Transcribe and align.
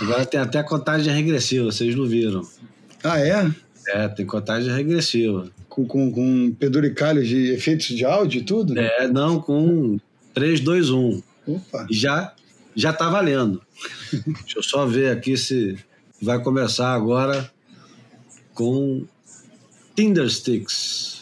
Agora 0.00 0.26
tem 0.26 0.40
até 0.40 0.62
contagem 0.62 1.12
regressiva, 1.14 1.66
vocês 1.66 1.94
não 1.94 2.06
viram. 2.06 2.42
Ah, 3.02 3.20
é? 3.20 3.50
É, 3.88 4.08
tem 4.08 4.26
contagem 4.26 4.74
regressiva. 4.74 5.50
Com, 5.68 5.86
com, 5.86 6.10
com 6.10 6.54
penduricalhos 6.58 7.28
de 7.28 7.52
efeitos 7.52 7.86
de 7.86 8.04
áudio 8.04 8.40
e 8.40 8.44
tudo? 8.44 8.78
É, 8.78 9.06
não, 9.06 9.40
com 9.40 9.98
3, 10.34 10.60
2, 10.60 10.90
1. 10.90 11.22
Opa. 11.46 11.86
Já, 11.90 12.34
já 12.74 12.92
tá 12.92 13.08
valendo. 13.08 13.62
Deixa 14.12 14.58
eu 14.58 14.62
só 14.62 14.84
ver 14.84 15.12
aqui 15.12 15.36
se 15.36 15.78
vai 16.20 16.42
começar 16.42 16.92
agora 16.92 17.50
com 18.52 19.06
Tinder 19.94 20.28
Sticks. 20.28 21.17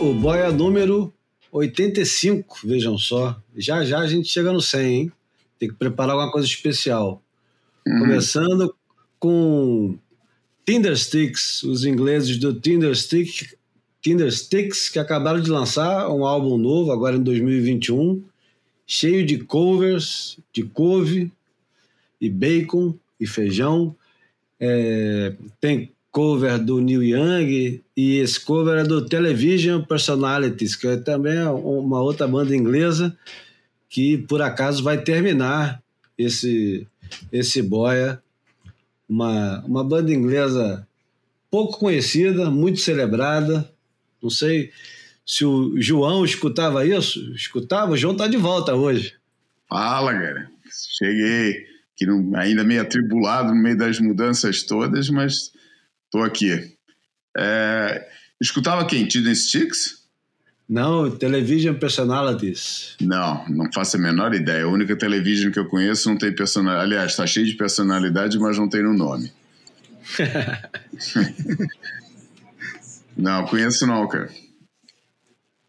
O 0.00 0.12
boia 0.12 0.50
número 0.52 1.12
85, 1.50 2.60
vejam 2.64 2.98
só. 2.98 3.40
Já 3.56 3.84
já 3.84 4.00
a 4.00 4.06
gente 4.06 4.28
chega 4.28 4.52
no 4.52 4.60
100, 4.60 4.94
hein? 4.94 5.12
Tem 5.58 5.68
que 5.68 5.74
preparar 5.74 6.12
alguma 6.12 6.30
coisa 6.30 6.46
especial. 6.46 7.22
Começando 7.84 8.74
com 9.18 9.96
Tinder 10.66 10.96
Sticks, 10.96 11.62
os 11.62 11.84
ingleses 11.84 12.36
do 12.36 12.52
Tinder 12.60 12.94
Sticks, 12.94 14.88
que 14.90 14.98
acabaram 14.98 15.40
de 15.40 15.50
lançar 15.50 16.10
um 16.10 16.26
álbum 16.26 16.58
novo 16.58 16.92
agora 16.92 17.16
em 17.16 17.22
2021, 17.22 18.22
cheio 18.86 19.24
de 19.24 19.38
covers, 19.38 20.38
de 20.52 20.62
couve 20.64 21.32
e 22.20 22.28
bacon 22.28 22.94
e 23.18 23.26
feijão. 23.26 23.96
É, 24.60 25.34
tem 25.60 25.92
cover 26.16 26.58
do 26.58 26.80
Neil 26.80 27.02
Young 27.02 27.82
e 27.94 28.16
esse 28.16 28.40
cover 28.40 28.78
é 28.78 28.84
do 28.84 29.04
Television 29.04 29.82
Personalities, 29.82 30.74
que 30.74 30.86
é 30.86 30.96
também 30.96 31.38
uma 31.42 32.00
outra 32.00 32.26
banda 32.26 32.56
inglesa 32.56 33.14
que 33.86 34.16
por 34.16 34.40
acaso 34.40 34.82
vai 34.82 34.96
terminar 34.96 35.82
esse 36.16 36.86
esse 37.30 37.60
boia, 37.60 38.18
uma, 39.06 39.62
uma 39.66 39.84
banda 39.84 40.10
inglesa 40.10 40.88
pouco 41.50 41.78
conhecida, 41.78 42.50
muito 42.50 42.80
celebrada. 42.80 43.70
Não 44.22 44.30
sei 44.30 44.72
se 45.24 45.44
o 45.44 45.78
João 45.78 46.24
escutava 46.24 46.86
isso. 46.86 47.30
Escutava? 47.34 47.92
O 47.92 47.96
João 47.96 48.14
está 48.14 48.26
de 48.26 48.38
volta 48.38 48.74
hoje. 48.74 49.14
Fala, 49.68 50.14
cara. 50.14 50.50
Cheguei 50.96 51.66
que 51.94 52.06
não, 52.06 52.34
ainda 52.34 52.64
meio 52.64 52.80
atribulado 52.80 53.50
no 53.54 53.62
meio 53.62 53.76
das 53.76 54.00
mudanças 54.00 54.62
todas, 54.62 55.10
mas 55.10 55.52
tô 56.10 56.22
aqui. 56.22 56.76
É, 57.36 58.08
escutava 58.40 58.86
quem? 58.86 59.06
Tinder 59.06 59.34
Sticks? 59.34 60.06
Não, 60.68 61.10
Television 61.10 61.74
Personalities. 61.74 62.96
Não, 63.00 63.46
não 63.48 63.72
faço 63.72 63.96
a 63.96 64.00
menor 64.00 64.34
ideia. 64.34 64.64
A 64.64 64.68
única 64.68 64.96
television 64.96 65.52
que 65.52 65.58
eu 65.58 65.68
conheço 65.68 66.08
não 66.08 66.18
tem 66.18 66.34
personalidade. 66.34 66.86
Aliás, 66.86 67.12
está 67.12 67.26
cheio 67.26 67.46
de 67.46 67.54
personalidade, 67.54 68.38
mas 68.38 68.58
não 68.58 68.68
tem 68.68 68.82
no 68.82 68.92
nome. 68.92 69.32
não, 73.16 73.46
conheço 73.46 73.86
não, 73.86 74.08
cara. 74.08 74.28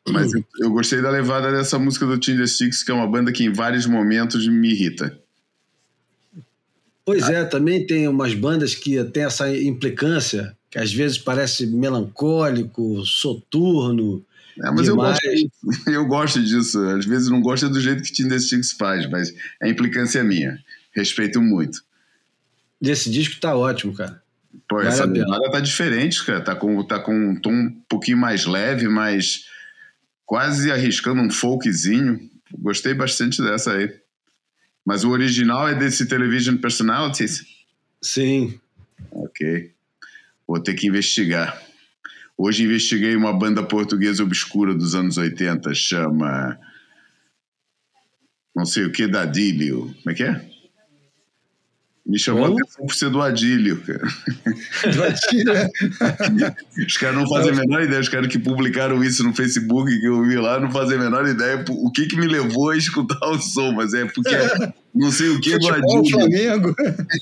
Mas 0.10 0.34
eu, 0.34 0.44
eu 0.62 0.72
gostei 0.72 1.02
da 1.02 1.12
levada 1.12 1.52
dessa 1.52 1.78
música 1.78 2.06
do 2.06 2.18
Tinder 2.18 2.48
Six, 2.48 2.84
que 2.84 2.92
é 2.92 2.94
uma 2.94 3.08
banda 3.08 3.32
que 3.32 3.44
em 3.44 3.52
vários 3.52 3.86
momentos 3.86 4.48
me 4.48 4.72
irrita. 4.72 5.20
Pois 7.08 7.30
é, 7.30 7.46
também 7.46 7.88
tem 7.88 8.06
umas 8.06 8.34
bandas 8.34 8.76
que 8.76 9.02
tem 9.06 9.24
essa 9.24 9.50
implicância, 9.50 10.54
que 10.70 10.78
às 10.78 10.92
vezes 10.92 11.18
parece 11.18 11.66
melancólico, 11.66 13.02
soturno. 13.06 14.26
É, 14.62 14.70
mas 14.72 14.90
eu 14.90 14.98
gosto, 14.98 15.22
disso. 15.22 15.52
eu 15.88 16.06
gosto 16.06 16.44
disso. 16.44 16.84
Às 16.90 17.06
vezes 17.06 17.30
não 17.30 17.40
gosto 17.42 17.70
do 17.70 17.80
jeito 17.80 18.04
que 18.04 18.12
Tinder 18.12 18.42
Six 18.42 18.74
faz, 18.74 19.10
mas 19.10 19.34
a 19.64 19.70
implicância 19.70 20.20
é 20.20 20.24
minha. 20.24 20.60
Respeito 20.92 21.42
muito. 21.42 21.82
Esse 22.82 23.10
disco 23.10 23.40
tá 23.40 23.56
ótimo, 23.56 23.94
cara. 23.94 24.22
Pô, 24.68 24.82
essa 24.82 25.06
a 25.06 25.08
pena. 25.08 25.24
levada 25.24 25.50
tá 25.50 25.60
diferente, 25.62 26.26
cara. 26.26 26.42
Tá 26.42 26.56
com, 26.58 26.84
tá 26.84 27.00
com 27.00 27.18
um 27.18 27.40
tom 27.40 27.54
um 27.54 27.82
pouquinho 27.88 28.18
mais 28.18 28.46
leve, 28.46 28.90
mas 28.90 29.46
quase 30.26 30.70
arriscando 30.70 31.22
um 31.22 31.32
folkzinho. 31.32 32.20
Gostei 32.60 32.94
bastante 32.94 33.42
dessa 33.42 33.72
aí. 33.72 33.94
Mas 34.88 35.04
o 35.04 35.10
original 35.10 35.68
é 35.68 35.76
desse 35.76 36.08
Television 36.08 36.56
Personalities? 36.56 37.46
Sim. 38.02 38.58
Ok. 39.12 39.74
Vou 40.48 40.62
ter 40.62 40.76
que 40.76 40.88
investigar. 40.88 41.62
Hoje 42.38 42.64
investiguei 42.64 43.14
uma 43.14 43.38
banda 43.38 43.62
portuguesa 43.62 44.24
obscura 44.24 44.74
dos 44.74 44.96
anos 44.96 45.18
80, 45.18 45.74
chama. 45.74 46.58
Não 48.56 48.66
sei 48.66 48.86
o 48.86 48.92
que, 48.94 49.06
da 49.08 49.24
Adílio. 49.24 49.94
Como 50.02 50.12
é 50.12 50.14
que 50.14 50.24
é? 50.24 50.50
Me 52.08 52.18
chamou 52.18 52.46
a 52.46 52.48
Como? 52.48 52.60
atenção 52.62 52.86
por 52.86 52.94
ser 52.96 53.10
do 53.10 53.22
Adílio, 53.22 53.82
cara. 53.82 54.00
Do 54.96 55.04
Adílio, 55.04 55.52
é. 55.54 56.86
Os 56.86 56.96
caras 56.96 57.18
não 57.18 57.28
fazem 57.28 57.52
a 57.52 57.56
menor 57.56 57.84
ideia, 57.84 58.00
os 58.00 58.08
caras 58.08 58.28
que 58.28 58.40
publicaram 58.40 59.04
isso 59.04 59.24
no 59.26 59.34
Facebook, 59.36 59.92
que 60.00 60.06
eu 60.08 60.24
vi 60.24 60.38
lá, 60.38 60.58
não 60.58 60.72
fazem 60.72 60.96
a 60.98 61.02
menor 61.02 61.28
ideia 61.28 61.66
o 61.68 61.92
que, 61.92 62.06
que 62.06 62.16
me 62.16 62.26
levou 62.28 62.70
a 62.70 62.78
escutar 62.78 63.28
o 63.30 63.38
som, 63.40 63.74
mas 63.74 63.94
é 63.94 64.06
porque 64.06 64.34
é 64.34 64.74
não 64.96 65.12
sei 65.12 65.30
o 65.30 65.42
que 65.42 65.58
do 65.58 65.66
Futebol, 65.68 66.00
Adílio. 66.00 66.18
Flamengo. 66.20 66.76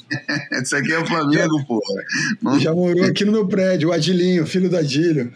Isso 0.61 0.75
aqui 0.75 0.93
é 0.93 1.05
Flamengo, 1.05 1.65
porra. 1.65 2.03
Não- 2.41 2.59
Já 2.59 2.71
morou 2.71 3.05
aqui 3.05 3.25
no 3.25 3.31
meu 3.31 3.47
prédio, 3.47 3.89
o 3.89 3.91
Adilinho, 3.91 4.45
filho 4.45 4.69
do 4.69 4.77
Adílio. 4.77 5.33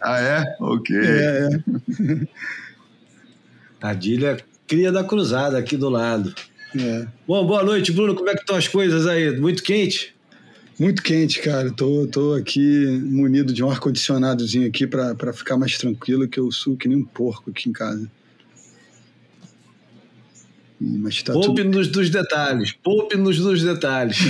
Ah, 0.00 0.20
é? 0.20 0.56
Ok. 0.60 0.96
É, 0.96 1.48
é. 1.50 2.26
Adília 3.80 4.30
é 4.30 4.36
cria 4.66 4.90
da 4.92 5.02
cruzada 5.04 5.58
aqui 5.58 5.76
do 5.76 5.88
lado. 5.88 6.32
É. 6.82 7.06
Bom, 7.26 7.46
boa 7.46 7.62
noite, 7.62 7.92
Bruno. 7.92 8.14
Como 8.14 8.28
é 8.28 8.34
que 8.34 8.40
estão 8.40 8.56
as 8.56 8.68
coisas 8.68 9.06
aí? 9.06 9.38
Muito 9.38 9.62
quente? 9.62 10.14
Muito 10.78 11.02
quente, 11.02 11.40
cara. 11.40 11.70
Tô, 11.70 12.06
tô 12.06 12.34
aqui 12.34 12.86
munido 13.04 13.52
de 13.52 13.64
um 13.64 13.70
ar-condicionadozinho 13.70 14.68
aqui 14.68 14.86
pra 14.86 15.32
ficar 15.32 15.56
mais 15.56 15.78
tranquilo, 15.78 16.28
que 16.28 16.38
eu 16.38 16.50
suo 16.52 16.76
que 16.76 16.88
nem 16.88 16.98
um 16.98 17.04
porco 17.04 17.50
aqui 17.50 17.68
em 17.68 17.72
casa. 17.72 18.10
Mas 20.80 21.22
tá 21.22 21.32
tudo... 21.32 21.46
Poupe-nos 21.46 21.88
dos 21.88 22.10
detalhes. 22.10 22.72
Poupe-nos 22.72 23.38
dos 23.38 23.62
detalhes. 23.62 24.18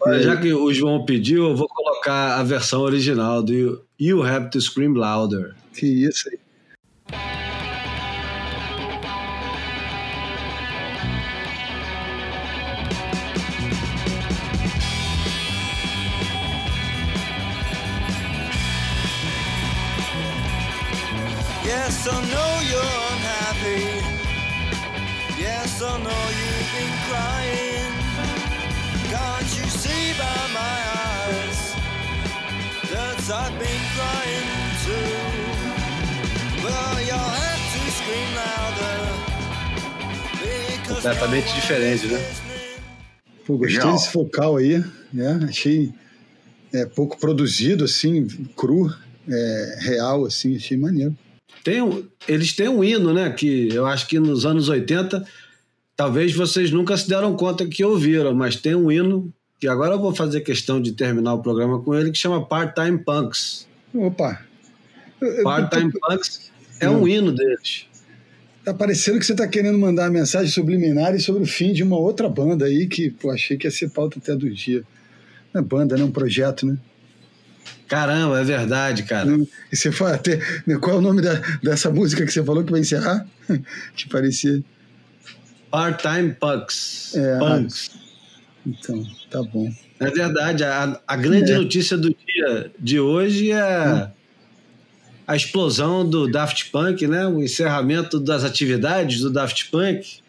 Olha, 0.00 0.20
já 0.20 0.36
que 0.36 0.52
o 0.52 0.72
João 0.72 1.04
pediu, 1.04 1.50
eu 1.50 1.56
vou 1.56 1.68
colocar 1.68 2.40
a 2.40 2.42
versão 2.42 2.80
original 2.80 3.42
do 3.42 3.84
You 4.00 4.22
Have 4.22 4.50
to 4.50 4.60
Scream 4.60 4.94
Louder. 4.94 5.54
Que 5.74 5.86
isso 5.86 6.28
aí. 6.28 6.41
Yes, 22.02 22.10
I 22.12 22.20
know 22.34 22.52
you're 22.66 22.94
unhappy. 23.12 23.84
Yes, 25.40 25.80
I 25.80 25.84
know 26.02 26.24
you've 26.40 26.70
been 26.74 26.94
crying. 27.06 27.94
Can't 29.06 29.50
you 29.56 29.66
see 29.70 30.12
by 30.18 30.40
my 30.52 30.78
eyes 30.98 31.58
that 32.90 33.22
I've 33.30 33.54
been 33.56 33.82
crying 33.94 34.48
too? 34.82 35.14
Well, 36.64 36.98
you'll 37.06 37.34
have 37.38 37.64
to 37.70 37.80
scream 37.92 38.30
louder. 38.34 38.98
Completamente 40.88 41.54
diferente, 41.54 42.06
né? 42.08 42.18
Pô, 43.46 43.58
gostei 43.58 43.78
Legal. 43.78 43.92
desse 43.92 44.12
vocal 44.12 44.56
aí, 44.56 44.84
né? 45.12 45.46
Achei 45.48 45.92
é, 46.72 46.84
pouco 46.84 47.16
produzido, 47.16 47.84
assim, 47.84 48.26
cru, 48.56 48.92
é, 49.28 49.76
real, 49.82 50.24
assim, 50.24 50.56
achei 50.56 50.76
maneiro. 50.76 51.16
Tem 51.64 51.80
um- 51.82 52.04
eles 52.26 52.52
têm 52.52 52.68
um 52.68 52.82
hino, 52.82 53.12
né? 53.14 53.30
Que 53.30 53.68
eu 53.72 53.86
acho 53.86 54.06
que 54.08 54.18
nos 54.18 54.44
anos 54.44 54.68
80, 54.68 55.24
talvez 55.96 56.32
vocês 56.34 56.70
nunca 56.70 56.96
se 56.96 57.08
deram 57.08 57.34
conta 57.36 57.66
que 57.66 57.84
ouviram, 57.84 58.34
mas 58.34 58.56
tem 58.56 58.74
um 58.74 58.90
hino 58.90 59.32
que 59.60 59.68
agora 59.68 59.94
eu 59.94 60.00
vou 60.00 60.14
fazer 60.14 60.40
questão 60.40 60.80
de 60.82 60.92
terminar 60.92 61.34
o 61.34 61.42
programa 61.42 61.80
com 61.80 61.94
ele, 61.94 62.10
que 62.10 62.18
chama 62.18 62.44
Part-Time 62.44 62.98
Punks. 62.98 63.66
Opa! 63.94 64.40
Eu- 65.20 65.28
eu- 65.28 65.44
Part-Time 65.44 65.92
Punks 66.00 66.50
é 66.80 66.90
um 66.90 67.06
hino 67.06 67.30
deles. 67.32 67.86
Tá 68.64 68.74
parecendo 68.74 69.18
que 69.20 69.26
você 69.26 69.34
tá 69.34 69.46
querendo 69.46 69.78
mandar 69.78 70.04
uma 70.04 70.18
mensagem 70.18 70.48
subliminar 70.50 71.18
sobre 71.20 71.42
o 71.42 71.46
fim 71.46 71.72
de 71.72 71.82
uma 71.82 71.96
outra 71.96 72.28
banda 72.28 72.64
aí 72.64 72.86
que, 72.88 73.10
pô, 73.10 73.30
achei 73.30 73.56
que 73.56 73.66
ia 73.66 73.70
ser 73.70 73.90
pauta 73.90 74.18
até 74.18 74.34
do 74.34 74.48
dia. 74.50 74.82
Não 75.54 75.60
é 75.60 75.64
banda, 75.64 75.96
né? 75.96 76.02
É 76.02 76.04
um 76.04 76.10
projeto, 76.10 76.66
né? 76.66 76.76
Caramba, 77.88 78.40
é 78.40 78.44
verdade, 78.44 79.02
cara. 79.02 79.26
Não- 79.26 79.46
E 79.70 79.76
você 79.76 79.92
foi 79.92 80.12
até. 80.12 80.38
Qual 80.80 80.96
é 80.96 80.98
o 80.98 81.02
nome 81.02 81.20
da- 81.20 81.40
dessa 81.62 81.90
música 81.90 82.24
que 82.24 82.32
você 82.32 82.42
falou 82.42 82.64
que 82.64 82.70
vai 82.72 82.80
encerrar? 82.80 83.26
que 83.94 84.08
parecia. 84.08 84.62
Part-Time 85.70 86.32
Punks. 86.38 87.14
É, 87.14 87.38
Punks. 87.38 87.90
Então, 88.66 89.04
tá 89.30 89.42
bom. 89.42 89.70
É 90.00 90.10
verdade. 90.10 90.64
A, 90.64 91.00
a 91.06 91.16
grande 91.16 91.52
É. 91.52 91.56
notícia 91.58 91.96
do 91.98 92.08
dia 92.10 92.70
de 92.78 92.98
hoje 93.00 93.50
é 93.52 94.10
a 95.26 95.36
explosão 95.36 96.08
do 96.08 96.30
Daft 96.30 96.70
Punk, 96.70 97.06
né? 97.06 97.26
O 97.26 97.42
encerramento 97.42 98.18
das 98.20 98.44
atividades 98.44 99.20
do 99.20 99.30
Daft 99.30 99.70
Punk. 99.70 100.20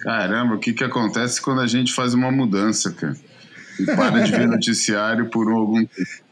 Caramba, 0.00 0.54
o 0.56 0.58
que, 0.58 0.72
que 0.72 0.82
acontece 0.84 1.40
quando 1.40 1.60
a 1.60 1.66
gente 1.66 1.92
faz 1.92 2.14
uma 2.14 2.30
mudança, 2.32 2.90
cara? 2.90 3.16
E 3.82 3.86
para 3.86 4.20
de 4.20 4.30
ver 4.30 4.46
noticiário 4.48 5.28
por 5.30 5.48
algum 5.50 5.84
tempo. 5.84 6.22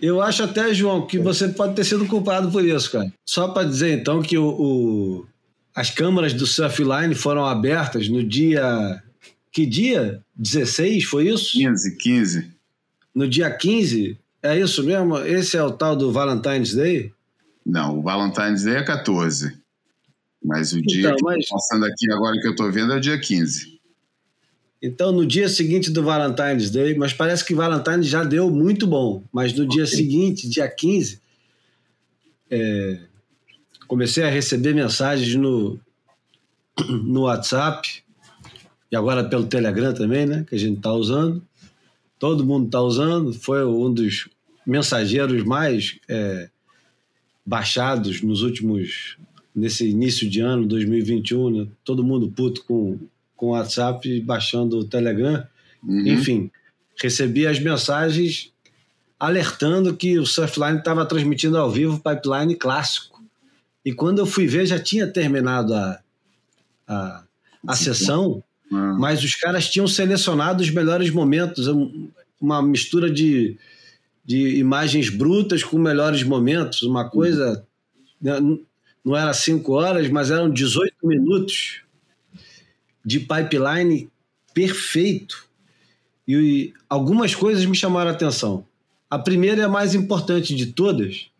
Eu 0.00 0.22
acho 0.22 0.42
até, 0.44 0.72
João, 0.72 1.06
que 1.06 1.18
você 1.18 1.48
pode 1.48 1.74
ter 1.74 1.84
sido 1.84 2.06
culpado 2.06 2.50
por 2.50 2.64
isso, 2.64 2.90
cara. 2.92 3.12
Só 3.26 3.48
para 3.48 3.66
dizer, 3.68 3.98
então, 3.98 4.22
que 4.22 4.38
o, 4.38 4.46
o- 4.46 5.26
as 5.74 5.90
câmaras 5.90 6.32
do 6.32 6.46
Surfline 6.46 7.14
foram 7.14 7.44
abertas 7.44 8.08
no 8.08 8.22
dia. 8.22 9.02
Que 9.50 9.66
dia? 9.66 10.20
16, 10.36 11.04
foi 11.04 11.28
isso? 11.28 11.52
15, 11.52 11.96
15. 11.96 12.50
No 13.14 13.28
dia 13.28 13.50
15? 13.50 14.18
É 14.42 14.58
isso 14.58 14.82
mesmo? 14.84 15.18
Esse 15.18 15.56
é 15.56 15.62
o 15.62 15.70
tal 15.70 15.94
do 15.96 16.10
Valentine's 16.12 16.74
Day? 16.74 17.12
Não, 17.64 17.98
o 17.98 18.02
Valentine's 18.02 18.64
Day 18.64 18.76
é 18.76 18.82
14. 18.82 19.56
Mas 20.44 20.72
o 20.72 20.80
dia 20.82 21.00
Então, 21.08 21.16
que 21.16 21.22
mas- 21.24 21.48
passando 21.48 21.84
aqui 21.86 22.10
agora 22.12 22.36
que 22.40 22.48
eu 22.48 22.56
tô 22.56 22.70
vendo 22.70 22.92
é 22.92 22.96
o 22.96 23.00
dia 23.00 23.18
15. 23.18 23.78
Então, 24.82 25.12
no 25.12 25.24
dia 25.24 25.48
seguinte 25.48 25.92
do 25.92 26.02
Valentine's 26.02 26.68
Day, 26.68 26.96
mas 26.96 27.12
parece 27.12 27.44
que 27.44 27.54
Valentine's 27.54 28.08
já 28.08 28.24
deu 28.24 28.50
muito 28.50 28.84
bom. 28.84 29.22
Mas 29.32 29.52
no 29.52 29.64
dia 29.64 29.86
seguinte, 29.86 30.48
dia 30.48 30.68
15, 30.68 31.20
é, 32.50 32.98
comecei 33.86 34.24
a 34.24 34.28
receber 34.28 34.74
mensagens 34.74 35.36
no, 35.36 35.78
no 37.04 37.22
WhatsApp 37.22 38.02
e 38.90 38.96
agora 38.96 39.22
pelo 39.22 39.46
Telegram 39.46 39.94
também, 39.94 40.26
né? 40.26 40.44
Que 40.48 40.56
a 40.56 40.58
gente 40.58 40.78
está 40.78 40.92
usando. 40.92 41.40
Todo 42.18 42.44
mundo 42.44 42.66
está 42.66 42.80
usando. 42.80 43.32
Foi 43.32 43.64
um 43.64 43.92
dos 43.92 44.28
mensageiros 44.66 45.44
mais 45.44 46.00
é, 46.08 46.50
baixados 47.46 48.20
nos 48.20 48.42
últimos. 48.42 49.16
nesse 49.54 49.88
início 49.88 50.28
de 50.28 50.40
ano, 50.40 50.66
2021, 50.66 51.50
né? 51.50 51.68
Todo 51.84 52.02
mundo 52.02 52.28
puto 52.28 52.64
com 52.64 52.98
com 53.42 53.46
o 53.48 53.50
WhatsApp, 53.50 54.20
baixando 54.20 54.78
o 54.78 54.84
Telegram. 54.84 55.44
Uhum. 55.82 56.06
Enfim, 56.06 56.48
recebi 57.02 57.44
as 57.44 57.58
mensagens 57.58 58.52
alertando 59.18 59.96
que 59.96 60.16
o 60.16 60.24
Surfline 60.24 60.78
estava 60.78 61.04
transmitindo 61.04 61.58
ao 61.58 61.68
vivo 61.68 61.96
o 61.96 62.00
Pipeline 62.00 62.54
clássico. 62.54 63.20
E 63.84 63.92
quando 63.92 64.20
eu 64.20 64.26
fui 64.26 64.46
ver, 64.46 64.64
já 64.64 64.78
tinha 64.78 65.08
terminado 65.08 65.74
a, 65.74 65.98
a, 66.86 67.24
a 67.66 67.74
sessão, 67.74 68.44
Ah, 68.72 68.94
mas 68.96 69.24
os 69.24 69.34
caras 69.34 69.68
tinham 69.68 69.88
selecionado 69.88 70.62
os 70.62 70.70
melhores 70.70 71.10
momentos, 71.10 71.66
um- 71.66 72.08
uma 72.40 72.62
mistura 72.62 73.10
de, 73.10 73.58
de 74.24 74.56
imagens 74.56 75.10
brutas 75.10 75.64
com 75.64 75.78
melhores 75.78 76.22
momentos, 76.22 76.82
uma 76.82 77.10
coisa. 77.10 77.66
né, 78.20 78.38
Não 79.04 79.16
era 79.16 79.32
cinco 79.34 79.72
horas, 79.72 80.08
mas 80.08 80.30
eram 80.30 80.48
18 80.48 80.94
minutos 81.02 81.81
de 83.04 83.20
pipeline 83.20 84.10
perfeito. 84.54 85.46
E 86.26 86.72
algumas 86.88 87.34
coisas 87.34 87.64
me 87.64 87.76
chamaram 87.76 88.10
a 88.10 88.14
atenção. 88.14 88.66
A 89.10 89.18
primeira 89.18 89.60
e 89.60 89.64
a 89.64 89.68
mais 89.68 89.94
importante 89.94 90.54
de 90.54 90.66
todas 90.66 91.30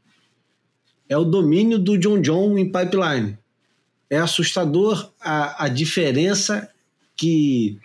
é 1.08 1.16
o 1.16 1.24
domínio 1.24 1.78
do 1.78 1.96
John 1.98 2.20
John 2.20 2.58
em 2.58 2.70
pipeline. 2.70 3.38
É 4.10 4.18
assustador 4.18 5.10
a, 5.20 5.64
a 5.64 5.68
diferença 5.68 6.70
que, 7.16 7.78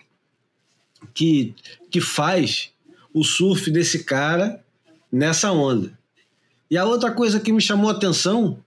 que, 1.14 1.54
que 1.90 2.00
faz 2.00 2.70
o 3.14 3.24
surf 3.24 3.70
desse 3.70 4.04
cara 4.04 4.62
nessa 5.10 5.52
onda. 5.52 5.98
E 6.70 6.76
a 6.76 6.84
outra 6.84 7.10
coisa 7.10 7.40
que 7.40 7.52
me 7.52 7.60
chamou 7.60 7.90
a 7.90 7.94
atenção, 7.94 8.62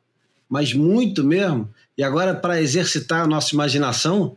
mas 0.50 0.74
muito 0.74 1.24
mesmo, 1.24 1.69
e 1.98 2.04
agora 2.04 2.34
para 2.34 2.62
exercitar 2.62 3.22
a 3.22 3.28
nossa 3.28 3.54
imaginação, 3.54 4.36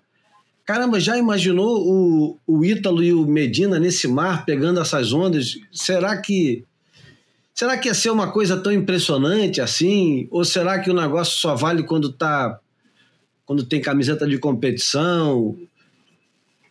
caramba, 0.65 0.99
já 0.99 1.17
imaginou 1.19 1.87
o, 1.87 2.39
o 2.47 2.65
Ítalo 2.65 3.03
e 3.03 3.13
o 3.13 3.27
Medina 3.27 3.79
nesse 3.79 4.09
mar 4.09 4.45
pegando 4.45 4.81
essas 4.81 5.13
ondas? 5.13 5.57
Será 5.71 6.17
que 6.21 6.65
será 7.55 7.79
que 7.79 7.89
ia 7.89 7.95
ser 7.95 8.11
uma 8.11 8.33
coisa 8.33 8.57
tão 8.57 8.73
impressionante 8.73 9.61
assim? 9.61 10.27
Ou 10.31 10.45
será 10.45 10.79
que 10.79 10.91
o 10.91 10.95
negócio 10.95 11.39
só 11.39 11.55
vale 11.55 11.83
quando 11.83 12.13
tá 12.13 12.59
quando 13.45 13.65
tem 13.65 13.81
camiseta 13.81 14.27
de 14.27 14.39
competição? 14.39 15.57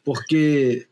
Porque 0.04 0.88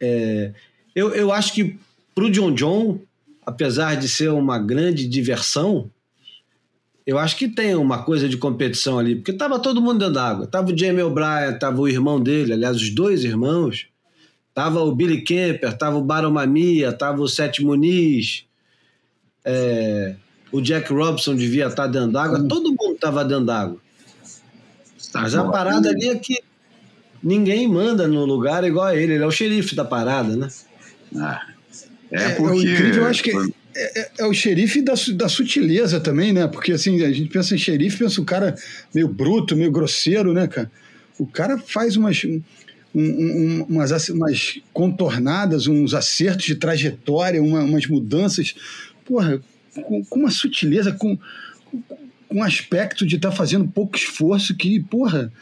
é, 0.00 0.52
eu, 0.94 1.14
eu 1.14 1.32
acho 1.32 1.52
que 1.52 1.76
para 2.14 2.24
o 2.24 2.30
John 2.30 2.52
John, 2.52 3.00
apesar 3.44 3.96
de 3.96 4.08
ser 4.08 4.30
uma 4.30 4.58
grande 4.58 5.08
diversão, 5.08 5.90
eu 7.06 7.18
acho 7.18 7.36
que 7.36 7.48
tem 7.48 7.74
uma 7.74 8.02
coisa 8.02 8.28
de 8.28 8.36
competição 8.36 8.98
ali, 8.98 9.16
porque 9.16 9.32
tava 9.32 9.58
todo 9.58 9.80
mundo 9.80 9.98
dentro 9.98 10.14
d'água. 10.14 10.46
Tava 10.46 10.72
o 10.72 10.78
Jamie 10.78 11.02
O'Brien, 11.02 11.58
tava 11.58 11.80
o 11.80 11.88
irmão 11.88 12.20
dele, 12.20 12.54
aliás, 12.54 12.76
os 12.76 12.90
dois 12.90 13.24
irmãos. 13.24 13.86
Tava 14.54 14.80
o 14.80 14.94
Billy 14.94 15.22
Kemper, 15.22 15.76
tava 15.76 15.98
o 15.98 16.02
Baron 16.02 16.30
Mamia, 16.30 16.92
tava 16.92 17.20
o 17.20 17.28
Seth 17.28 17.58
Muniz, 17.58 18.46
é, 19.44 20.14
o 20.52 20.60
Jack 20.60 20.92
Robson 20.92 21.34
devia 21.34 21.66
estar 21.66 21.88
dentro 21.88 22.12
d'água, 22.12 22.46
todo 22.48 22.68
mundo 22.70 22.96
tava 22.98 23.24
dentro 23.24 23.46
d'água. 23.46 23.78
tá 25.12 25.22
Mas 25.22 25.34
a 25.34 25.44
parada 25.44 25.90
ali 25.90 26.08
é 26.08 26.14
que 26.14 26.40
ninguém 27.22 27.68
manda 27.68 28.06
no 28.06 28.24
lugar 28.24 28.64
igual 28.64 28.86
a 28.86 28.96
ele, 28.96 29.14
ele 29.14 29.24
é 29.24 29.26
o 29.26 29.32
xerife 29.32 29.74
da 29.74 29.84
parada, 29.84 30.36
né? 30.36 30.48
Ah, 31.16 31.44
é, 32.10 32.22
É, 32.22 32.24
é 32.24 32.28
o 32.34 32.36
porque. 32.36 32.70
incrível, 32.70 33.02
eu 33.02 33.08
acho 33.08 33.22
que 33.22 33.32
é, 33.76 34.00
é- 34.00 34.10
é 34.18 34.24
o 34.26 34.32
xerife 34.32 34.80
da, 34.82 34.94
da 35.14 35.28
sutileza 35.28 36.00
também, 36.00 36.32
né? 36.32 36.46
Porque 36.46 36.72
assim, 36.72 37.02
a 37.02 37.12
gente 37.12 37.28
pensa 37.30 37.54
em 37.54 37.58
xerife, 37.58 37.98
pensa 37.98 38.20
um 38.20 38.24
cara 38.24 38.54
meio 38.94 39.08
bruto, 39.08 39.56
meio 39.56 39.70
grosseiro, 39.70 40.32
né, 40.32 40.46
cara? 40.46 40.70
O 41.18 41.26
cara 41.26 41.58
faz 41.58 41.96
umas, 41.96 42.24
um- 42.24 42.42
um- 42.94 43.62
umas, 43.68 44.08
umas 44.08 44.60
contornadas, 44.72 45.66
uns 45.66 45.94
acertos 45.94 46.46
de 46.46 46.54
trajetória, 46.56 47.42
uma- 47.42 47.62
umas 47.62 47.86
mudanças, 47.86 48.54
porra, 49.04 49.40
com, 49.74 50.04
com 50.04 50.18
uma 50.20 50.30
sutileza, 50.30 50.92
com, 50.92 51.16
com, 51.88 52.04
um 52.30 52.42
aspecto 52.42 53.06
de 53.06 53.16
estar 53.16 53.30
fazendo 53.30 53.68
pouco 53.68 53.96
esforço 53.96 54.56
que, 54.56 54.80
porra, 54.80 55.32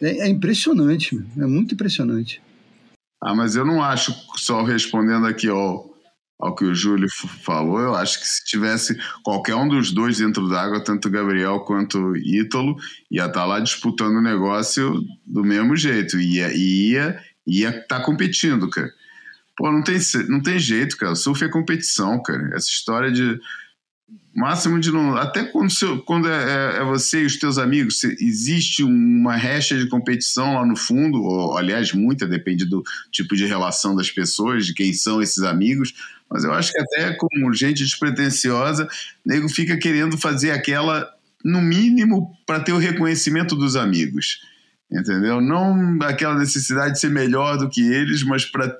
é, 0.00 0.26
é 0.26 0.28
impressionante, 0.28 1.18
é 1.38 1.46
muito 1.46 1.74
impressionante. 1.74 2.42
Ah, 3.22 3.34
mas 3.34 3.56
eu 3.56 3.64
não 3.64 3.82
acho, 3.82 4.14
só 4.36 4.62
respondendo 4.62 5.26
aqui 5.26 5.48
ao, 5.48 5.93
ao 6.38 6.54
que 6.54 6.64
o 6.64 6.74
Júlio 6.74 7.08
falou, 7.44 7.80
eu 7.80 7.94
acho 7.94 8.20
que 8.20 8.26
se 8.26 8.44
tivesse 8.44 8.98
qualquer 9.22 9.54
um 9.54 9.68
dos 9.68 9.92
dois 9.92 10.18
dentro 10.18 10.48
d'água, 10.48 10.82
tanto 10.82 11.08
o 11.08 11.10
Gabriel 11.10 11.60
quanto 11.60 11.98
o 11.98 12.16
Ítalo, 12.16 12.76
ia 13.10 13.26
estar 13.26 13.44
lá 13.44 13.60
disputando 13.60 14.16
o 14.16 14.22
negócio 14.22 15.00
do 15.24 15.44
mesmo 15.44 15.76
jeito. 15.76 16.18
Ia 16.18 16.52
ia 16.52 17.18
ia 17.46 17.70
estar 17.70 18.00
competindo, 18.00 18.68
cara. 18.70 18.90
Pô, 19.56 19.70
não 19.70 19.82
tem, 19.82 19.98
não 20.28 20.42
tem 20.42 20.58
jeito, 20.58 20.96
cara. 20.96 21.14
Surf 21.14 21.44
é 21.44 21.48
competição, 21.48 22.20
cara. 22.22 22.50
Essa 22.54 22.70
história 22.70 23.12
de, 23.12 23.38
máximo 24.34 24.80
de 24.80 24.90
não. 24.90 25.16
Até 25.16 25.44
quando, 25.44 25.70
seu, 25.70 26.02
quando 26.02 26.28
é, 26.28 26.76
é, 26.76 26.78
é 26.78 26.84
você 26.84 27.22
e 27.22 27.26
os 27.26 27.38
teus 27.38 27.56
amigos, 27.56 28.00
se 28.00 28.16
existe 28.20 28.82
uma 28.82 29.36
recha 29.36 29.78
de 29.78 29.88
competição 29.88 30.54
lá 30.54 30.66
no 30.66 30.76
fundo, 30.76 31.22
ou 31.22 31.56
aliás, 31.56 31.92
muita, 31.92 32.26
depende 32.26 32.64
do 32.64 32.82
tipo 33.12 33.36
de 33.36 33.46
relação 33.46 33.94
das 33.94 34.10
pessoas, 34.10 34.66
de 34.66 34.74
quem 34.74 34.92
são 34.92 35.22
esses 35.22 35.42
amigos. 35.42 35.94
Mas 36.28 36.42
eu 36.44 36.52
acho 36.52 36.72
que 36.72 36.80
até 36.80 37.14
como 37.14 37.52
gente 37.52 37.84
despretensiosa, 37.84 38.88
nego 39.24 39.48
fica 39.48 39.76
querendo 39.76 40.18
fazer 40.18 40.50
aquela, 40.50 41.08
no 41.44 41.62
mínimo, 41.62 42.36
para 42.46 42.60
ter 42.60 42.72
o 42.72 42.78
reconhecimento 42.78 43.54
dos 43.54 43.76
amigos. 43.76 44.40
Entendeu? 44.90 45.40
Não 45.40 45.98
aquela 46.02 46.38
necessidade 46.38 46.94
de 46.94 47.00
ser 47.00 47.10
melhor 47.10 47.56
do 47.56 47.68
que 47.68 47.80
eles, 47.80 48.22
mas 48.22 48.44
para 48.44 48.76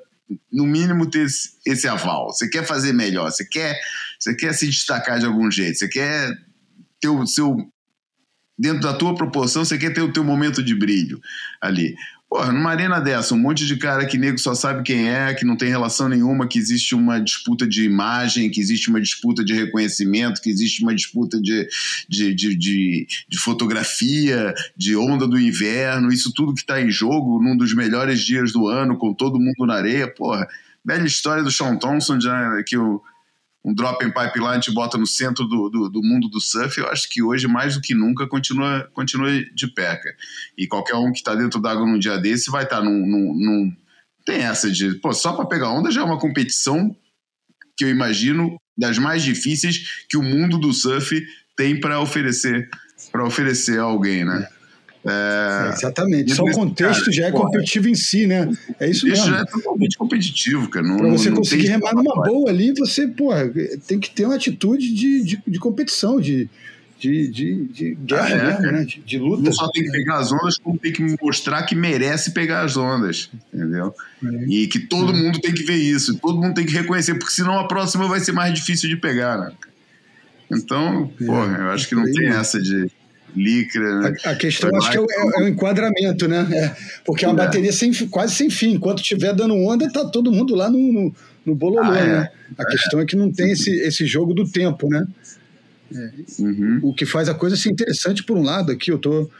no 0.53 0.67
mínimo 0.67 1.11
ter 1.11 1.27
esse, 1.27 1.51
esse 1.67 1.89
aval. 1.89 2.33
Você 2.33 2.49
quer 2.49 2.65
fazer 2.67 2.93
melhor, 2.93 3.31
você 3.31 3.45
quer, 3.45 3.79
você 4.25 4.35
quer 4.35 4.55
se 4.55 4.67
destacar 4.67 5.19
de 5.19 5.27
algum 5.27 5.51
jeito, 5.51 5.79
você 5.79 5.87
quer 5.87 6.35
ter 6.99 7.09
o 7.09 7.27
seu 7.27 7.55
dentro 8.59 8.81
da 8.81 8.95
tua 8.95 9.15
proporção, 9.15 9.65
você 9.65 9.77
quer 9.77 9.93
ter 9.93 10.01
o 10.01 10.13
teu 10.13 10.25
momento 10.25 10.63
de 10.63 10.75
brilho 10.75 11.21
ali. 11.61 11.95
Porra, 12.27 12.51
numa 12.51 12.71
arena 12.71 13.01
dessa, 13.01 13.35
um 13.35 13.39
monte 13.39 13.67
de 13.67 13.77
cara 13.77 14.07
que 14.07 14.17
nego 14.17 14.39
só 14.39 14.55
sabe 14.55 14.83
quem 14.83 15.11
é, 15.11 15.35
que 15.35 15.45
não 15.45 15.57
tem 15.57 15.69
relação 15.69 16.09
nenhuma, 16.09 16.49
que 16.49 16.59
existe 16.59 16.95
uma 16.95 17.21
disputa 17.21 17.67
de 17.67 17.85
imagem, 17.85 18.51
que 18.51 18.61
existe 18.61 18.89
uma 18.89 19.01
disputa 19.01 19.45
de 19.45 19.53
reconhecimento, 19.53 20.41
que 20.41 20.49
existe 20.49 20.83
uma 20.83 20.95
disputa 20.95 21.39
de, 21.41 21.69
de, 22.09 22.35
de, 22.35 22.57
de, 22.57 23.07
de 23.29 23.39
fotografia, 23.39 24.55
de 24.75 24.97
onda 24.97 25.29
do 25.29 25.39
inverno, 25.39 26.11
isso 26.11 26.33
tudo 26.35 26.55
que 26.55 26.61
está 26.61 26.81
em 26.81 26.91
jogo 26.91 27.43
num 27.43 27.57
dos 27.57 27.75
melhores 27.75 28.21
dias 28.25 28.53
do 28.53 28.67
ano, 28.69 28.97
com 28.97 29.13
todo 29.13 29.39
mundo 29.39 29.67
na 29.67 29.75
areia, 29.75 30.09
porra. 30.09 30.49
Velha 30.83 31.07
história 31.07 31.43
do 31.43 31.51
Sean 31.51 31.77
Thompson, 31.77 32.19
já, 32.21 32.63
que 32.67 32.77
o 32.77 33.03
um 33.65 33.73
drop 33.73 34.05
em 34.05 34.13
pipeline 34.13 34.61
te 34.61 34.71
bota 34.73 34.99
no 34.99 35.07
centro 35.07 35.47
do, 35.47 35.71
do, 35.71 35.89
do, 35.89 36.03
mundo 36.03 36.29
do 36.29 36.41
surf, 36.41 36.79
eu 36.79 36.89
acho 36.89 37.09
que 37.09 37.23
hoje, 37.23 37.49
mais 37.49 37.75
do 37.75 37.81
que 37.81 37.95
nunca, 37.95 38.27
continua, 38.27 38.89
continua 38.93 39.31
de 39.55 39.67
peca. 39.69 40.15
E 40.57 40.67
qualquer 40.67 40.97
um 40.97 41.11
que 41.11 41.19
está 41.19 41.35
dentro 41.35 41.61
d'água 41.61 41.87
num 41.87 41.99
dia 41.99 42.19
desse 42.19 42.51
vai 42.51 42.65
estar 42.65 42.79
tá 42.79 42.85
num, 42.85 43.07
num, 43.07 43.35
num, 43.35 43.77
Tem 44.27 44.43
essa 44.43 44.71
de. 44.71 44.95
Pô, 44.97 45.13
só 45.13 45.33
para 45.33 45.47
pegar 45.47 45.71
onda 45.71 45.91
já 45.91 46.03
é 46.03 46.05
uma 46.05 46.19
competição 46.19 46.95
que 47.77 47.85
eu 47.85 47.89
imagino 47.89 48.57
das 48.77 48.99
mais 48.99 49.23
difíceis 49.23 50.05
que 50.09 50.17
o 50.17 50.23
mundo 50.23 50.59
do 50.59 50.73
surf 50.73 51.25
tem 51.57 51.81
para 51.81 52.01
oferecer 52.01 52.69
para 53.11 53.25
oferecer 53.25 53.79
a 53.79 53.83
alguém, 53.83 54.25
né? 54.25 54.49
É, 55.07 55.71
exatamente. 55.75 56.35
Só 56.35 56.45
o 56.45 56.51
contexto 56.51 57.05
cara, 57.05 57.13
já 57.13 57.27
é 57.27 57.31
porra, 57.31 57.45
competitivo 57.45 57.89
em 57.89 57.95
si, 57.95 58.27
né? 58.27 58.51
É 58.81 58.89
isso 58.89 59.07
mesmo. 59.07 59.27
já 59.27 59.41
é 59.41 59.45
totalmente 59.45 59.99
competitivo, 59.99 60.69
cara. 60.69 60.97
Para 60.97 61.11
você 61.11 61.29
não 61.29 61.37
conseguir 61.37 61.67
remar 61.67 61.95
numa 61.95 62.15
boa 62.23 62.49
ali, 62.49 62.73
você, 62.73 63.07
porra, 63.07 63.53
tem 63.87 64.01
que 64.01 64.11
ter 64.11 64.25
uma 64.25 64.37
atitude 64.37 64.95
de, 64.95 65.23
de, 65.23 65.43
de 65.47 65.59
competição, 65.59 66.19
de, 66.19 66.49
de, 66.99 67.29
de, 67.29 67.65
de 67.67 67.95
guerra 67.97 68.27
ah, 68.27 68.31
é, 68.31 68.47
mesmo, 68.47 68.73
né? 68.73 68.85
De, 68.85 69.01
de, 69.01 69.19
luta. 69.19 69.43
Não 69.43 69.53
só 69.53 69.71
tem 69.71 69.85
que 69.85 69.91
pegar 69.91 70.17
as 70.17 70.33
ondas, 70.33 70.57
como 70.57 70.79
tem 70.79 70.93
que 70.93 71.17
mostrar 71.21 71.63
que 71.65 71.75
merece 71.75 72.31
pegar 72.31 72.63
as 72.63 72.79
ondas, 72.79 73.31
entendeu? 73.53 73.95
É. 74.25 74.45
E 74.49 74.67
que 74.69 74.79
todo 74.79 75.13
é. 75.13 75.17
mundo 75.17 75.39
tem 75.39 75.53
que 75.53 75.65
ver 75.65 75.77
isso, 75.77 76.17
todo 76.17 76.41
mundo 76.41 76.55
tem 76.55 76.65
que 76.65 76.73
reconhecer, 76.73 77.15
porque 77.15 77.35
senão 77.35 77.59
a 77.59 77.69
próxima 77.69 78.09
vai 78.09 78.21
ser 78.21 78.33
mais 78.33 78.55
difícil 78.55 78.89
de 78.89 78.97
pegar, 78.97 79.37
né? 79.37 79.53
Então, 80.51 81.13
é. 81.21 81.25
porra, 81.27 81.59
eu 81.59 81.71
acho 81.73 81.89
que 81.89 81.95
não 81.95 82.05
tem 82.05 82.29
essa 82.29 82.61
de 82.61 82.91
licra. 83.35 84.01
Né? 84.01 84.17
A, 84.25 84.31
a 84.31 84.37
questão 84.37 84.75
acho 84.77 84.91
que 84.91 84.97
é 84.97 85.01
o, 85.01 85.07
é, 85.11 85.41
é 85.41 85.45
o, 85.45 85.49
enquadramento, 85.49 86.29
né? 86.29 86.47
É, 86.53 86.77
porque 87.05 87.25
é 87.25 87.29
uma 87.29 87.43
é. 87.43 87.47
bateria 87.47 87.73
sem, 87.73 87.93
quase 88.09 88.35
sem 88.35 88.51
fim. 88.51 88.73
Enquanto 88.73 89.01
estiver 89.01 89.35
dando 89.35 89.55
onda, 89.55 89.91
tá 89.91 90.05
todo 90.05 90.33
mundo 90.33 90.55
lá 90.55 90.71
no, 90.71 90.79
no, 90.93 91.15
no 91.45 91.55
bololô, 91.55 91.83
ah, 91.83 91.93
né? 91.93 92.31
A 92.57 92.63
é. 92.63 92.67
questão 92.67 93.01
é 93.01 93.05
que 93.05 93.17
não 93.17 93.31
tem 93.31 93.53
esse, 93.53 93.71
esse 93.71 94.07
jogo 94.07 94.33
do 94.33 94.49
tempo, 94.49 94.89
né? 94.89 95.07
Uhum. 96.39 96.81
O 96.83 96.95
que 96.95 97.07
faz 97.07 97.29
a 97.29 97.35
coisa 97.35 97.57
ser 97.57 97.71
interessante 97.71 98.25
por 98.25 98.37
um 98.37 98.43
lado 98.43 98.73
aqui, 98.73 98.91
eu 98.91 98.99
tô. 98.99 99.31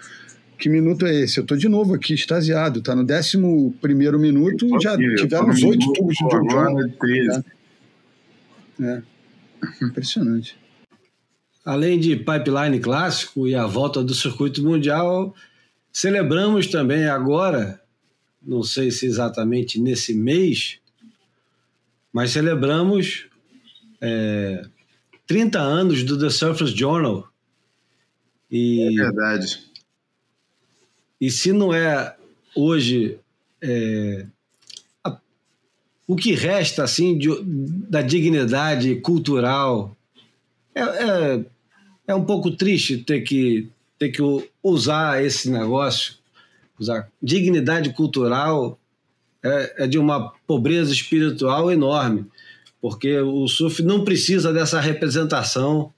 Que 0.57 0.69
minuto 0.69 1.05
é 1.05 1.13
esse? 1.13 1.39
Eu 1.39 1.45
tô 1.45 1.57
de 1.57 1.69
novo 1.69 1.95
aqui, 1.95 2.15
extasiado. 2.15 2.81
Tá 2.81 2.95
no 2.95 3.03
11 3.03 3.75
primeiro 3.81 4.21
minuto, 4.21 4.69
já 4.81 4.97
tiveram 4.97 5.49
uns 5.49 5.63
oito 5.65 5.93
tubos 5.93 6.15
de 6.15 6.29
John 6.29 6.47
John. 6.47 6.75
Né? 8.79 9.03
É. 9.03 9.85
Impressionante 9.85 10.64
além 11.65 11.99
de 11.99 12.17
pipeline 12.17 12.79
clássico 12.79 13.49
e 13.49 13.55
a 13.55 13.67
volta 13.67 14.05
do 14.05 14.15
circuito 14.15 14.63
mundial, 14.63 15.35
celebramos 15.93 16.67
também 16.67 17.07
agora, 17.07 17.81
não 18.43 18.63
sei 18.63 18.91
se 18.91 19.07
exatamente 19.07 19.81
nesse 19.81 20.13
mês, 20.13 20.79
mas 22.13 22.33
celebramos 22.33 23.27
é, 24.01 24.65
30 25.27 25.59
anos 25.59 26.05
do 26.05 26.19
The 26.19 26.31
Surface 26.31 26.77
Journal. 26.77 27.27
E, 28.51 29.01
é 29.01 29.03
verdade. 29.03 29.59
E 31.21 31.31
se 31.31 31.53
não 31.53 31.73
é 31.73 32.15
hoje 32.55 33.19
é, 33.63 34.27
a, 35.03 35.19
o 36.07 36.15
que 36.15 36.35
resta 36.35 36.85
assim 36.85 37.17
de, 37.17 37.31
da 37.43 38.03
dignidade 38.03 38.97
cultural 38.97 39.97
é, 40.75 40.83
é, 40.83 41.45
é 42.07 42.15
um 42.15 42.25
pouco 42.25 42.51
triste 42.51 42.99
ter 42.99 43.21
que, 43.23 43.69
ter 43.99 44.11
que 44.11 44.23
usar 44.63 45.25
esse 45.25 45.51
negócio, 45.51 46.15
usar 46.79 47.11
dignidade 47.23 47.93
cultural 47.93 48.79
é, 49.43 49.85
é 49.85 49.87
de 49.87 49.99
uma 49.99 50.33
pobreza 50.47 50.93
espiritual 50.93 51.71
enorme, 51.71 52.27
porque 52.81 53.19
o 53.19 53.47
surf 53.49 53.83
não 53.83 54.05
precisa 54.05 54.53
dessa 54.53 54.81
representação 54.81 55.93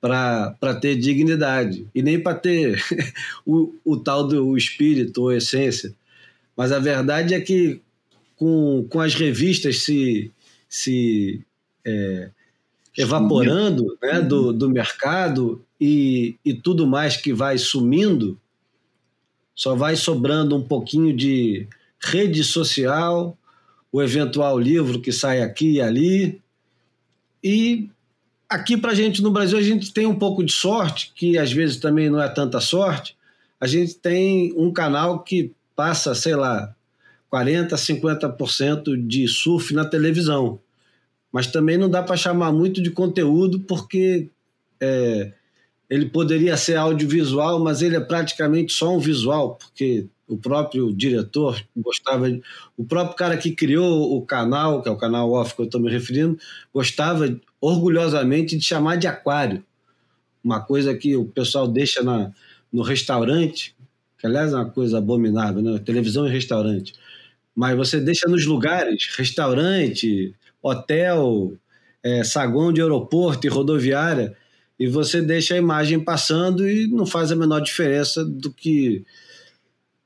para 0.00 0.74
ter 0.80 0.96
dignidade 0.96 1.86
e 1.94 2.02
nem 2.02 2.20
para 2.20 2.34
ter 2.34 2.82
o, 3.44 3.74
o 3.84 3.96
tal 3.96 4.26
do 4.26 4.56
espírito 4.56 5.22
ou 5.22 5.32
essência. 5.32 5.94
Mas 6.56 6.72
a 6.72 6.78
verdade 6.78 7.34
é 7.34 7.40
que 7.40 7.80
com, 8.36 8.86
com 8.88 9.00
as 9.00 9.14
revistas 9.14 9.82
se, 9.84 10.30
se 10.68 11.42
é, 11.84 12.30
evaporando 12.96 13.96
né, 14.02 14.20
do, 14.20 14.52
do 14.52 14.70
mercado 14.70 15.62
e, 15.80 16.36
e 16.44 16.54
tudo 16.54 16.86
mais 16.86 17.16
que 17.16 17.32
vai 17.32 17.58
sumindo, 17.58 18.40
só 19.54 19.74
vai 19.74 19.96
sobrando 19.96 20.56
um 20.56 20.62
pouquinho 20.62 21.14
de 21.14 21.68
rede 22.02 22.42
social, 22.42 23.36
o 23.92 24.02
eventual 24.02 24.58
livro 24.58 25.00
que 25.00 25.12
sai 25.12 25.42
aqui 25.42 25.72
e 25.72 25.80
ali. 25.80 26.40
E 27.42 27.88
aqui 28.48 28.76
para 28.76 28.92
a 28.92 28.94
gente 28.94 29.22
no 29.22 29.30
Brasil, 29.30 29.58
a 29.58 29.62
gente 29.62 29.92
tem 29.92 30.06
um 30.06 30.18
pouco 30.18 30.42
de 30.42 30.52
sorte, 30.52 31.12
que 31.14 31.38
às 31.38 31.52
vezes 31.52 31.76
também 31.76 32.08
não 32.08 32.20
é 32.20 32.28
tanta 32.28 32.60
sorte. 32.60 33.16
A 33.60 33.66
gente 33.66 33.94
tem 33.94 34.52
um 34.56 34.72
canal 34.72 35.20
que 35.20 35.52
passa, 35.74 36.14
sei 36.14 36.34
lá, 36.34 36.74
40%, 37.32 37.70
50% 37.70 39.06
de 39.06 39.28
surf 39.28 39.74
na 39.74 39.84
televisão 39.84 40.60
mas 41.32 41.46
também 41.46 41.76
não 41.76 41.88
dá 41.88 42.02
para 42.02 42.16
chamar 42.16 42.52
muito 42.52 42.82
de 42.82 42.90
conteúdo 42.90 43.60
porque 43.60 44.30
é, 44.80 45.32
ele 45.88 46.06
poderia 46.06 46.56
ser 46.56 46.76
audiovisual, 46.76 47.58
mas 47.60 47.82
ele 47.82 47.96
é 47.96 48.00
praticamente 48.00 48.72
só 48.72 48.94
um 48.94 48.98
visual, 48.98 49.56
porque 49.56 50.06
o 50.28 50.36
próprio 50.36 50.92
diretor 50.92 51.62
gostava, 51.76 52.26
o 52.76 52.84
próprio 52.84 53.16
cara 53.16 53.36
que 53.36 53.52
criou 53.52 54.16
o 54.16 54.22
canal, 54.22 54.82
que 54.82 54.88
é 54.88 54.92
o 54.92 54.96
canal 54.96 55.30
off 55.30 55.54
que 55.54 55.60
eu 55.60 55.66
estou 55.66 55.80
me 55.80 55.90
referindo, 55.90 56.38
gostava 56.74 57.38
orgulhosamente 57.60 58.56
de 58.56 58.64
chamar 58.64 58.96
de 58.96 59.06
aquário, 59.06 59.64
uma 60.42 60.60
coisa 60.60 60.94
que 60.94 61.16
o 61.16 61.24
pessoal 61.24 61.68
deixa 61.68 62.02
na, 62.02 62.32
no 62.72 62.82
restaurante, 62.82 63.74
que 64.18 64.26
aliás 64.26 64.52
é 64.52 64.56
uma 64.56 64.70
coisa 64.70 64.98
abominável, 64.98 65.62
né? 65.62 65.78
televisão 65.78 66.26
e 66.26 66.30
restaurante, 66.30 66.94
mas 67.54 67.76
você 67.76 68.00
deixa 68.00 68.28
nos 68.28 68.44
lugares, 68.44 69.08
restaurante, 69.16 70.34
hotel, 70.68 71.52
é, 72.02 72.22
saguão 72.24 72.72
de 72.72 72.80
aeroporto 72.80 73.46
e 73.46 73.50
rodoviária, 73.50 74.36
e 74.78 74.86
você 74.86 75.22
deixa 75.22 75.54
a 75.54 75.58
imagem 75.58 75.98
passando 75.98 76.68
e 76.68 76.86
não 76.86 77.06
faz 77.06 77.32
a 77.32 77.36
menor 77.36 77.60
diferença 77.60 78.24
do 78.24 78.52
que 78.52 79.04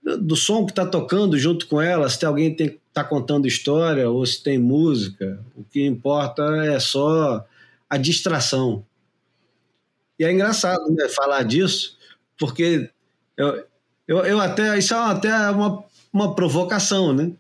do 0.03 0.35
som 0.35 0.65
que 0.65 0.73
está 0.73 0.87
tocando 0.87 1.39
junto 1.39 1.67
com 1.67 1.81
ela, 1.81 2.09
se 2.09 2.19
tem 2.19 2.27
alguém 2.27 2.55
que 2.55 2.81
está 2.89 3.05
contando 3.05 3.47
história 3.47 4.09
ou 4.09 4.25
se 4.25 4.43
tem 4.43 4.59
música. 4.59 5.45
O 5.55 5.63
que 5.63 5.85
importa 5.85 6.43
é 6.65 6.81
só 6.81 7.45
a 7.89 7.97
distração. 7.99 8.85
E 10.19 10.25
é 10.25 10.33
engraçado 10.33 10.91
né, 10.91 11.09
falar 11.09 11.43
disso, 11.43 11.97
porque 12.39 12.89
eu, 13.37 13.65
eu, 14.09 14.19
eu 14.19 14.41
até 14.41 14.79
isso 14.79 14.95
é 14.95 14.97
até 14.97 15.51
uma, 15.51 15.85
uma 16.13 16.35
provocação, 16.35 17.13
né? 17.13 17.33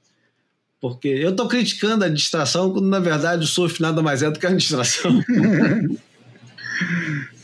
Porque 0.80 1.08
eu 1.08 1.30
estou 1.30 1.46
criticando 1.46 2.04
a 2.04 2.08
distração, 2.08 2.72
quando 2.72 2.88
na 2.88 3.00
verdade 3.00 3.44
o 3.44 3.46
surf 3.46 3.82
nada 3.82 4.00
mais 4.02 4.22
é 4.22 4.30
do 4.30 4.38
que 4.38 4.46
a 4.46 4.54
distração. 4.54 5.22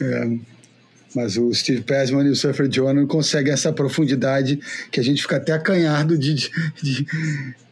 é, 0.01 0.39
mas 1.17 1.39
o 1.39 1.53
Steve 1.55 1.81
Passman 1.81 2.27
e 2.27 2.31
o 2.31 2.37
Surfer 2.37 2.69
não 2.95 3.07
conseguem 3.07 3.51
essa 3.51 3.73
profundidade 3.73 4.61
que 4.91 5.01
a 5.01 5.03
gente 5.03 5.23
fica 5.23 5.37
até 5.37 5.53
acanhado 5.53 6.19
de, 6.19 6.35
de, 6.35 6.51
de, 6.83 7.07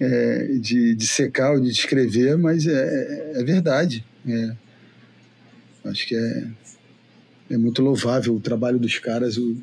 é, 0.01 0.47
de, 0.59 0.95
de 0.95 1.07
secar 1.07 1.53
ou 1.53 1.61
de 1.61 1.71
descrever, 1.71 2.39
mas 2.39 2.67
é, 2.67 3.33
é 3.35 3.45
verdade. 3.45 4.03
É. 4.27 4.57
Acho 5.85 6.07
que 6.09 6.17
é, 6.17 6.47
é 7.51 7.59
muito 7.59 7.83
louvável 7.83 8.35
o 8.35 8.41
trabalho 8.41 8.79
dos 8.79 8.99
caras, 8.99 9.37
o, 9.37 9.57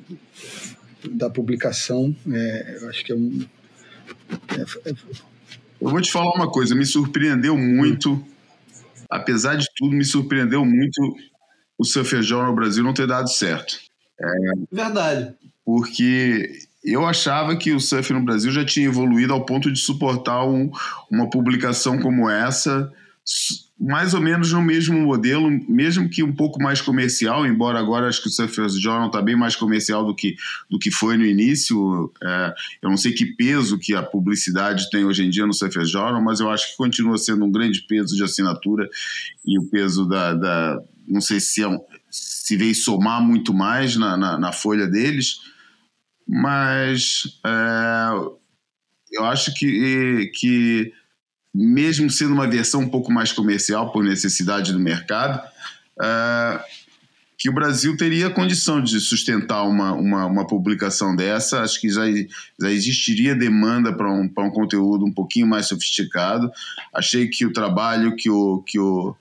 da 1.09 1.31
publicação. 1.31 2.15
É, 2.31 2.77
eu 2.81 2.89
acho 2.89 3.03
que 3.03 3.11
é 3.11 3.15
um. 3.15 3.43
Eu 5.81 5.89
vou 5.89 6.01
te 6.01 6.11
falar 6.11 6.31
uma 6.33 6.49
coisa, 6.49 6.75
me 6.75 6.85
surpreendeu 6.85 7.57
muito, 7.57 8.23
apesar 9.09 9.55
de 9.55 9.65
tudo, 9.75 9.95
me 9.95 10.05
surpreendeu 10.05 10.63
muito 10.63 11.15
o 11.77 11.83
Surfer 11.83 12.21
Journal 12.21 12.49
no 12.51 12.55
Brasil 12.55 12.83
não 12.83 12.93
ter 12.93 13.07
dado 13.07 13.27
certo. 13.29 13.79
É, 14.19 14.53
Verdade. 14.71 15.33
Porque 15.65 16.51
eu 16.83 17.05
achava 17.05 17.55
que 17.55 17.71
o 17.71 17.79
surf 17.79 18.13
no 18.13 18.23
Brasil 18.23 18.51
já 18.51 18.63
tinha 18.63 18.87
evoluído 18.87 19.33
ao 19.33 19.45
ponto 19.45 19.71
de 19.71 19.79
suportar 19.79 20.45
um, 20.45 20.71
uma 21.09 21.29
publicação 21.29 21.99
como 21.99 22.29
essa 22.29 22.91
mais 23.81 24.13
ou 24.13 24.21
menos 24.21 24.53
no 24.53 24.61
mesmo 24.61 24.99
modelo, 24.99 25.49
mesmo 25.67 26.07
que 26.07 26.21
um 26.21 26.31
pouco 26.31 26.61
mais 26.61 26.79
comercial, 26.79 27.47
embora 27.47 27.79
agora 27.79 28.07
acho 28.07 28.21
que 28.21 28.27
o 28.27 28.31
Surfers 28.31 28.79
Journal 28.79 29.07
está 29.07 29.19
bem 29.23 29.35
mais 29.35 29.55
comercial 29.55 30.05
do 30.05 30.13
que, 30.13 30.35
do 30.69 30.77
que 30.77 30.91
foi 30.91 31.17
no 31.17 31.25
início. 31.25 32.13
É, 32.23 32.53
eu 32.83 32.91
não 32.91 32.97
sei 32.97 33.11
que 33.11 33.25
peso 33.25 33.79
que 33.79 33.95
a 33.95 34.03
publicidade 34.03 34.87
tem 34.91 35.03
hoje 35.03 35.25
em 35.25 35.31
dia 35.31 35.47
no 35.47 35.53
Surfers 35.53 35.89
Journal, 35.89 36.21
mas 36.21 36.39
eu 36.39 36.51
acho 36.51 36.69
que 36.69 36.77
continua 36.77 37.17
sendo 37.17 37.43
um 37.43 37.51
grande 37.51 37.81
peso 37.87 38.15
de 38.15 38.23
assinatura 38.23 38.87
e 39.43 39.57
o 39.57 39.63
peso 39.63 40.07
da. 40.07 40.35
da 40.35 40.79
não 41.07 41.19
sei 41.19 41.39
se, 41.39 41.63
é 41.63 41.67
um, 41.67 41.79
se 42.11 42.55
veio 42.55 42.75
somar 42.75 43.19
muito 43.19 43.51
mais 43.51 43.95
na, 43.95 44.15
na, 44.15 44.37
na 44.37 44.51
folha 44.51 44.85
deles, 44.85 45.39
mas 46.27 47.23
é, 47.43 48.09
eu 49.11 49.25
acho 49.25 49.51
que, 49.55 50.31
que 50.35 50.93
mesmo 51.53 52.09
sendo 52.09 52.33
uma 52.33 52.47
versão 52.47 52.81
um 52.81 52.89
pouco 52.89 53.11
mais 53.11 53.31
comercial 53.31 53.91
por 53.91 54.03
necessidade 54.03 54.71
do 54.71 54.79
mercado, 54.79 55.45
uh, 55.99 56.59
que 57.37 57.49
o 57.49 57.53
Brasil 57.53 57.97
teria 57.97 58.29
condição 58.29 58.81
de 58.81 58.99
sustentar 58.99 59.63
uma, 59.63 59.93
uma, 59.93 60.25
uma 60.27 60.45
publicação 60.45 61.15
dessa. 61.15 61.61
Acho 61.61 61.81
que 61.81 61.89
já, 61.89 62.03
já 62.59 62.71
existiria 62.71 63.33
demanda 63.33 63.91
para 63.91 64.11
um, 64.11 64.25
um 64.25 64.51
conteúdo 64.51 65.05
um 65.05 65.11
pouquinho 65.11 65.47
mais 65.47 65.65
sofisticado. 65.65 66.51
Achei 66.93 67.27
que 67.27 67.43
o 67.43 67.51
trabalho 67.51 68.15
que 68.15 68.29
o, 68.29 68.59
que 68.59 68.79
o, 68.79 69.15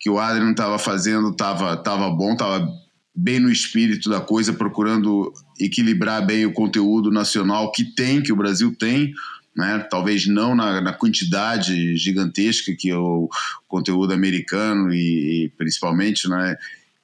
que 0.00 0.08
o 0.08 0.18
Adrian 0.18 0.52
estava 0.52 0.78
fazendo 0.78 1.28
estava 1.28 1.76
tava 1.76 2.08
bom, 2.08 2.32
estava 2.32 2.66
bem 3.14 3.38
no 3.38 3.50
espírito 3.50 4.08
da 4.08 4.20
coisa, 4.20 4.54
procurando 4.54 5.30
equilibrar 5.60 6.24
bem 6.24 6.46
o 6.46 6.52
conteúdo 6.54 7.10
nacional 7.10 7.70
que 7.70 7.84
tem, 7.84 8.22
que 8.22 8.32
o 8.32 8.36
Brasil 8.36 8.74
tem 8.74 9.12
né? 9.56 9.78
talvez 9.90 10.26
não 10.26 10.54
na, 10.54 10.80
na, 10.80 10.92
quantidade 10.92 11.96
gigantesca 11.96 12.74
que 12.78 12.92
o 12.92 13.28
conteúdo 13.66 14.12
americano 14.12 14.92
e, 14.92 15.44
e 15.44 15.48
principalmente, 15.56 16.28
né, 16.28 16.56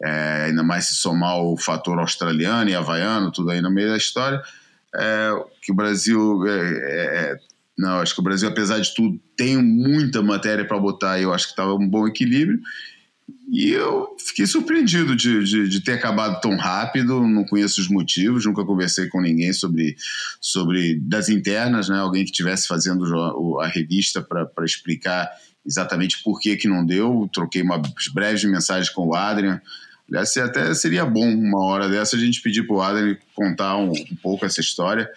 é, 0.03 0.45
ainda 0.47 0.63
mais 0.63 0.87
se 0.87 0.95
somar 0.97 1.39
o 1.39 1.57
fator 1.57 1.99
australiano 1.99 2.69
e 2.69 2.75
havaiano, 2.75 3.33
tudo 3.33 3.51
aí 3.51 3.61
no 3.61 3.71
meio 3.71 3.91
da 3.91 3.97
história, 3.97 4.43
é, 4.95 5.31
que 5.63 5.73
o 5.73 5.75
Brasil 5.75 6.47
é, 6.47 6.61
é, 6.61 7.31
é 7.33 7.37
não, 7.79 8.01
acho 8.01 8.15
que 8.15 8.21
o 8.21 8.25
Brasil, 8.25 8.49
apesar 8.49 8.79
de 8.81 8.95
tudo, 8.95 9.19
tem 9.37 9.57
muita 9.57 10.23
matéria 10.23 10.65
para 10.65 10.79
botar. 10.79 11.19
Eu 11.19 11.33
acho 11.33 11.47
que 11.47 11.53
estava 11.53 11.75
um 11.75 11.89
bom 11.89 12.07
equilíbrio. 12.07 12.61
E 13.51 13.71
eu 13.71 14.17
fiquei 14.19 14.47
surpreendido 14.47 15.17
de, 15.17 15.43
de, 15.45 15.69
de, 15.69 15.81
ter 15.81 15.93
acabado 15.93 16.41
tão 16.41 16.57
rápido, 16.57 17.27
não 17.27 17.45
conheço 17.45 17.81
os 17.81 17.89
motivos, 17.89 18.47
nunca 18.47 18.65
conversei 18.65 19.09
com 19.09 19.21
ninguém 19.21 19.53
sobre, 19.53 19.97
sobre 20.41 20.99
das 21.01 21.29
internas, 21.29 21.89
né? 21.89 21.99
alguém 21.99 22.25
que 22.25 22.31
estivesse 22.31 22.69
fazendo 22.69 23.05
a 23.61 23.67
revista 23.67 24.23
para 24.23 24.65
explicar 24.65 25.29
exatamente 25.67 26.23
por 26.23 26.39
que, 26.41 26.57
que 26.57 26.69
não 26.69 26.85
deu. 26.87 27.29
Troquei 27.33 27.63
uma 27.63 27.83
breves 28.15 28.45
mensagens 28.45 28.91
com 28.91 29.09
o 29.09 29.15
Adrian. 29.15 29.61
Aliás, 30.09 30.37
até 30.37 30.73
seria 30.75 31.05
bom 31.05 31.29
uma 31.29 31.65
hora 31.65 31.89
dessa 31.89 32.17
a 32.17 32.19
gente 32.19 32.43
pedir 32.43 32.67
para 32.67 32.77
o 32.77 32.83
Adrian 32.83 33.17
contar 33.35 33.77
um, 33.77 33.91
um 33.91 34.17
pouco 34.23 34.45
essa 34.45 34.61
história, 34.61 35.11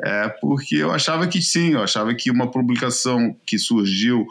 é, 0.00 0.28
porque 0.28 0.76
eu 0.76 0.92
achava 0.92 1.26
que 1.26 1.42
sim, 1.42 1.72
eu 1.72 1.82
achava 1.82 2.14
que 2.14 2.30
uma 2.30 2.50
publicação 2.50 3.36
que 3.44 3.58
surgiu 3.58 4.26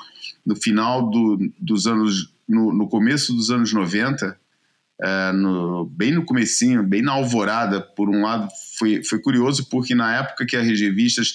no 0.45 0.55
final 0.55 1.09
do, 1.09 1.51
dos 1.59 1.87
anos 1.87 2.31
no, 2.47 2.73
no 2.73 2.87
começo 2.87 3.33
dos 3.33 3.49
anos 3.51 3.73
90, 3.73 4.37
é, 5.01 5.31
no, 5.31 5.85
bem 5.85 6.11
no 6.11 6.25
comecinho, 6.25 6.83
bem 6.83 7.01
na 7.01 7.11
alvorada, 7.11 7.81
por 7.81 8.09
um 8.09 8.23
lado 8.23 8.47
foi, 8.77 9.03
foi 9.03 9.19
curioso 9.19 9.67
porque 9.69 9.93
na 9.93 10.15
época 10.15 10.45
que 10.45 10.55
as 10.55 10.65
revistas 10.65 11.33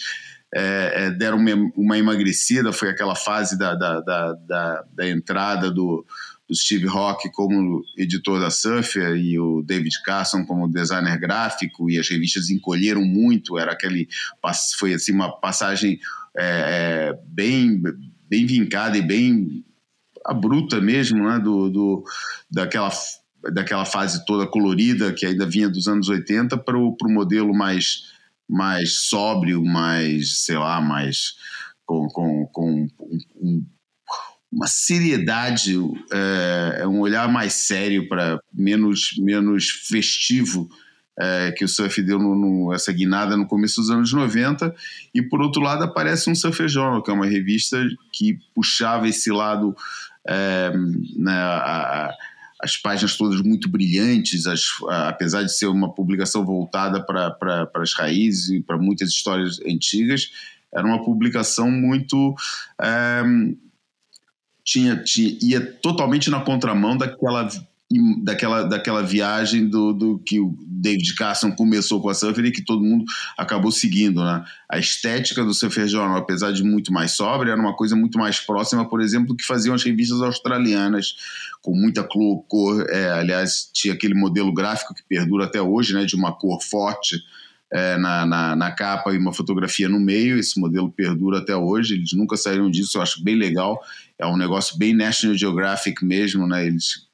é, 0.54 0.92
é, 1.04 1.10
deram 1.10 1.38
uma, 1.38 1.72
uma, 1.76 1.98
emagrecida, 1.98 2.72
foi 2.72 2.90
aquela 2.90 3.14
fase 3.14 3.58
da, 3.58 3.74
da, 3.74 4.00
da, 4.00 4.32
da, 4.32 4.84
da 4.92 5.08
entrada 5.08 5.70
do, 5.70 6.04
do 6.48 6.54
Steve 6.54 6.86
Rock 6.86 7.30
como 7.32 7.82
editor 7.96 8.38
da 8.38 8.50
Surfer 8.50 9.16
e 9.16 9.38
o 9.38 9.62
David 9.62 10.02
Carson 10.02 10.44
como 10.44 10.68
designer 10.68 11.18
gráfico 11.18 11.88
e 11.88 11.98
as 11.98 12.08
revistas 12.08 12.50
encolheram 12.50 13.02
muito, 13.02 13.58
era 13.58 13.72
aquele 13.72 14.08
foi 14.78 14.92
assim 14.92 15.12
uma 15.12 15.30
passagem 15.40 15.98
é, 16.36 17.12
é 17.14 17.18
bem 17.28 17.80
bem 18.28 18.44
vincada 18.44 18.98
e 18.98 19.02
bem 19.02 19.64
a 20.24 20.34
bruta 20.34 20.80
mesmo, 20.80 21.28
né, 21.28 21.38
do, 21.38 21.68
do, 21.70 22.04
daquela, 22.50 22.90
daquela 23.52 23.84
fase 23.84 24.24
toda 24.24 24.46
colorida 24.46 25.12
que 25.12 25.26
ainda 25.26 25.46
vinha 25.46 25.68
dos 25.68 25.88
anos 25.88 26.08
80 26.08 26.56
para 26.58 26.76
o 26.76 26.96
modelo 27.04 27.54
mais, 27.54 28.12
mais 28.48 28.96
sóbrio, 29.08 29.64
mais, 29.64 30.44
sei 30.44 30.56
lá, 30.56 30.80
mais 30.80 31.34
com, 31.84 32.08
com, 32.08 32.46
com 32.52 32.88
um, 33.36 33.64
uma 34.50 34.66
seriedade, 34.66 35.76
é, 36.12 36.80
é, 36.82 36.86
um 36.86 37.00
olhar 37.00 37.30
mais 37.30 37.54
sério 37.54 38.08
para 38.08 38.38
menos, 38.52 39.14
menos 39.18 39.70
festivo 39.70 40.68
é, 41.18 41.52
que 41.52 41.64
o 41.64 41.68
surf 41.68 42.02
deu 42.02 42.18
no, 42.18 42.34
no, 42.34 42.72
essa 42.72 42.92
guinada 42.92 43.36
no 43.36 43.46
começo 43.46 43.80
dos 43.80 43.90
anos 43.90 44.12
90, 44.12 44.74
e 45.14 45.22
por 45.22 45.40
outro 45.40 45.62
lado 45.62 45.84
aparece 45.84 46.30
um 46.30 46.34
Surfer 46.34 46.68
Journal, 46.68 47.02
que 47.02 47.10
é 47.10 47.14
uma 47.14 47.26
revista 47.26 47.78
que 48.12 48.38
puxava 48.54 49.08
esse 49.08 49.30
lado 49.30 49.76
né, 51.16 51.32
a, 51.32 52.14
as 52.60 52.76
páginas 52.76 53.16
todas 53.16 53.40
muito 53.40 53.68
brilhantes, 53.68 54.46
as, 54.46 54.62
a, 54.88 55.08
apesar 55.08 55.42
de 55.42 55.52
ser 55.52 55.66
uma 55.66 55.92
publicação 55.92 56.44
voltada 56.44 57.04
para 57.04 57.68
as 57.74 57.92
raízes 57.94 58.50
e 58.50 58.60
para 58.60 58.78
muitas 58.78 59.08
histórias 59.08 59.60
antigas, 59.66 60.30
era 60.72 60.86
uma 60.86 61.04
publicação 61.04 61.70
muito. 61.70 62.34
É, 62.80 63.22
tinha, 64.64 64.96
tinha, 65.02 65.36
ia 65.42 65.60
totalmente 65.60 66.30
na 66.30 66.40
contramão 66.40 66.96
daquela 66.96 67.48
daquela, 68.22 68.62
daquela 68.62 69.02
viagem 69.02 69.66
do, 69.66 69.92
do 69.92 70.18
que 70.18 70.40
o 70.40 70.56
David 70.60 71.14
Carson 71.14 71.52
começou 71.52 72.00
com 72.00 72.08
a 72.08 72.14
Surfer 72.14 72.44
e 72.44 72.50
que 72.50 72.64
todo 72.64 72.82
mundo 72.82 73.04
acabou 73.38 73.70
seguindo, 73.70 74.22
né? 74.22 74.44
A 74.70 74.78
estética 74.78 75.44
do 75.44 75.54
Surfer 75.54 75.86
Journal, 75.86 76.16
apesar 76.16 76.52
de 76.52 76.62
muito 76.62 76.92
mais 76.92 77.12
sóbria, 77.12 77.52
era 77.52 77.60
uma 77.60 77.74
coisa 77.74 77.94
muito 77.94 78.18
mais 78.18 78.40
próxima, 78.40 78.88
por 78.88 79.00
exemplo, 79.00 79.28
do 79.28 79.36
que 79.36 79.44
faziam 79.44 79.74
as 79.74 79.82
revistas 79.82 80.20
australianas, 80.20 81.14
com 81.60 81.74
muita 81.74 82.02
cor, 82.02 82.84
é, 82.88 83.10
aliás, 83.10 83.70
tinha 83.72 83.94
aquele 83.94 84.14
modelo 84.14 84.52
gráfico 84.52 84.94
que 84.94 85.02
perdura 85.08 85.44
até 85.44 85.60
hoje, 85.62 85.94
né? 85.94 86.04
De 86.04 86.16
uma 86.16 86.32
cor 86.32 86.60
forte, 86.62 87.22
é, 87.72 87.96
na, 87.96 88.26
na, 88.26 88.54
na, 88.54 88.70
capa 88.70 89.14
e 89.14 89.18
uma 89.18 89.32
fotografia 89.32 89.88
no 89.88 89.98
meio. 89.98 90.38
Esse 90.38 90.60
modelo 90.60 90.90
perdura 90.90 91.38
até 91.38 91.56
hoje, 91.56 91.94
eles 91.94 92.12
nunca 92.12 92.36
saíram 92.36 92.70
disso, 92.70 92.98
eu 92.98 93.02
acho 93.02 93.24
bem 93.24 93.36
legal. 93.36 93.80
É 94.18 94.26
um 94.26 94.36
negócio 94.36 94.76
bem 94.76 94.94
National 94.94 95.36
Geographic 95.36 96.04
mesmo, 96.04 96.46
né? 96.46 96.66
Eles 96.66 97.06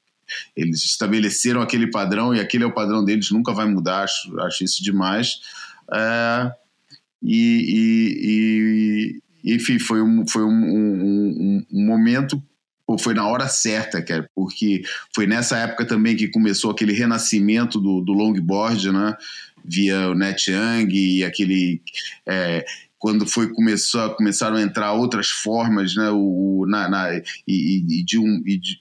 eles 0.55 0.83
estabeleceram 0.83 1.61
aquele 1.61 1.89
padrão 1.89 2.33
e 2.33 2.39
aquele 2.39 2.63
é 2.63 2.67
o 2.67 2.73
padrão 2.73 3.03
deles, 3.03 3.31
nunca 3.31 3.53
vai 3.53 3.67
mudar, 3.67 4.03
acho, 4.03 4.39
acho 4.41 4.63
isso 4.63 4.83
demais. 4.83 5.39
É, 5.93 6.51
e, 7.21 9.21
e, 9.43 9.43
e, 9.43 9.55
enfim, 9.55 9.79
foi 9.79 10.01
um, 10.01 10.25
foi 10.27 10.43
um, 10.43 10.49
um, 10.49 11.65
um 11.71 11.85
momento 11.85 12.41
foi 12.97 13.13
na 13.13 13.27
hora 13.27 13.47
certa, 13.47 14.01
cara, 14.01 14.27
porque 14.33 14.81
foi 15.13 15.27
nessa 15.27 15.57
época 15.57 15.85
também 15.85 16.15
que 16.15 16.29
começou 16.29 16.71
aquele 16.71 16.93
renascimento 16.93 17.79
do, 17.79 18.01
do 18.01 18.13
longboard, 18.13 18.91
né? 18.91 19.15
Via 19.63 20.09
o 20.09 20.15
Net 20.15 20.49
Young 20.49 20.89
e 20.91 21.23
aquele. 21.23 21.81
É, 22.25 22.65
quando 22.97 23.27
foi 23.27 23.53
começou, 23.53 24.09
começaram 24.15 24.55
a 24.55 24.61
entrar 24.61 24.93
outras 24.93 25.27
formas, 25.27 25.95
né? 25.95 26.09
O, 26.09 26.65
na, 26.67 26.89
na 26.89 27.15
e, 27.47 27.51
e, 27.87 28.03
de 28.03 28.17
um. 28.17 28.41
E 28.45 28.57
de, 28.57 28.79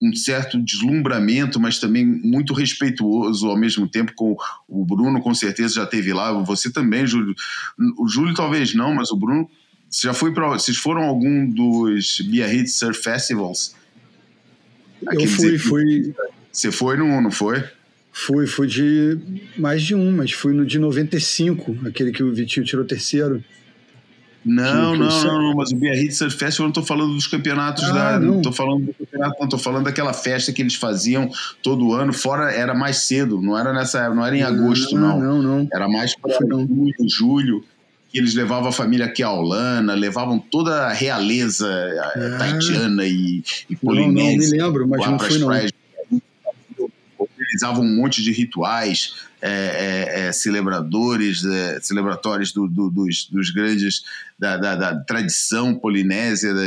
um 0.00 0.14
certo 0.14 0.62
deslumbramento, 0.62 1.58
mas 1.58 1.78
também 1.78 2.06
muito 2.06 2.52
respeituoso 2.54 3.48
ao 3.48 3.56
mesmo 3.56 3.88
tempo 3.88 4.12
com 4.14 4.36
o 4.68 4.84
Bruno, 4.84 5.20
com 5.20 5.34
certeza 5.34 5.74
já 5.74 5.86
teve 5.86 6.12
lá, 6.12 6.32
você 6.42 6.70
também, 6.72 7.06
Júlio. 7.06 7.34
O 7.98 8.08
Júlio 8.08 8.34
talvez 8.34 8.74
não, 8.74 8.94
mas 8.94 9.10
o 9.10 9.16
Bruno 9.16 9.50
você 9.90 10.06
já 10.06 10.14
foi 10.14 10.32
para, 10.32 10.48
vocês 10.48 10.76
foram 10.76 11.02
a 11.02 11.06
algum 11.06 11.48
dos 11.48 12.20
Biarritz 12.20 12.74
Surf 12.74 13.02
Festivals? 13.02 13.74
Eu 15.02 15.26
fui, 15.26 15.58
fui. 15.58 16.14
Você 16.52 16.70
foi 16.70 16.96
no 16.96 17.20
não 17.20 17.30
foi? 17.30 17.64
Fui, 18.12 18.46
fui 18.46 18.66
de 18.66 19.18
mais 19.56 19.82
de 19.82 19.94
um, 19.94 20.10
mas 20.12 20.32
fui 20.32 20.52
no 20.52 20.66
de 20.66 20.78
95, 20.78 21.78
aquele 21.86 22.12
que 22.12 22.22
o 22.22 22.34
Vitinho 22.34 22.66
tirou 22.66 22.84
terceiro. 22.84 23.42
Não, 24.44 24.92
Que- 24.92 24.98
que 24.98 25.04
não, 25.04 25.24
não, 25.24 25.42
não, 25.42 25.54
mas 25.56 25.72
o 25.72 25.76
Biarritz 25.76 26.16
Surf 26.16 26.36
Festival 26.36 26.64
eu 26.64 26.68
não 26.68 26.72
tô 26.72 26.82
falando 26.82 27.12
dos 27.14 27.26
campeonatos 27.26 27.84
Ah, 27.84 27.92
da. 28.12 28.20
não. 28.20 28.34
Não 28.36 28.42
tô 28.42 28.52
falando 28.52 28.86
do 28.86 28.94
campeonato, 28.94 29.36
não, 29.40 29.48
tô 29.48 29.58
falando 29.58 29.84
daquela 29.84 30.12
festa 30.12 30.52
que 30.52 30.62
eles 30.62 30.74
faziam 30.74 31.28
todo 31.62 31.92
ano, 31.92 32.12
fora 32.12 32.50
era 32.52 32.72
mais 32.74 32.98
cedo, 32.98 33.40
não 33.42 33.58
era 33.58 33.72
nessa, 33.72 34.08
não 34.14 34.24
era 34.24 34.36
em 34.36 34.42
agosto, 34.42 34.96
Ah, 34.96 35.00
não. 35.00 35.20
Não, 35.20 35.42
não. 35.42 35.68
Era 35.72 35.88
mais 35.88 36.16
para 36.16 36.34
Foi 36.36 36.46
não. 36.46 36.66
junho, 36.66 36.94
julho, 37.08 37.64
que 38.10 38.18
eles 38.18 38.34
levavam 38.34 38.68
a 38.70 38.72
família 38.72 39.06
Kiaulana, 39.08 39.92
levavam 39.94 40.38
toda 40.38 40.86
a 40.86 40.92
realeza 40.94 41.68
Ah. 42.16 42.36
taitiana 42.38 43.04
e, 43.04 43.42
e 43.68 43.76
Não, 43.82 43.94
não, 43.94 44.08
me 44.08 44.14
polinésia 44.14 44.64
lembro, 44.64 44.88
mas 44.88 45.04
não 45.06 45.18
fui 45.18 45.38
não. 45.38 45.48
praias. 45.48 45.72
Organizavam 47.48 47.82
um 47.82 47.96
monte 47.96 48.22
de 48.22 48.30
rituais, 48.30 49.14
é, 49.40 49.48
é, 49.50 50.20
é, 50.28 50.32
celebradores, 50.32 51.44
é, 51.44 51.80
celebratórios 51.80 52.52
do- 52.52 52.68
do- 52.68 52.90
dos, 52.90 53.26
dos 53.30 53.50
grandes 53.50 54.02
da, 54.38 54.56
da- 54.58 54.76
da 54.76 54.94
tradição 55.04 55.74
polinésia, 55.74 56.52
da- 56.52 56.66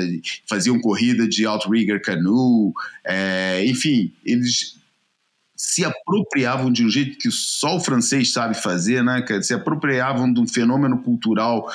faziam 0.49 0.79
corrida 0.79 1.27
de 1.27 1.45
outrigger 1.45 2.01
canoe, 2.01 2.73
é, 3.05 3.63
enfim, 3.65 4.11
eles 4.25 4.75
se 5.55 5.85
apropriavam 5.85 6.71
de 6.71 6.83
um 6.83 6.89
jeito 6.89 7.19
que 7.19 7.29
só 7.29 7.77
o 7.77 7.79
francês 7.79 8.33
sabe 8.33 8.55
fazer, 8.55 9.03
né? 9.03 9.23
Se 9.43 9.53
apropriavam 9.53 10.33
de 10.33 10.39
um 10.39 10.47
fenômeno 10.47 10.97
cultural 11.03 11.71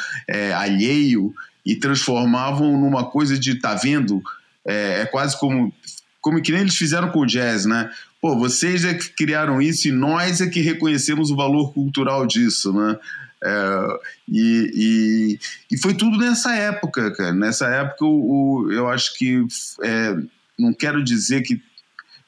alheio 0.57 1.33
e 1.65 1.77
transformavam 1.77 2.77
numa 2.81 3.05
coisa 3.09 3.39
de 3.39 3.55
tá 3.55 3.75
vendo 3.77 4.21
é, 4.67 5.03
é 5.03 5.07
quase 5.07 5.39
como 5.39 5.73
como 6.21 6.43
que 6.43 6.51
nem 6.51 6.63
eles 6.63 6.75
fizeram 6.75 7.11
com 7.13 7.21
o 7.21 7.27
jazz, 7.27 7.65
né? 7.67 7.89
Pô, 8.21 8.37
vocês 8.37 8.85
é 8.85 8.95
que 8.95 9.11
criaram 9.11 9.61
isso 9.61 9.89
e 9.89 9.93
nós 9.93 10.41
é 10.41 10.47
que 10.49 10.61
reconhecemos 10.61 11.31
o 11.31 11.37
valor 11.37 11.73
cultural 11.73 12.27
disso, 12.27 12.73
né? 12.73 12.99
É, 13.45 13.87
e, 14.29 14.71
e, 14.75 15.75
e 15.75 15.79
foi 15.79 15.95
tudo 15.95 16.17
nessa 16.17 16.55
época, 16.57 17.13
cara. 17.15 17.33
Nessa 17.35 17.67
época, 17.69 18.05
o, 18.05 18.63
o- 18.65 18.73
eu 18.73 18.89
acho 18.89 19.17
que 19.17 19.45
é, 19.83 20.17
não 20.59 20.73
quero 20.73 21.05
dizer 21.05 21.43
que 21.43 21.61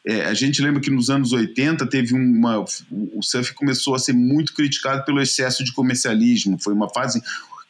é, 0.07 0.27
a 0.27 0.35
gente 0.35 0.63
lembra 0.63 0.81
que 0.81 0.91
nos 0.91 1.11
anos 1.11 1.33
80 1.33 1.87
teve 1.87 2.15
uma. 2.15 2.61
O 2.91 3.23
surf 3.23 3.53
começou 3.55 3.95
a 3.95 3.99
ser 3.99 4.13
muito 4.13 4.55
criticado 4.55 5.05
pelo 5.05 5.21
excesso 5.21 5.65
de 5.65 5.73
comercialismo. 5.73 6.59
Foi 6.59 6.73
uma 6.73 6.89
fase 6.89 7.21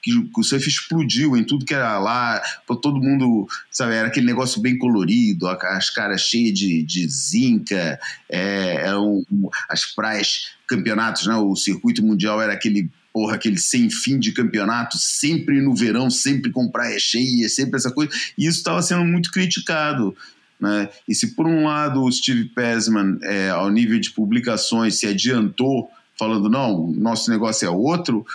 que 0.02 0.12
o 0.36 0.42
surf 0.42 0.66
explodiu 0.68 1.36
em 1.36 1.44
tudo 1.44 1.64
que 1.64 1.74
era 1.74 1.98
lá. 1.98 2.40
Todo 2.80 3.00
mundo, 3.00 3.46
sabe, 3.70 3.94
era 3.94 4.08
aquele 4.08 4.26
negócio 4.26 4.60
bem 4.60 4.78
colorido, 4.78 5.48
as 5.48 5.90
caras 5.90 6.22
cheias 6.22 6.58
de, 6.58 6.82
de 6.82 7.08
zinca, 7.08 7.98
é, 8.28 8.86
eram 8.86 9.24
as 9.68 9.84
praias, 9.84 10.52
campeonatos, 10.66 11.26
né? 11.26 11.34
O 11.36 11.56
circuito 11.56 12.02
mundial 12.02 12.40
era 12.40 12.52
aquele. 12.52 12.90
Porra, 13.10 13.34
aquele 13.34 13.58
sem 13.58 13.90
fim 13.90 14.18
de 14.18 14.32
campeonato, 14.32 14.96
sempre 14.96 15.60
no 15.60 15.74
verão, 15.74 16.08
sempre 16.08 16.52
com 16.52 16.70
praia 16.70 16.98
cheia, 17.00 17.48
sempre 17.48 17.76
essa 17.76 17.90
coisa. 17.90 18.12
E 18.36 18.46
isso 18.46 18.58
estava 18.58 18.80
sendo 18.80 19.04
muito 19.04 19.32
criticado. 19.32 20.14
Né? 20.60 20.88
E 21.08 21.14
se 21.14 21.34
por 21.34 21.46
um 21.46 21.64
lado 21.64 22.04
o 22.04 22.12
Steve 22.12 22.44
Pesman, 22.44 23.18
é, 23.22 23.48
ao 23.48 23.70
nível 23.70 23.98
de 23.98 24.10
publicações, 24.10 25.00
se 25.00 25.06
adiantou, 25.06 25.90
falando 26.18 26.50
não, 26.50 26.92
nosso 26.92 27.30
negócio 27.30 27.66
é 27.66 27.70
outro, 27.70 28.26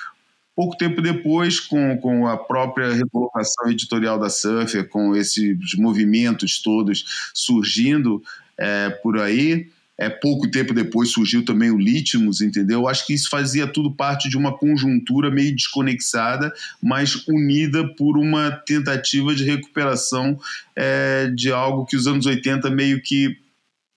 pouco 0.56 0.78
tempo 0.78 1.02
depois, 1.02 1.60
com, 1.60 1.98
com 1.98 2.28
a 2.28 2.38
própria 2.38 2.94
recolocação 2.94 3.70
editorial 3.70 4.20
da 4.20 4.30
Surfer, 4.30 4.88
com 4.88 5.16
esses 5.16 5.76
movimentos 5.76 6.62
todos 6.62 7.32
surgindo 7.34 8.22
é, 8.58 8.89
por 8.89 9.20
aí, 9.20 9.68
é, 9.98 10.10
pouco 10.10 10.50
tempo 10.50 10.74
depois 10.74 11.10
surgiu 11.10 11.46
também 11.46 11.70
o 11.70 11.78
Litmus, 11.78 12.42
entendeu? 12.42 12.82
Eu 12.82 12.88
acho 12.88 13.06
que 13.06 13.13
isso 13.13 13.30
fazia 13.30 13.68
tudo 13.68 13.92
parte 13.92 14.28
de 14.28 14.36
uma 14.36 14.58
conjuntura 14.58 15.30
meio 15.30 15.56
desconexada, 15.56 16.52
mas 16.82 17.28
unida 17.28 17.88
por 17.96 18.18
uma 18.18 18.52
tentativa 18.52 19.36
de 19.36 19.44
recuperação 19.44 20.39
é, 20.76 21.28
de 21.28 21.52
algo 21.52 21.86
que 21.86 21.96
os 21.96 22.08
anos 22.08 22.26
80 22.26 22.70
meio 22.72 23.02
que 23.02 23.38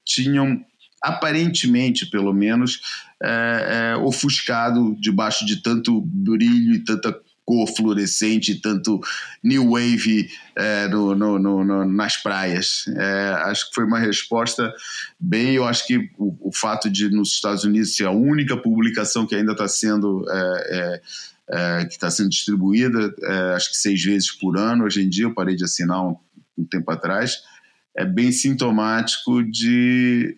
tinham, 0.04 0.62
aparentemente 1.02 2.06
pelo 2.06 2.32
menos, 2.32 2.80
é, 3.22 3.92
é, 3.92 3.96
ofuscado 3.96 4.96
debaixo 5.00 5.46
de 5.46 5.62
tanto 5.62 6.00
brilho 6.02 6.74
e 6.74 6.84
tanta 6.84 7.18
cor 7.46 7.68
fluorescente, 7.68 8.60
tanto 8.60 9.00
new 9.42 9.70
wave 9.70 10.28
é, 10.56 10.88
no, 10.88 11.14
no, 11.14 11.38
no, 11.38 11.84
nas 11.84 12.16
praias. 12.16 12.84
É, 12.88 13.28
acho 13.44 13.68
que 13.68 13.74
foi 13.74 13.84
uma 13.84 14.00
resposta 14.00 14.74
bem. 15.18 15.54
Eu 15.54 15.64
acho 15.64 15.86
que 15.86 16.10
o, 16.18 16.48
o, 16.48 16.52
fato 16.52 16.90
de 16.90 17.08
nos 17.08 17.30
Estados 17.34 17.62
Unidos 17.62 17.96
ser 17.96 18.06
a 18.06 18.10
única 18.10 18.56
publicação 18.56 19.26
que 19.26 19.34
ainda 19.36 19.52
está 19.52 19.68
sendo 19.68 20.26
é, 20.28 21.00
que 21.84 21.94
está 21.94 22.10
sendo 22.10 22.28
distribuída, 22.28 23.14
acho 23.54 23.70
que 23.70 23.76
seis 23.76 24.02
vezes 24.02 24.32
por 24.32 24.58
ano. 24.58 24.84
Hoje 24.84 25.02
em 25.02 25.08
dia, 25.08 25.26
eu 25.26 25.34
parei 25.34 25.54
de 25.54 25.62
assinar 25.62 26.04
um, 26.04 26.16
um 26.58 26.64
tempo 26.64 26.90
atrás. 26.90 27.38
É 27.96 28.04
bem 28.04 28.32
sintomático 28.32 29.44
de, 29.44 30.34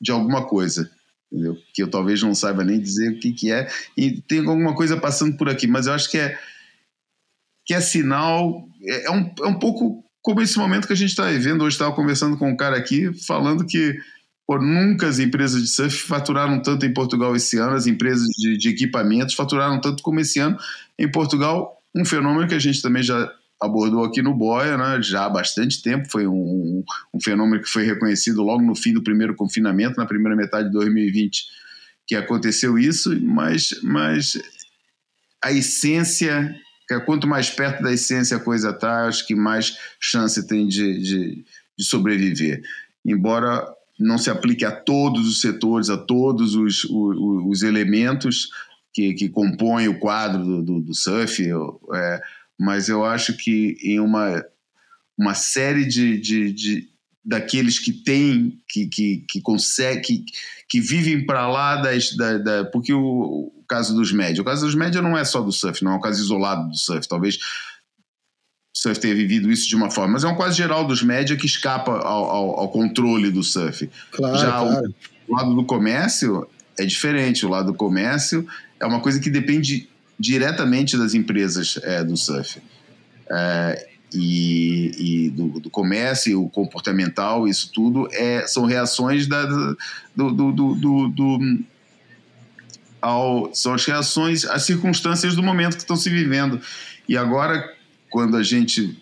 de 0.00 0.10
alguma 0.10 0.46
coisa. 0.46 0.90
Entendeu? 1.30 1.56
que 1.74 1.82
eu 1.82 1.90
talvez 1.90 2.22
não 2.22 2.34
saiba 2.34 2.62
nem 2.62 2.80
dizer 2.80 3.10
o 3.10 3.18
que, 3.18 3.32
que 3.32 3.50
é, 3.50 3.68
e 3.96 4.22
tem 4.22 4.38
alguma 4.38 4.74
coisa 4.74 4.96
passando 4.96 5.36
por 5.36 5.48
aqui, 5.48 5.66
mas 5.66 5.86
eu 5.86 5.92
acho 5.92 6.08
que 6.08 6.16
é, 6.16 6.38
que 7.66 7.74
é 7.74 7.80
sinal, 7.80 8.64
é, 8.84 9.06
é 9.06 9.10
um, 9.10 9.34
é 9.42 9.46
um 9.46 9.58
pouco 9.58 10.04
como 10.22 10.40
esse 10.40 10.56
momento 10.56 10.86
que 10.86 10.92
a 10.92 10.96
gente 10.96 11.10
está 11.10 11.26
vivendo. 11.26 11.62
Hoje 11.62 11.74
estava 11.74 11.94
conversando 11.94 12.36
com 12.36 12.48
um 12.48 12.56
cara 12.56 12.76
aqui, 12.76 13.12
falando 13.26 13.66
que 13.66 13.98
pô, 14.46 14.58
nunca 14.58 15.08
as 15.08 15.18
empresas 15.18 15.60
de 15.60 15.68
surf 15.68 15.98
faturaram 16.02 16.62
tanto 16.62 16.86
em 16.86 16.92
Portugal 16.94 17.34
esse 17.34 17.58
ano, 17.58 17.74
as 17.74 17.86
empresas 17.86 18.26
de, 18.28 18.56
de 18.56 18.68
equipamentos 18.68 19.34
faturaram 19.34 19.80
tanto 19.80 20.02
como 20.02 20.20
esse 20.20 20.38
ano 20.38 20.56
em 20.98 21.10
Portugal, 21.10 21.76
um 21.94 22.04
fenômeno 22.04 22.48
que 22.48 22.54
a 22.54 22.58
gente 22.58 22.80
também 22.80 23.02
já 23.02 23.32
abordou 23.60 24.04
aqui 24.04 24.20
no 24.20 24.34
Boia, 24.34 24.76
né, 24.76 25.00
já 25.02 25.24
há 25.24 25.28
bastante 25.28 25.82
tempo, 25.82 26.08
foi 26.10 26.26
um, 26.26 26.84
um, 27.14 27.20
fenômeno 27.20 27.62
que 27.62 27.68
foi 27.68 27.84
reconhecido 27.84 28.42
logo 28.42 28.62
no 28.62 28.74
fim 28.74 28.92
do 28.92 29.02
primeiro 29.02 29.34
confinamento, 29.34 29.96
na 29.96 30.06
primeira 30.06 30.36
metade 30.36 30.68
de 30.68 30.72
2020, 30.72 31.44
que 32.06 32.14
aconteceu 32.14 32.78
isso, 32.78 33.18
mas, 33.22 33.80
mas 33.82 34.38
a 35.42 35.52
essência, 35.52 36.54
quanto 37.04 37.26
mais 37.26 37.50
perto 37.50 37.82
da 37.82 37.92
essência 37.92 38.36
a 38.36 38.40
coisa 38.40 38.70
está, 38.70 39.06
acho 39.06 39.26
que 39.26 39.34
mais 39.34 39.76
chance 39.98 40.46
tem 40.46 40.68
de, 40.68 41.00
de, 41.00 41.44
de, 41.78 41.84
sobreviver. 41.84 42.62
Embora 43.04 43.66
não 43.98 44.18
se 44.18 44.28
aplique 44.28 44.64
a 44.64 44.70
todos 44.70 45.26
os 45.26 45.40
setores, 45.40 45.88
a 45.88 45.96
todos 45.96 46.54
os, 46.54 46.84
os, 46.84 47.16
os 47.46 47.62
elementos 47.62 48.50
que, 48.92 49.14
que 49.14 49.28
compõem 49.28 49.88
o 49.88 49.98
quadro 49.98 50.44
do, 50.44 50.62
do, 50.62 50.80
do 50.80 50.94
surf, 50.94 51.42
é, 51.94 52.20
mas 52.58 52.88
eu 52.88 53.04
acho 53.04 53.36
que 53.36 53.76
em 53.82 54.00
uma, 54.00 54.44
uma 55.16 55.34
série 55.34 55.84
de, 55.84 56.18
de, 56.18 56.52
de 56.52 56.88
daqueles 57.26 57.78
que 57.78 57.92
têm, 57.92 58.60
que, 58.68 58.86
que, 58.86 59.24
que 59.28 59.40
conseguem, 59.40 60.02
que, 60.02 60.24
que 60.68 60.80
vivem 60.80 61.26
para 61.26 61.48
lá 61.48 61.76
das, 61.76 62.14
da, 62.16 62.38
da, 62.38 62.64
porque 62.66 62.92
o, 62.92 63.00
o, 63.00 63.64
caso 63.68 63.94
dos 63.94 64.12
médios, 64.12 64.38
o 64.38 64.44
caso 64.44 64.64
dos 64.64 64.76
médios 64.76 65.02
não 65.02 65.18
é 65.18 65.24
só 65.24 65.40
do 65.40 65.50
surf, 65.50 65.82
não 65.82 65.92
é 65.92 65.94
um 65.96 66.00
caso 66.00 66.22
isolado 66.22 66.68
do 66.68 66.76
surf, 66.76 67.08
talvez 67.08 67.36
o 67.36 68.78
surf 68.78 69.00
tenha 69.00 69.14
vivido 69.14 69.50
isso 69.50 69.68
de 69.68 69.74
uma 69.74 69.90
forma, 69.90 70.12
mas 70.12 70.24
é 70.24 70.28
um 70.28 70.36
caso 70.36 70.56
geral 70.56 70.86
dos 70.86 71.02
médios 71.02 71.40
que 71.40 71.46
escapa 71.46 71.90
ao, 71.98 72.24
ao, 72.24 72.60
ao 72.60 72.68
controle 72.70 73.30
do 73.32 73.42
surf. 73.42 73.90
Claro, 74.12 74.38
Já 74.38 74.60
claro. 74.60 74.94
O, 75.26 75.32
o 75.32 75.36
lado 75.36 75.54
do 75.54 75.64
comércio 75.64 76.48
é 76.78 76.84
diferente, 76.84 77.44
o 77.44 77.48
lado 77.48 77.72
do 77.72 77.76
comércio 77.76 78.46
é 78.78 78.86
uma 78.86 79.00
coisa 79.00 79.18
que 79.18 79.30
depende 79.30 79.88
diretamente 80.18 80.96
das 80.96 81.14
empresas 81.14 81.78
é, 81.82 82.02
do 82.02 82.16
surf. 82.16 82.60
É, 83.30 83.88
e, 84.14 85.26
e 85.26 85.30
do, 85.30 85.60
do, 85.60 85.70
comércio, 85.70 86.42
o 86.42 86.48
comportamental, 86.48 87.46
isso 87.46 87.70
tudo 87.72 88.08
é, 88.12 88.46
são 88.46 88.64
reações 88.64 89.26
da, 89.26 89.44
do, 89.44 89.76
do, 90.14 90.52
do, 90.52 91.08
do 91.08 91.58
ao, 93.00 93.54
são 93.54 93.74
as 93.74 93.84
reações 93.84 94.44
às 94.44 94.62
circunstâncias 94.62 95.34
do 95.34 95.42
momento 95.42 95.74
que 95.74 95.82
estão 95.82 95.96
se 95.96 96.08
vivendo. 96.08 96.60
E 97.08 97.16
agora, 97.16 97.72
quando 98.10 98.36
a 98.36 98.42
gente, 98.42 98.96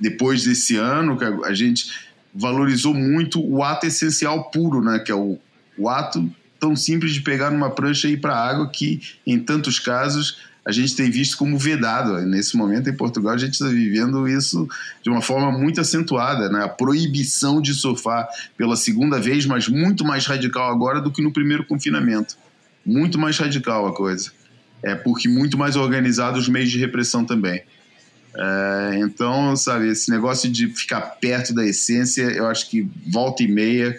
depois 0.00 0.44
desse 0.44 0.76
ano, 0.76 1.18
a 1.44 1.54
gente 1.54 2.06
valorizou 2.34 2.94
muito 2.94 3.44
o 3.44 3.62
ato 3.62 3.86
essencial 3.86 4.50
puro, 4.50 4.82
né, 4.82 4.98
que 4.98 5.10
é 5.10 5.14
o, 5.14 5.38
o 5.76 5.88
ato 5.88 6.30
tão 6.58 6.74
simples 6.74 7.12
de 7.12 7.20
pegar 7.20 7.50
numa 7.50 7.70
prancha 7.70 8.08
e 8.08 8.12
ir 8.12 8.20
para 8.20 8.34
a 8.34 8.48
água 8.48 8.68
que, 8.68 9.00
em 9.26 9.38
tantos 9.38 9.78
casos, 9.78 10.38
a 10.66 10.72
gente 10.72 10.96
tem 10.96 11.08
visto 11.08 11.36
como 11.36 11.56
vedado. 11.56 12.20
Nesse 12.22 12.56
momento, 12.56 12.90
em 12.90 12.96
Portugal, 12.96 13.34
a 13.34 13.38
gente 13.38 13.52
está 13.52 13.68
vivendo 13.68 14.28
isso 14.28 14.68
de 15.00 15.08
uma 15.08 15.22
forma 15.22 15.56
muito 15.56 15.80
acentuada, 15.80 16.48
né? 16.48 16.64
a 16.64 16.68
proibição 16.68 17.62
de 17.62 17.72
surfar 17.72 18.28
pela 18.56 18.74
segunda 18.76 19.20
vez, 19.20 19.46
mas 19.46 19.68
muito 19.68 20.04
mais 20.04 20.26
radical 20.26 20.68
agora 20.72 21.00
do 21.00 21.12
que 21.12 21.22
no 21.22 21.32
primeiro 21.32 21.64
confinamento. 21.64 22.36
Muito 22.84 23.16
mais 23.16 23.38
radical 23.38 23.86
a 23.86 23.94
coisa. 23.94 24.32
É 24.82 24.96
porque 24.96 25.28
muito 25.28 25.56
mais 25.56 25.76
organizados 25.76 26.42
os 26.42 26.48
meios 26.48 26.70
de 26.70 26.78
repressão 26.78 27.24
também. 27.24 27.62
É, 28.36 28.98
então, 28.98 29.56
sabe, 29.56 29.88
esse 29.88 30.10
negócio 30.10 30.50
de 30.50 30.66
ficar 30.68 31.00
perto 31.00 31.54
da 31.54 31.64
essência, 31.64 32.22
eu 32.22 32.46
acho 32.48 32.68
que 32.68 32.88
volta 33.06 33.42
e 33.44 33.48
meia 33.48 33.96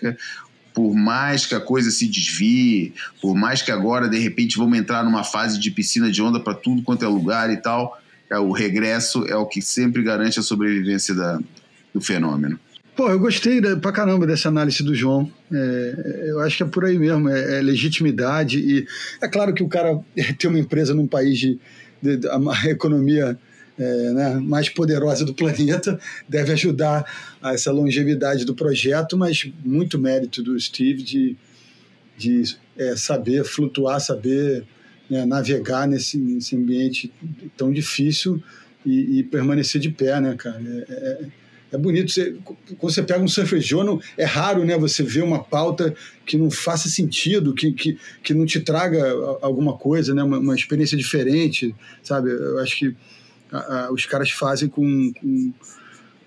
por 0.78 0.94
mais 0.94 1.44
que 1.44 1.56
a 1.56 1.60
coisa 1.60 1.90
se 1.90 2.08
desvie, 2.08 2.94
por 3.20 3.34
mais 3.34 3.63
que 3.63 3.72
agora 3.72 4.08
de 4.08 4.20
repente 4.20 4.60
vamos 4.60 4.78
entrar 4.78 5.04
numa 5.04 5.24
fase 5.24 5.60
de 5.60 5.72
piscina 5.72 6.12
de 6.12 6.22
onda 6.22 6.40
para 6.40 6.54
tudo 6.54 6.84
quanto 6.84 7.04
é 7.04 7.08
lugar 7.08 7.52
e 7.52 7.58
tal, 7.58 8.00
é 8.30 8.38
o 8.38 8.52
regresso 8.52 9.26
é 9.26 9.36
o 9.36 9.48
que 9.48 9.60
sempre 9.60 10.04
garante 10.04 10.40
a 10.40 10.44
sobrevivência 10.44 11.16
da, 11.16 11.40
do 11.92 12.00
fenômeno. 12.00 12.60
Pô, 12.96 13.10
eu 13.10 13.20
gostei 13.20 13.60
pra 13.78 13.92
caramba 13.92 14.28
dessa 14.28 14.50
análise 14.50 14.84
do 14.84 14.94
João. 14.94 15.32
É, 15.52 16.26
eu 16.28 16.42
acho 16.42 16.58
que 16.58 16.63
é 16.63 16.68
por 16.68 16.86
aí 16.86 17.00
mesmo, 17.00 17.28
é, 17.28 17.58
é, 17.58 17.62
legitimidade. 17.63 18.60
E 18.60 18.86
é 19.20 19.28
claro 19.28 19.56
que 19.56 19.63
o 19.63 19.68
cara 19.68 20.00
tem 20.38 20.48
uma 20.48 20.60
empresa 20.60 20.94
num 20.94 21.08
país 21.08 21.40
de, 21.40 21.60
de, 22.00 22.18
de 22.18 22.28
a 22.28 22.70
economia 22.70 23.36
é, 23.78 24.12
né, 24.12 24.34
mais 24.36 24.70
poderosa 24.70 25.24
do 25.24 25.34
planeta 25.34 26.00
deve 26.28 26.52
ajudar 26.54 27.06
a 27.42 27.54
essa 27.54 27.72
longevidade 27.72 28.46
do 28.46 28.56
projeto, 28.56 29.18
mas 29.18 29.50
muito 29.63 30.00
mérito 30.00 30.42
do 30.42 30.60
Steve 30.60 31.04
de, 31.04 31.38
de 32.18 32.44
é, 32.78 32.96
saber 32.96 33.44
flutuar, 33.44 34.00
saber 34.00 34.66
né, 35.10 35.26
navegar 35.26 35.88
nesse, 35.88 36.18
nesse 36.18 36.56
ambiente 36.56 37.12
tão 37.56 37.72
difícil 37.72 38.42
e, 38.86 39.20
e 39.20 39.24
permanecer 39.24 39.80
de 39.80 39.90
pé, 39.90 40.20
né, 40.20 40.36
cara? 40.36 40.62
É, 40.90 40.94
é, 40.94 41.28
é 41.74 41.78
bonito. 41.78 42.12
Você, 42.12 42.36
quando 42.78 42.94
você 42.94 43.04
pega 43.04 43.24
um 43.24 43.28
Surfer 43.28 43.60
Journal, 43.62 44.02
é 44.18 44.26
raro 44.26 44.63
né, 44.66 44.78
você 44.78 45.04
ver 45.04 45.24
uma 45.24 45.44
pauta 45.44 45.94
que 46.26 46.38
não 46.38 46.50
faça 46.50 46.90
sentido, 46.90 47.54
que, 47.54 47.72
que, 47.74 47.98
que 48.24 48.34
não 48.34 48.46
te 48.46 48.60
traga 48.60 49.12
alguma 49.42 49.78
coisa, 49.78 50.13
né, 50.13 50.24
uma, 50.24 50.40
uma 50.40 50.56
experiência 50.56 50.98
diferente, 50.98 51.76
sabe? 52.02 52.32
Eu 52.32 52.60
acho 52.60 52.78
que 52.78 52.96
os 53.91 54.05
caras 54.05 54.31
fazem 54.31 54.67
com, 54.67 55.12
com, 55.13 55.53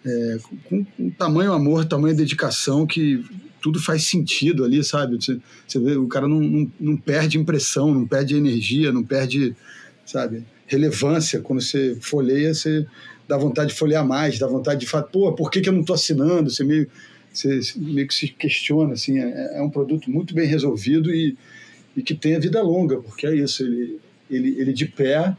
é, 0.04 0.38
com, 0.64 0.84
com 0.84 1.10
tamanho 1.10 1.52
amor, 1.52 1.84
tamanho 1.84 2.16
dedicação 2.16 2.86
que 2.86 3.24
tudo 3.60 3.78
faz 3.78 4.04
sentido 4.04 4.64
ali, 4.64 4.82
sabe? 4.82 5.16
Você, 5.16 5.38
você 5.66 5.78
vê, 5.78 5.96
o 5.96 6.08
cara 6.08 6.26
não, 6.26 6.40
não, 6.40 6.72
não, 6.80 6.96
perde 6.96 7.38
impressão, 7.38 7.92
não 7.92 8.06
perde 8.06 8.34
energia, 8.34 8.90
não 8.90 9.04
perde, 9.04 9.54
sabe, 10.04 10.44
relevância. 10.66 11.40
Quando 11.40 11.60
você 11.60 11.96
folheia, 12.00 12.54
você 12.54 12.86
dá 13.28 13.36
vontade 13.36 13.70
de 13.72 13.78
folhear 13.78 14.06
mais, 14.06 14.38
dá 14.38 14.46
vontade 14.46 14.80
de 14.80 14.86
falar, 14.86 15.04
pô, 15.04 15.32
por 15.34 15.50
que, 15.50 15.60
que 15.60 15.68
eu 15.68 15.72
não 15.72 15.82
estou 15.82 15.94
assinando? 15.94 16.50
Você 16.50 16.64
meio, 16.64 16.88
você 17.32 17.60
meio 17.76 18.06
que 18.06 18.14
se 18.14 18.28
questiona, 18.28 18.94
assim. 18.94 19.18
É, 19.18 19.58
é 19.58 19.62
um 19.62 19.70
produto 19.70 20.10
muito 20.10 20.34
bem 20.34 20.46
resolvido 20.46 21.14
e, 21.14 21.36
e 21.96 22.02
que 22.02 22.14
tem 22.14 22.34
a 22.34 22.40
vida 22.40 22.62
longa, 22.62 22.98
porque 23.00 23.26
é 23.26 23.34
isso, 23.34 23.62
ele, 23.62 24.00
ele, 24.30 24.56
ele 24.58 24.72
de 24.72 24.86
pé, 24.86 25.36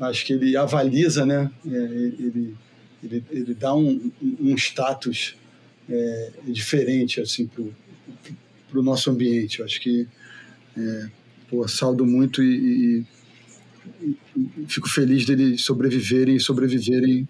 acho 0.00 0.24
que 0.24 0.32
ele 0.32 0.56
avaliza, 0.56 1.24
né? 1.24 1.50
É, 1.66 1.70
ele, 1.70 2.56
ele, 3.02 3.24
ele 3.30 3.54
dá 3.54 3.74
um, 3.74 4.10
um 4.40 4.54
status 4.56 5.36
é, 5.88 6.32
diferente 6.46 7.20
assim 7.20 7.46
para 7.46 8.78
o 8.78 8.82
nosso 8.82 9.10
ambiente. 9.10 9.60
Eu 9.60 9.64
acho 9.64 9.80
que 9.80 10.06
é, 10.76 11.10
pô, 11.48 11.66
saldo 11.66 12.04
muito 12.04 12.42
e, 12.42 13.04
e, 14.02 14.16
e, 14.36 14.66
fico 14.68 14.88
feliz 14.88 15.24
deles 15.24 15.62
sobreviverem 15.64 16.36
e 16.36 16.40
sobreviverem. 16.40 17.28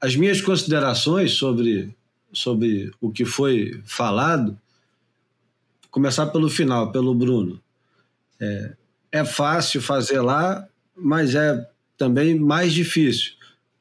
As 0.00 0.16
minhas 0.16 0.40
considerações 0.40 1.32
sobre, 1.32 1.94
sobre 2.32 2.90
o 3.00 3.10
que 3.10 3.24
foi 3.24 3.80
falado, 3.84 4.58
começar 5.90 6.26
pelo 6.26 6.48
final, 6.48 6.92
pelo 6.92 7.14
Bruno. 7.14 7.60
É, 8.40 8.74
é 9.12 9.24
fácil 9.24 9.80
fazer 9.80 10.20
lá, 10.20 10.66
mas 10.94 11.34
é 11.34 11.66
também 11.96 12.38
mais 12.38 12.72
difícil, 12.72 13.32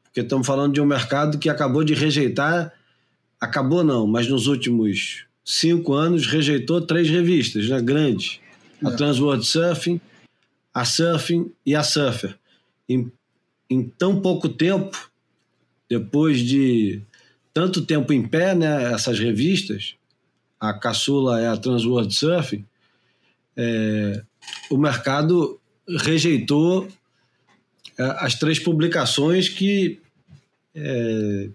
porque 0.03 0.21
estamos 0.21 0.45
falando 0.45 0.73
de 0.73 0.81
um 0.81 0.85
mercado 0.85 1.37
que 1.37 1.49
acabou 1.49 1.83
de 1.83 1.93
rejeitar 1.93 2.73
acabou 3.39 3.83
não, 3.83 4.07
mas 4.07 4.27
nos 4.27 4.47
últimos 4.47 5.25
cinco 5.43 5.93
anos 5.93 6.25
rejeitou 6.25 6.81
três 6.81 7.09
revistas 7.09 7.67
né, 7.69 7.81
grandes: 7.81 8.39
é. 8.83 8.87
a 8.87 8.91
Transworld 8.91 9.45
Surfing, 9.45 10.01
a 10.73 10.85
Surfing 10.85 11.51
e 11.65 11.75
a 11.75 11.83
Surfer. 11.83 12.37
Em, 12.87 13.11
em 13.69 13.83
tão 13.83 14.21
pouco 14.21 14.49
tempo, 14.49 15.09
depois 15.89 16.39
de 16.39 17.01
tanto 17.53 17.85
tempo 17.85 18.11
em 18.11 18.27
pé, 18.27 18.53
né, 18.53 18.91
essas 18.91 19.19
revistas, 19.19 19.95
a 20.59 20.73
caçula 20.73 21.39
é 21.39 21.47
a 21.47 21.57
Transworld 21.57 22.13
Surfing, 22.13 22.65
é, 23.55 24.23
o 24.69 24.77
mercado 24.77 25.59
rejeitou 25.87 26.87
é, 26.87 26.91
as 27.97 28.35
três 28.35 28.59
publicações 28.59 29.47
que 29.49 29.99
é, 30.75 31.49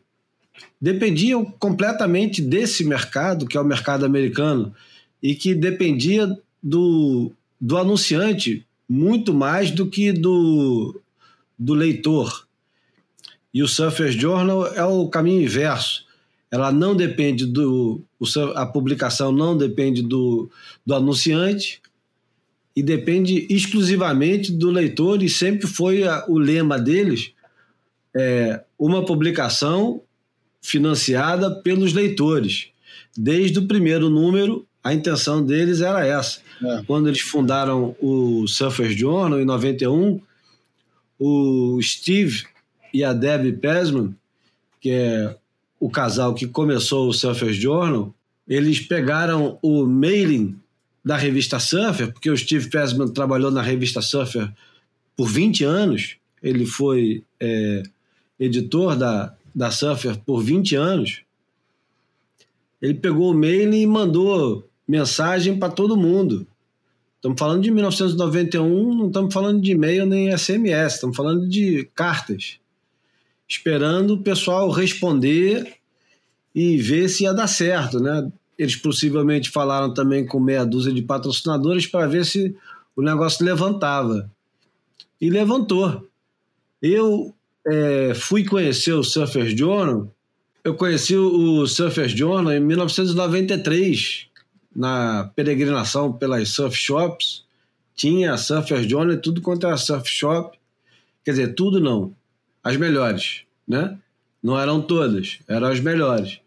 dependiam 0.81 1.45
completamente 1.45 2.41
desse 2.41 2.85
mercado, 2.85 3.47
que 3.47 3.57
é 3.57 3.61
o 3.61 3.65
mercado 3.65 4.05
americano, 4.05 4.75
e 5.23 5.35
que 5.35 5.55
dependia 5.55 6.35
do, 6.63 7.33
do 7.61 7.77
anunciante 7.77 8.65
muito 8.89 9.35
mais 9.35 9.71
do 9.71 9.87
que 9.87 10.13
do, 10.13 11.01
do 11.59 11.75
leitor. 11.75 12.47
E 13.53 13.63
o 13.63 13.69
Surfer 13.69 14.11
Journal 14.11 14.67
é 14.69 14.85
o 14.85 15.09
caminho 15.09 15.43
inverso. 15.43 16.07
Ela 16.51 16.73
não 16.73 16.97
depende 16.97 17.47
do. 17.47 18.01
A 18.57 18.67
publicação 18.67 19.31
não 19.31 19.57
depende 19.57 20.03
do, 20.03 20.51
do 20.85 20.95
anunciante 20.95 21.81
e 22.75 22.83
depende 22.83 23.47
exclusivamente 23.51 24.53
do 24.53 24.71
leitor, 24.71 25.23
e 25.23 25.29
sempre 25.29 25.67
foi 25.67 26.05
a, 26.05 26.25
o 26.29 26.39
lema 26.39 26.79
deles: 26.79 27.33
é, 28.15 28.63
uma 28.79 29.05
publicação 29.05 30.03
financiada 30.63 31.51
pelos 31.51 31.93
leitores. 31.93 32.69
Desde 33.17 33.59
o 33.59 33.67
primeiro 33.67 34.09
número, 34.09 34.67
a 34.83 34.95
intenção 34.95 35.45
deles 35.45 35.81
era 35.81 36.07
essa. 36.07 36.41
É. 36.63 36.83
Quando 36.87 37.09
eles 37.09 37.21
fundaram 37.21 37.97
o 38.01 38.47
Surfer 38.47 38.91
Journal 38.91 39.41
em 39.41 39.45
91, 39.45 40.21
o 41.19 41.81
Steve 41.83 42.45
e 42.93 43.03
a 43.03 43.13
Debbie 43.13 43.53
Pesman, 43.53 44.15
que 44.81 44.91
é 44.91 45.37
o 45.79 45.91
casal 45.91 46.35
que 46.35 46.47
começou 46.47 47.09
o 47.09 47.13
Surfer 47.13 47.53
Journal, 47.53 48.15
eles 48.47 48.81
pegaram 48.81 49.59
o 49.63 49.87
mailing 49.87 50.59
da 51.05 51.17
revista 51.17 51.59
Surfer, 51.59 52.13
porque 52.13 52.31
o 52.31 52.37
Steve 52.37 52.69
Pesman 52.69 53.09
trabalhou 53.09 53.51
na 53.51 53.63
revista 53.63 54.03
Surfer 54.03 54.51
por 55.17 55.29
20 55.29 55.65
anos, 55.65 56.17
ele 56.43 56.67
foi 56.67 57.25
é, 57.39 57.83
editor 58.39 58.97
da, 58.97 59.35
da 59.55 59.71
Surfer 59.71 60.19
por 60.19 60.43
20 60.43 60.77
anos, 60.77 61.23
ele 62.81 62.95
pegou 62.95 63.31
o 63.31 63.35
mail 63.35 63.73
e 63.75 63.87
mandou 63.87 64.69
mensagem 64.89 65.59
para 65.59 65.73
todo 65.73 65.97
mundo. 65.97 66.47
Estamos 67.17 67.39
falando 67.39 67.63
de 67.63 67.71
1991, 67.71 68.95
não 68.95 69.09
estamos 69.09 69.35
falando 69.35 69.61
de 69.61 69.73
e-mail 69.73 70.07
nem 70.07 70.37
SMS, 70.37 70.95
estamos 70.95 71.15
falando 71.15 71.47
de 71.47 71.85
cartas. 71.95 72.59
Esperando 73.47 74.15
o 74.15 74.23
pessoal 74.23 74.71
responder 74.71 75.77
e 76.55 76.79
ver 76.79 77.09
se 77.09 77.25
ia 77.25 77.35
dar 77.35 77.47
certo, 77.47 78.01
né? 78.01 78.31
Eles 78.61 78.77
possivelmente 78.77 79.49
falaram 79.49 79.95
também 79.95 80.27
com 80.27 80.39
meia 80.39 80.67
dúzia 80.67 80.93
de 80.93 81.01
patrocinadores 81.01 81.87
para 81.87 82.07
ver 82.07 82.27
se 82.27 82.55
o 82.95 83.01
negócio 83.01 83.43
levantava. 83.43 84.31
E 85.19 85.31
levantou. 85.31 86.07
Eu 86.83 87.35
é, 87.67 88.13
fui 88.15 88.45
conhecer 88.45 88.93
o 88.93 89.03
Surfer 89.03 89.57
Journal, 89.57 90.13
eu 90.63 90.75
conheci 90.75 91.17
o 91.17 91.67
Surfer 91.67 92.07
Journal 92.07 92.53
em 92.53 92.61
1993, 92.61 94.27
na 94.77 95.33
peregrinação 95.35 96.13
pelas 96.13 96.51
surf 96.51 96.77
shops. 96.77 97.47
Tinha 97.97 98.37
Surfer 98.37 98.87
Journal 98.87 99.15
e 99.15 99.23
tudo 99.23 99.41
quanto 99.41 99.67
era 99.67 99.79
surf 99.79 100.07
shop. 100.07 100.59
Quer 101.25 101.31
dizer, 101.31 101.55
tudo 101.55 101.81
não. 101.81 102.15
As 102.63 102.77
melhores, 102.77 103.45
né? 103.67 103.99
Não 104.43 104.61
eram 104.61 104.83
todas, 104.83 105.39
eram 105.49 105.69
as 105.69 105.81
melhores. 105.81 106.41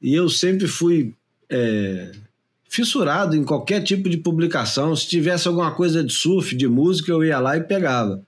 E 0.00 0.14
eu 0.14 0.28
sempre 0.28 0.66
fui 0.66 1.14
é, 1.48 2.12
fissurado 2.68 3.36
em 3.36 3.44
qualquer 3.44 3.82
tipo 3.82 4.08
de 4.08 4.16
publicação. 4.16 4.94
Se 4.94 5.08
tivesse 5.08 5.48
alguma 5.48 5.72
coisa 5.72 6.02
de 6.02 6.12
surf, 6.12 6.54
de 6.54 6.68
música, 6.68 7.10
eu 7.10 7.24
ia 7.24 7.38
lá 7.38 7.56
e 7.56 7.64
pegava. 7.64 8.22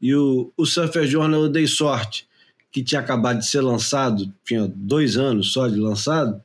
E 0.00 0.14
o, 0.14 0.50
o 0.56 0.64
Surfer 0.64 1.06
Journal 1.06 1.42
eu 1.42 1.48
dei 1.48 1.66
sorte, 1.66 2.26
que 2.72 2.82
tinha 2.82 3.00
acabado 3.00 3.38
de 3.38 3.46
ser 3.46 3.60
lançado, 3.60 4.32
tinha 4.44 4.66
dois 4.74 5.16
anos 5.16 5.52
só 5.52 5.68
de 5.68 5.76
lançado, 5.76 6.42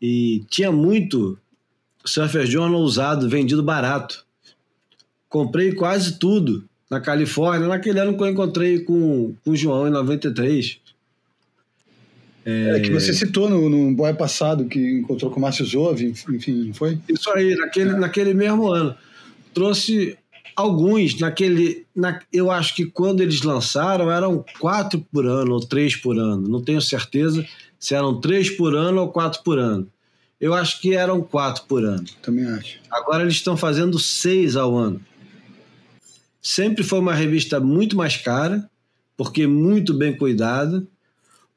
e 0.00 0.44
tinha 0.50 0.72
muito 0.72 1.38
Surfer 2.04 2.44
Journal 2.44 2.80
usado, 2.80 3.28
vendido 3.28 3.62
barato. 3.62 4.26
Comprei 5.28 5.72
quase 5.72 6.18
tudo 6.18 6.68
na 6.90 7.00
Califórnia, 7.00 7.68
naquele 7.68 8.00
ano 8.00 8.16
que 8.16 8.22
eu 8.22 8.28
encontrei 8.28 8.80
com, 8.80 9.34
com 9.44 9.50
o 9.52 9.56
João, 9.56 9.86
em 9.86 9.90
93. 9.90 10.80
É, 12.44 12.76
é 12.76 12.80
que 12.80 12.90
você 12.90 13.12
citou 13.12 13.48
no, 13.48 13.68
no 13.68 13.94
boy 13.94 14.12
passado, 14.14 14.64
que 14.64 14.78
encontrou 14.78 15.30
com 15.30 15.38
o 15.38 15.42
Márcio 15.42 15.64
Zove, 15.64 16.06
enfim, 16.06 16.72
foi? 16.72 16.98
Isso 17.08 17.30
aí, 17.30 17.54
naquele, 17.54 17.92
naquele 17.94 18.34
mesmo 18.34 18.66
ano. 18.68 18.94
Trouxe 19.54 20.18
Alguns, 20.54 21.18
naquele. 21.18 21.86
Na, 21.94 22.20
eu 22.32 22.50
acho 22.50 22.74
que 22.74 22.84
quando 22.84 23.20
eles 23.20 23.42
lançaram 23.42 24.10
eram 24.10 24.44
quatro 24.60 25.04
por 25.12 25.26
ano 25.26 25.54
ou 25.54 25.60
três 25.60 25.96
por 25.96 26.18
ano. 26.18 26.46
Não 26.46 26.62
tenho 26.62 26.80
certeza 26.80 27.46
se 27.78 27.94
eram 27.94 28.20
três 28.20 28.50
por 28.50 28.74
ano 28.74 29.00
ou 29.00 29.08
quatro 29.08 29.42
por 29.42 29.58
ano. 29.58 29.88
Eu 30.40 30.54
acho 30.54 30.80
que 30.80 30.94
eram 30.94 31.22
quatro 31.22 31.64
por 31.64 31.84
ano. 31.84 32.04
Também 32.20 32.44
acho. 32.46 32.78
Agora 32.90 33.22
eles 33.22 33.34
estão 33.34 33.56
fazendo 33.56 33.98
seis 33.98 34.56
ao 34.56 34.76
ano. 34.76 35.00
Sempre 36.40 36.82
foi 36.82 36.98
uma 36.98 37.14
revista 37.14 37.60
muito 37.60 37.96
mais 37.96 38.16
cara, 38.16 38.68
porque 39.16 39.46
muito 39.46 39.94
bem 39.94 40.14
cuidada. 40.14 40.86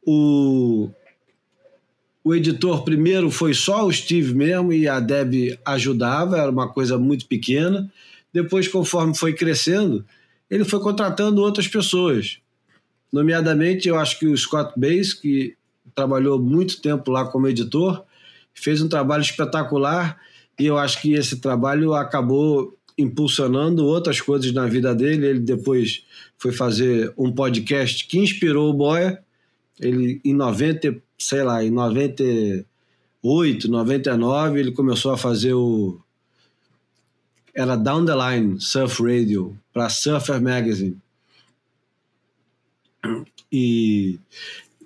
O, 0.05 0.89
o 2.23 2.35
editor 2.35 2.83
primeiro 2.83 3.31
foi 3.31 3.53
só 3.53 3.85
o 3.85 3.91
Steve 3.91 4.33
mesmo 4.33 4.71
e 4.71 4.87
a 4.87 4.99
Deb 4.99 5.57
ajudava, 5.65 6.37
era 6.37 6.51
uma 6.51 6.67
coisa 6.67 6.97
muito 6.97 7.25
pequena. 7.25 7.91
Depois, 8.31 8.67
conforme 8.67 9.15
foi 9.15 9.33
crescendo, 9.33 10.05
ele 10.49 10.63
foi 10.63 10.79
contratando 10.79 11.41
outras 11.41 11.67
pessoas. 11.67 12.39
Nomeadamente, 13.11 13.87
eu 13.87 13.97
acho 13.97 14.19
que 14.19 14.27
o 14.27 14.37
Scott 14.37 14.73
Bass, 14.77 15.13
que 15.13 15.55
trabalhou 15.95 16.37
muito 16.37 16.81
tempo 16.81 17.11
lá 17.11 17.25
como 17.25 17.47
editor, 17.47 18.03
fez 18.53 18.81
um 18.81 18.89
trabalho 18.89 19.21
espetacular 19.21 20.19
e 20.59 20.65
eu 20.65 20.77
acho 20.77 21.01
que 21.01 21.13
esse 21.13 21.39
trabalho 21.39 21.93
acabou 21.93 22.77
impulsionando 22.97 23.85
outras 23.85 24.21
coisas 24.21 24.51
na 24.53 24.67
vida 24.67 24.95
dele. 24.95 25.27
Ele 25.27 25.39
depois 25.39 26.03
foi 26.37 26.51
fazer 26.51 27.13
um 27.17 27.31
podcast 27.31 28.07
que 28.07 28.19
inspirou 28.19 28.69
o 28.69 28.73
Boia. 28.73 29.21
Ele 29.79 30.21
em 30.23 30.33
90, 30.33 30.95
sei 31.17 31.43
lá, 31.43 31.63
em 31.63 31.69
98, 31.69 33.67
99, 33.69 34.59
ele 34.59 34.71
começou 34.71 35.11
a 35.11 35.17
fazer 35.17 35.53
o 35.53 35.99
era 37.53 37.77
Down 37.77 38.05
the 38.05 38.13
Line 38.13 38.59
Surf 38.59 39.01
Radio 39.01 39.57
para 39.73 39.87
Surfer 39.89 40.41
Magazine. 40.41 40.97
E, 43.51 44.19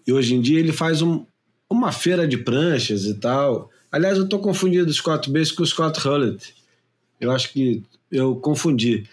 e 0.05 0.13
hoje 0.13 0.35
em 0.35 0.41
dia 0.41 0.59
ele 0.59 0.71
faz 0.71 1.01
um, 1.01 1.25
uma 1.67 1.91
feira 1.91 2.27
de 2.27 2.37
pranchas 2.37 3.05
e 3.05 3.15
tal. 3.15 3.71
Aliás, 3.91 4.17
eu 4.17 4.25
estou 4.25 4.39
confundindo 4.39 4.89
o 4.89 4.93
Scott 4.93 5.31
Bass 5.31 5.51
com 5.51 5.63
o 5.63 5.65
Scott 5.65 5.99
Hullett. 6.07 6.53
Eu 7.19 7.31
acho 7.31 7.51
que 7.51 7.83
eu 8.11 8.35
confundi. 8.35 9.07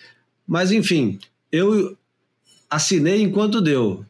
Mas, 0.46 0.70
enfim, 0.70 1.18
eu 1.50 1.96
assinei 2.68 3.22
enquanto 3.22 3.60
deu. 3.60 4.04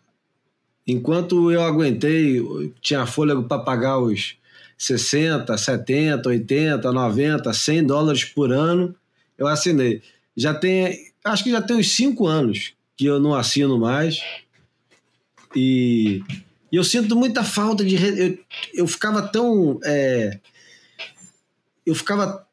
Enquanto 0.86 1.50
eu 1.50 1.62
aguentei, 1.62 2.40
tinha 2.80 3.06
fôlego 3.06 3.42
para 3.42 3.62
pagar 3.62 3.98
os 3.98 4.36
60, 4.78 5.56
70, 5.56 6.28
80, 6.28 6.92
90, 6.92 7.52
100 7.52 7.84
dólares 7.84 8.24
por 8.24 8.52
ano, 8.52 8.94
eu 9.36 9.46
assinei. 9.46 10.02
Já 10.36 10.54
tem, 10.54 11.12
acho 11.24 11.42
que 11.42 11.50
já 11.50 11.60
tem 11.60 11.76
uns 11.76 11.90
cinco 11.92 12.26
anos 12.26 12.74
que 12.96 13.06
eu 13.06 13.18
não 13.18 13.34
assino 13.34 13.78
mais. 13.78 14.20
E, 15.54 16.22
e 16.70 16.76
eu 16.76 16.84
sinto 16.84 17.16
muita 17.16 17.42
falta 17.42 17.84
de. 17.84 17.96
Eu, 17.96 18.38
eu 18.74 18.86
ficava 18.86 19.22
tão. 19.22 19.80
É, 19.84 20.38
eu 21.84 21.94
ficava. 21.94 22.46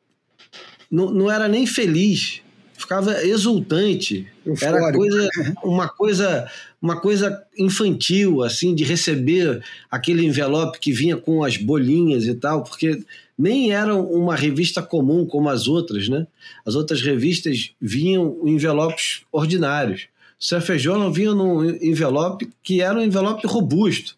Não, 0.90 1.12
não 1.12 1.32
era 1.32 1.48
nem 1.48 1.66
feliz, 1.66 2.42
ficava 2.74 3.24
exultante. 3.24 4.28
Eufórico. 4.46 4.78
Era 4.78 4.94
coisa, 4.94 5.30
uma 5.64 5.90
coisa 5.90 6.52
uma 6.84 7.00
coisa 7.00 7.42
infantil, 7.58 8.44
assim, 8.44 8.76
de 8.76 8.84
receber 8.84 9.64
aquele 9.90 10.26
envelope 10.26 10.82
que 10.82 10.92
vinha 10.92 11.16
com 11.16 11.42
as 11.42 11.56
bolinhas 11.56 12.26
e 12.26 12.36
tal, 12.36 12.62
porque 12.62 13.02
nem 13.38 13.72
era 13.72 13.96
uma 13.96 14.36
revista 14.36 14.82
comum 14.82 15.26
como 15.26 15.48
as 15.48 15.66
outras, 15.66 16.10
né? 16.10 16.28
As 16.66 16.76
outras 16.76 17.02
revistas 17.02 17.72
vinham 17.80 18.38
em 18.44 18.56
envelopes 18.56 19.22
ordinários. 19.32 20.10
O 20.38 20.44
Surfer 20.44 20.78
Journal 20.78 21.10
vinha 21.10 21.34
num 21.34 21.64
envelope 21.64 22.50
que 22.62 22.82
era 22.82 23.00
um 23.00 23.02
envelope 23.02 23.48
robusto. 23.48 24.18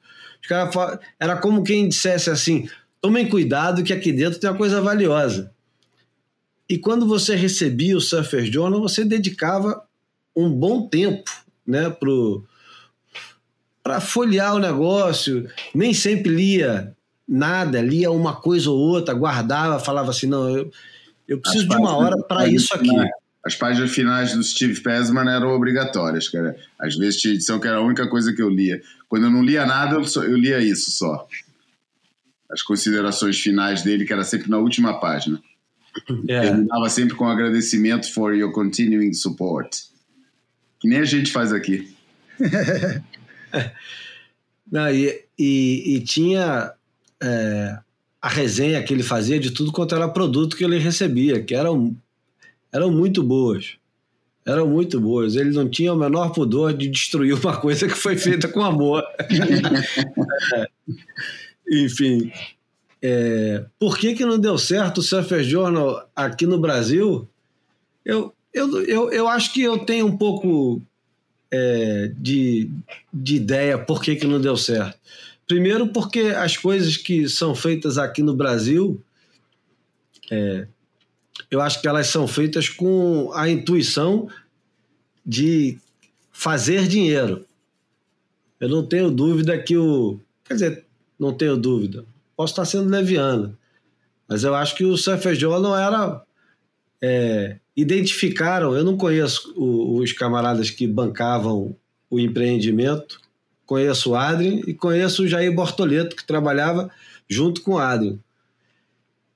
Era 1.20 1.38
como 1.38 1.64
quem 1.64 1.88
dissesse 1.88 2.32
assim: 2.32 2.68
tomem 3.00 3.30
cuidado 3.30 3.84
que 3.84 3.94
aqui 3.94 4.12
dentro 4.12 4.40
tem 4.40 4.50
uma 4.50 4.58
coisa 4.58 4.82
valiosa. 4.82 5.52
E 6.68 6.80
quando 6.80 7.06
você 7.06 7.36
recebia 7.36 7.96
o 7.96 8.02
Surfer 8.02 8.52
Journal, 8.52 8.82
você 8.82 9.06
dedicava 9.06 9.84
um 10.36 10.50
bom 10.50 10.88
tempo 10.88 11.30
né, 11.66 11.92
para 11.92 12.10
folhear 14.02 14.56
o 14.56 14.60
negócio. 14.60 15.48
Nem 15.74 15.94
sempre 15.94 16.32
lia 16.32 16.96
nada, 17.28 17.82
lia 17.82 18.12
uma 18.12 18.36
coisa 18.36 18.70
ou 18.70 18.78
outra, 18.78 19.14
guardava, 19.14 19.80
falava 19.80 20.12
assim: 20.12 20.28
não, 20.28 20.50
eu, 20.50 20.72
eu 21.28 21.40
preciso 21.40 21.68
de 21.68 21.76
uma 21.76 21.96
hora 21.96 22.18
para 22.24 22.48
isso 22.48 22.74
aqui. 22.74 22.90
As 23.44 23.54
páginas 23.54 23.92
finais 23.92 24.34
do 24.34 24.44
Steve 24.44 24.82
Pesman 24.82 25.30
eram 25.30 25.50
obrigatórias, 25.50 26.28
cara. 26.28 26.56
Às 26.80 26.96
vezes 26.96 27.22
tinha 27.22 27.34
edição 27.34 27.60
que 27.60 27.68
era 27.68 27.78
a 27.78 27.82
única 27.82 28.10
coisa 28.10 28.34
que 28.34 28.42
eu 28.42 28.50
lia. 28.50 28.82
Quando 29.08 29.26
eu 29.26 29.30
não 29.30 29.44
lia 29.44 29.68
nada, 29.68 29.96
eu, 29.96 30.04
só, 30.04 30.24
eu 30.24 30.36
lia 30.36 30.60
isso 30.60 30.90
só. 30.90 31.28
As 32.50 32.64
considerações 32.64 33.40
finais 33.40 33.84
dele, 33.84 34.04
que 34.04 34.12
era 34.12 34.24
sempre 34.24 34.50
na 34.50 34.58
última 34.58 35.00
página. 35.00 35.40
É. 36.28 36.42
Terminava 36.42 36.90
sempre 36.90 37.16
com 37.16 37.28
agradecimento 37.28 38.12
for 38.12 38.34
your 38.34 38.52
continuing 38.52 39.14
support. 39.14 39.78
Que 40.80 40.88
nem 40.88 41.00
a 41.00 41.06
gente 41.06 41.32
faz 41.32 41.54
aqui. 41.54 41.96
Não, 44.72 44.90
e, 44.90 45.24
e, 45.38 45.96
e 45.96 46.00
tinha 46.02 46.74
é, 47.22 47.78
a 48.22 48.30
resenha 48.30 48.84
que 48.84 48.94
ele 48.94 49.04
fazia 49.04 49.40
de 49.40 49.52
tudo 49.52 49.72
quanto 49.72 49.94
era 49.94 50.08
produto 50.08 50.58
que 50.58 50.64
ele 50.64 50.80
recebia, 50.80 51.44
que 51.44 51.54
eram, 51.54 51.96
eram 52.72 52.92
muito 52.92 53.22
boas. 53.22 53.78
Eram 54.46 54.68
muito 54.68 55.00
boas. 55.00 55.36
Ele 55.36 55.52
não 55.52 55.70
tinha 55.70 55.94
o 55.94 55.98
menor 55.98 56.32
pudor 56.32 56.74
de 56.74 56.88
destruir 56.88 57.34
uma 57.34 57.58
coisa 57.58 57.88
que 57.88 57.96
foi 57.96 58.18
feita 58.18 58.48
com 58.48 58.62
amor. 58.64 59.04
é. 60.56 60.68
Enfim, 61.68 62.32
é, 63.02 63.66
por 63.80 63.98
que, 63.98 64.16
que 64.16 64.26
não 64.26 64.40
deu 64.40 64.58
certo 64.58 65.00
o 65.00 65.04
Surfer 65.04 65.44
Journal 65.44 66.10
aqui 66.16 66.46
no 66.46 66.60
Brasil? 66.60 67.28
Eu, 68.04 68.34
eu, 68.54 68.84
eu, 68.84 69.12
eu 69.12 69.28
acho 69.28 69.54
que 69.54 69.62
eu 69.62 69.80
tenho 69.80 70.06
um 70.06 70.18
pouco 70.18 70.82
é, 71.52 72.12
de, 72.18 72.70
de 73.14 73.36
ideia 73.36 73.78
por 73.78 74.02
que, 74.02 74.16
que 74.16 74.28
não 74.28 74.40
deu 74.40 74.58
certo. 74.58 74.98
Primeiro, 75.48 75.88
porque 75.88 76.20
as 76.20 76.58
coisas 76.58 76.98
que 76.98 77.30
são 77.30 77.54
feitas 77.54 77.98
aqui 77.98 78.24
no 78.24 78.36
Brasil, 78.36 79.02
é, 80.32 80.68
eu 81.52 81.62
acho 81.62 81.82
que 81.82 81.88
elas 81.88 82.08
são 82.08 82.28
feitas 82.28 82.68
com 82.70 83.32
a 83.34 83.50
intuição 83.50 84.28
de 85.26 85.78
fazer 86.32 86.88
dinheiro. 86.88 87.46
Eu 88.60 88.70
não 88.70 88.86
tenho 88.86 89.12
dúvida 89.12 89.58
que 89.58 89.78
o. 89.78 90.20
Quer 90.44 90.54
dizer, 90.56 90.86
não 91.20 91.34
tenho 91.34 91.58
dúvida. 91.58 92.06
Posso 92.36 92.54
estar 92.54 92.66
sendo 92.66 92.90
leviano. 92.90 93.58
Mas 94.28 94.44
eu 94.44 94.56
acho 94.56 94.76
que 94.76 94.84
o 94.84 94.98
Surfer 94.98 95.36
Joe 95.36 95.62
não 95.62 95.76
era. 95.76 96.22
É, 97.02 97.58
identificaram, 97.76 98.74
eu 98.74 98.84
não 98.84 98.96
conheço 98.96 99.54
o, 99.56 99.98
os 100.00 100.14
camaradas 100.14 100.70
que 100.70 100.88
bancavam 100.88 101.76
o 102.10 102.20
empreendimento, 102.20 103.20
conheço 103.66 104.12
o 104.12 104.16
Adrien 104.16 104.64
e 104.66 104.74
conheço 104.74 105.24
o 105.24 105.28
Jair 105.28 105.54
Bortoleto, 105.54 106.16
que 106.16 106.26
trabalhava 106.26 106.90
junto 107.28 107.62
com 107.62 107.74
o 107.74 107.80
Adrien. 107.80 108.20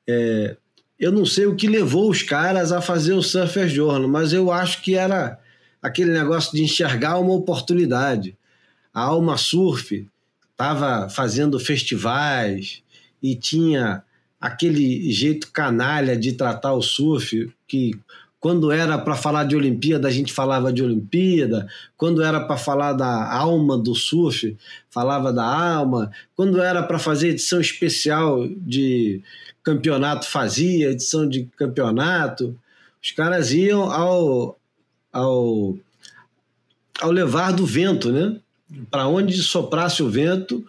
É, 0.07 0.55
eu 0.99 1.11
não 1.11 1.25
sei 1.25 1.45
o 1.45 1.55
que 1.55 1.67
levou 1.67 2.09
os 2.09 2.23
caras 2.23 2.71
a 2.71 2.81
fazer 2.81 3.13
o 3.13 3.23
Surfer 3.23 3.67
Journal, 3.67 4.07
mas 4.07 4.33
eu 4.33 4.51
acho 4.51 4.81
que 4.81 4.95
era 4.95 5.39
aquele 5.81 6.11
negócio 6.11 6.51
de 6.53 6.63
enxergar 6.63 7.19
uma 7.19 7.33
oportunidade. 7.33 8.37
A 8.93 9.01
Alma 9.01 9.37
Surf 9.37 10.07
estava 10.51 11.09
fazendo 11.09 11.59
festivais 11.59 12.83
e 13.21 13.35
tinha 13.35 14.03
aquele 14.39 15.11
jeito 15.11 15.51
canalha 15.51 16.15
de 16.17 16.33
tratar 16.33 16.73
o 16.73 16.81
surf, 16.81 17.51
que 17.67 17.91
quando 18.39 18.71
era 18.71 18.97
para 18.97 19.15
falar 19.15 19.43
de 19.43 19.55
Olimpíada, 19.55 20.07
a 20.07 20.11
gente 20.11 20.31
falava 20.31 20.71
de 20.71 20.81
Olimpíada. 20.81 21.67
Quando 21.97 22.23
era 22.23 22.39
para 22.39 22.55
falar 22.55 22.93
da 22.93 23.33
alma 23.33 23.77
do 23.77 23.93
surf, 23.93 24.55
falava 24.89 25.33
da 25.33 25.43
alma. 25.43 26.09
Quando 26.35 26.61
era 26.61 26.81
para 26.81 26.97
fazer 26.97 27.29
edição 27.29 27.59
especial 27.59 28.47
de 28.47 29.21
campeonato, 29.61 30.25
fazia 30.25 30.91
edição 30.91 31.27
de 31.27 31.49
campeonato. 31.57 32.57
Os 33.03 33.11
caras 33.11 33.51
iam 33.51 33.91
ao, 33.91 34.57
ao, 35.11 35.75
ao 37.01 37.11
levar 37.11 37.51
do 37.51 37.65
vento, 37.65 38.09
né? 38.09 38.37
Para 38.89 39.07
onde 39.07 39.33
soprasse 39.41 40.01
o 40.01 40.09
vento, 40.09 40.65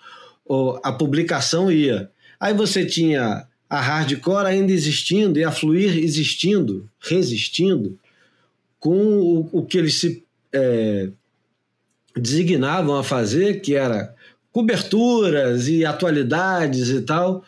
a 0.83 0.91
publicação 0.91 1.71
ia. 1.71 2.11
Aí 2.41 2.53
você 2.53 2.85
tinha 2.85 3.47
a 3.71 3.81
hardcore 3.81 4.49
ainda 4.49 4.73
existindo 4.73 5.39
e 5.39 5.45
a 5.45 5.53
fluir 5.53 5.97
existindo, 5.97 6.91
resistindo, 6.99 7.97
com 8.81 8.97
o, 8.97 9.49
o 9.53 9.65
que 9.65 9.79
eles 9.79 10.01
se 10.01 10.25
é, 10.53 11.09
designavam 12.17 12.97
a 12.97 13.05
fazer, 13.05 13.61
que 13.61 13.77
era 13.77 14.13
coberturas 14.51 15.69
e 15.69 15.85
atualidades 15.85 16.89
e 16.89 17.03
tal. 17.03 17.45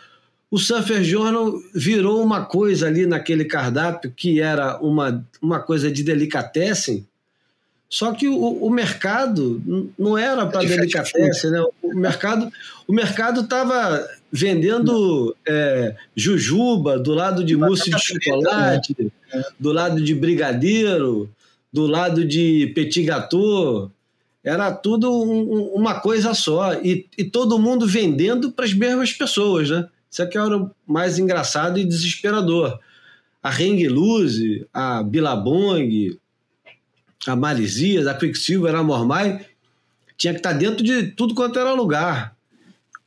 O 0.49 0.59
Surfer 0.59 1.03
Journal 1.03 1.55
virou 1.75 2.23
uma 2.23 2.45
coisa 2.45 2.87
ali 2.87 3.05
naquele 3.05 3.45
cardápio 3.45 4.13
que 4.15 4.41
era 4.41 4.79
uma, 4.81 5.27
uma 5.41 5.59
coisa 5.59 5.91
de 5.91 6.05
delicatessen, 6.05 7.05
só 7.95 8.13
que 8.13 8.27
o, 8.27 8.39
o 8.39 8.71
mercado 8.71 9.63
não 9.99 10.17
era 10.17 10.47
para 10.47 10.65
é 10.65 10.67
delicatessen, 10.67 11.51
né? 11.51 11.63
O 11.83 11.95
mercado 11.95 12.51
o 12.89 12.93
mercado 12.93 13.43
estava 13.43 14.09
vendendo 14.33 15.37
é, 15.47 15.95
jujuba 16.17 16.99
do 16.99 17.13
lado 17.13 17.45
de 17.45 17.55
mousse 17.55 17.91
de 17.91 17.99
chocolate, 18.01 18.97
né? 18.99 19.43
do 19.61 19.71
lado 19.73 20.01
de 20.03 20.15
brigadeiro, 20.15 21.29
do 21.73 21.87
lado 21.87 22.25
de 22.25 22.73
petit 22.75 23.03
gâteau. 23.05 23.91
era 24.45 24.73
tudo 24.73 25.13
um- 25.23 25.43
um- 25.55 25.67
uma 25.75 26.01
coisa 26.01 26.35
só. 26.35 26.75
E, 26.75 27.07
e 27.17 27.23
todo 27.25 27.59
mundo 27.59 27.87
vendendo 27.87 28.51
para 28.51 28.65
as 28.65 28.73
mesmas 28.75 29.13
pessoas, 29.13 29.69
né? 29.71 29.87
Isso 30.11 30.21
é 30.23 30.27
que 30.27 30.37
era 30.37 30.57
o 30.57 30.71
mais 30.87 31.19
engraçado 31.19 31.79
e 31.79 31.85
desesperador. 31.85 32.79
A 33.43 33.51
Hang 33.51 33.87
Loose, 33.89 34.67
a 34.75 35.03
Billabong, 35.03 36.19
a 37.27 37.37
Malisias, 37.37 38.07
a 38.07 38.15
Quicksilver, 38.15 38.75
a 38.75 38.83
Mormai, 38.83 39.45
tinha 40.17 40.33
que 40.33 40.39
estar 40.41 40.53
dentro 40.53 40.85
de 40.85 41.05
tudo 41.13 41.35
quanto 41.35 41.59
era 41.59 41.73
lugar. 41.73 42.35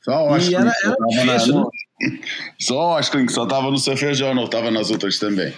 Só 0.03 0.27
o 0.29 0.35
E 0.35 0.37
Oscar 0.37 0.61
era- 0.61 0.71
que 0.71 0.79
só 0.81 1.19
era 1.21 1.33
difícil, 1.33 1.53
no- 1.55 1.71
Só 2.59 2.99
o 2.99 3.25
que 3.25 3.31
só 3.31 3.45
tava 3.45 3.71
no 3.71 3.77
Surfer 3.77 4.13
Journal, 4.13 4.47
tava 4.47 4.69
nas 4.69 4.91
outras 4.91 5.17
também. 5.17 5.53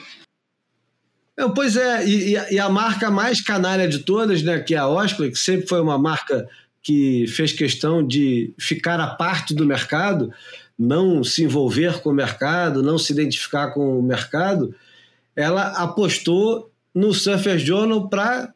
É, 1.35 1.47
pois 1.49 1.75
é, 1.75 2.05
e, 2.07 2.29
e 2.31 2.37
a- 2.37 2.51
e 2.53 2.59
a 2.59 2.69
marca 2.69 3.11
mais 3.11 3.41
canalha 3.41 3.87
de 3.87 3.99
todas, 3.99 4.41
né, 4.41 4.59
que 4.59 4.73
é 4.73 4.77
a 4.77 4.87
Oscar, 4.87 5.29
que 5.29 5.35
sempre 5.35 5.67
foi 5.67 5.81
uma 5.81 5.97
marca 5.97 6.47
que 6.81 7.25
fez 7.27 7.51
questão 7.51 8.05
de 8.05 8.53
ficar 8.57 8.99
à 8.99 9.07
parte 9.07 9.53
do 9.53 9.65
mercado, 9.65 10.31
não 10.79 11.23
se 11.23 11.43
envolver 11.43 11.99
com 12.01 12.09
o 12.11 12.13
mercado, 12.13 12.81
não 12.81 12.97
se 12.97 13.11
identificar 13.11 13.71
com 13.71 13.99
o 13.99 14.01
mercado, 14.03 14.73
ela 15.35 15.69
apostou 15.73 16.71
no 16.97 17.13
Surfer 17.13 17.57
Journal 17.59 18.09
para 18.09 18.53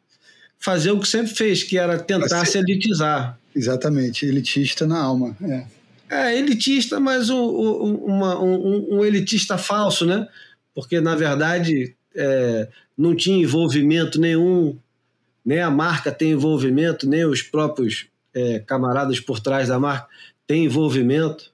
fazer 0.58 0.90
o 0.90 1.00
que 1.00 1.08
sempre 1.08 1.34
fez, 1.34 1.62
que 1.62 1.78
era 1.78 1.98
tentar 1.98 2.44
ser- 2.44 2.46
se 2.46 2.58
elitizar. 2.58 3.38
Exatamente, 3.54 4.24
elitista 4.26 4.86
na 4.86 4.98
alma. 5.00 5.36
É. 5.42 5.64
É, 6.08 6.38
elitista, 6.38 7.00
mas 7.00 7.30
um, 7.30 7.36
um- 7.42 7.94
uma- 8.04 8.40
um- 8.42 8.98
um 8.98 9.04
elitista 9.04 9.56
falso, 9.56 10.04
né? 10.06 10.26
Porque, 10.74 11.00
na 11.00 11.14
verdade, 11.14 11.94
é, 12.14 12.68
não 12.96 13.14
tinha 13.16 13.38
envolvimento 13.42 14.20
nenhum, 14.20 14.76
nem 15.44 15.60
a 15.60 15.70
marca 15.70 16.10
tem 16.12 16.32
envolvimento, 16.32 17.08
nem 17.08 17.24
os 17.24 17.42
próprios 17.42 18.06
é, 18.34 18.58
camaradas 18.60 19.20
por 19.20 19.40
trás 19.40 19.68
da 19.68 19.78
marca 19.78 20.06
têm 20.46 20.64
envolvimento. 20.64 21.52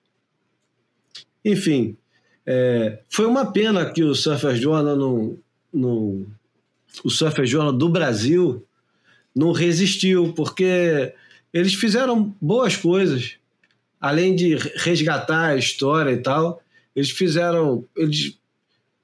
Enfim, 1.45 1.97
é, 2.47 2.99
foi 3.09 3.27
uma 3.27 3.51
pena 3.53 3.91
que 3.91 4.03
o 4.05 4.15
Surfer 4.15 4.55
Journal 4.57 4.97
não, 4.97 5.37
não- 5.73 6.27
o 7.05 7.11
Surfer 7.11 7.47
Journal 7.47 7.73
do 7.73 7.89
Brasil 7.89 8.65
não 9.35 9.53
resistiu, 9.53 10.33
porque 10.33 11.15
eles 11.53 11.75
fizeram 11.75 12.35
boas 12.41 12.77
coisas 12.77 13.39
além 14.01 14.35
de 14.35 14.57
resgatar 14.77 15.49
a 15.49 15.57
história 15.57 16.13
e 16.13 16.19
tal, 16.19 16.63
eles 16.95 17.11
fizeram, 17.11 17.85
eles 17.97 18.39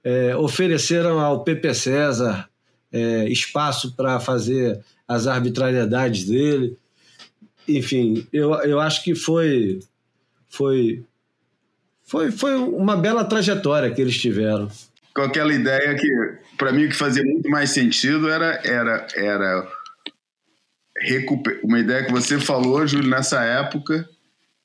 é, 0.03 0.37
ofereceram 0.37 1.19
ao 1.21 1.43
PP 1.43 1.75
César 1.75 2.49
é, 2.93 3.29
espaço 3.29 3.95
para 3.95 4.21
fazer 4.21 4.81
as 5.07 5.27
arbitrariedades 5.27 6.25
dele. 6.25 6.77
Enfim, 7.67 8.27
eu, 8.33 8.53
eu 8.63 8.81
acho 8.81 9.03
que 9.03 9.15
foi, 9.15 9.81
foi, 10.49 11.03
foi, 12.03 12.31
foi 12.31 12.55
uma 12.57 12.97
bela 12.97 13.25
trajetória 13.25 13.91
que 13.91 14.01
eles 14.01 14.19
tiveram. 14.19 14.69
Com 15.15 15.23
aquela 15.23 15.53
ideia 15.53 15.95
que, 15.95 16.09
para 16.59 16.73
mim, 16.73 16.87
o 16.87 16.89
que 16.89 16.97
fazia 16.97 17.23
muito 17.23 17.49
mais 17.49 17.71
sentido 17.71 18.29
era, 18.29 18.61
era, 18.65 19.07
era 19.15 19.73
recuper... 20.99 21.61
uma 21.63 21.79
ideia 21.79 22.05
que 22.05 22.11
você 22.11 22.41
falou, 22.41 22.85
Júlio, 22.87 23.09
nessa 23.09 23.43
época, 23.45 24.09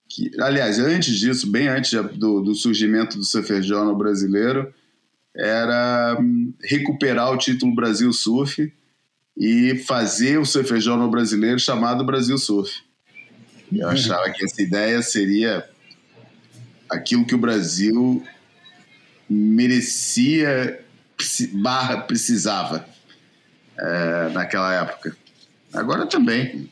que, 0.09 0.31
aliás, 0.39 0.79
antes 0.79 1.19
disso, 1.19 1.49
bem 1.51 1.67
antes 1.67 1.91
do, 1.91 2.41
do 2.41 2.55
surgimento 2.55 3.17
do 3.17 3.23
Surfer 3.23 3.61
Journal 3.61 3.95
brasileiro, 3.95 4.73
era 5.35 6.17
hum, 6.19 6.51
recuperar 6.63 7.31
o 7.31 7.37
título 7.37 7.75
Brasil 7.75 8.11
Surf 8.11 8.73
e 9.37 9.75
fazer 9.87 10.39
o 10.39 10.45
Surfer 10.45 10.81
Journal 10.81 11.09
brasileiro 11.09 11.59
chamado 11.59 12.03
Brasil 12.03 12.37
Surf. 12.39 12.81
Eu 13.71 13.87
achava 13.87 14.29
que 14.31 14.43
essa 14.43 14.61
ideia 14.61 15.01
seria 15.03 15.63
aquilo 16.89 17.25
que 17.25 17.35
o 17.35 17.37
Brasil 17.37 18.23
merecia 19.29 20.83
barra 21.53 22.01
precisava 22.01 22.85
é, 23.77 24.29
naquela 24.29 24.73
época. 24.73 25.15
Agora 25.73 26.05
também. 26.05 26.69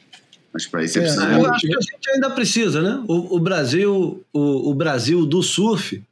Mas 0.53 0.65
para 0.65 0.83
isso 0.83 0.97
é 0.97 1.01
É, 1.01 1.03
preciso. 1.03 1.27
né? 1.27 1.39
Eu 1.39 1.51
acho 1.51 1.67
que 1.67 1.75
a 1.75 1.81
gente 1.81 2.09
ainda 2.09 2.29
precisa, 2.31 2.81
né? 2.81 3.03
O, 3.07 3.35
o 3.35 3.39
Brasil, 3.39 4.25
o, 4.33 4.71
o 4.71 4.73
Brasil 4.73 5.25
do 5.25 5.43
surf 5.43 6.03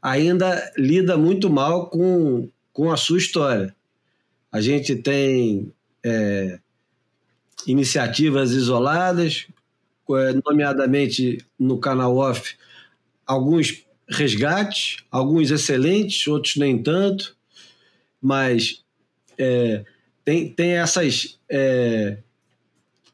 ainda 0.00 0.72
lida 0.76 1.16
muito 1.16 1.48
mal 1.50 1.88
com, 1.88 2.48
com 2.72 2.92
a 2.92 2.96
sua 2.96 3.18
história. 3.18 3.74
A 4.52 4.60
gente 4.60 4.94
tem 4.94 5.72
é, 6.04 6.58
iniciativas 7.66 8.52
isoladas, 8.52 9.46
é, 10.10 10.40
nomeadamente 10.44 11.44
no 11.58 11.78
canal 11.78 12.16
off, 12.16 12.56
alguns 13.26 13.83
resgates, 14.08 14.98
alguns 15.10 15.50
excelentes, 15.50 16.26
outros 16.26 16.56
nem 16.56 16.82
tanto, 16.82 17.36
mas 18.20 18.82
é, 19.38 19.84
tem, 20.24 20.48
tem 20.48 20.72
essas, 20.72 21.38
é, 21.48 22.18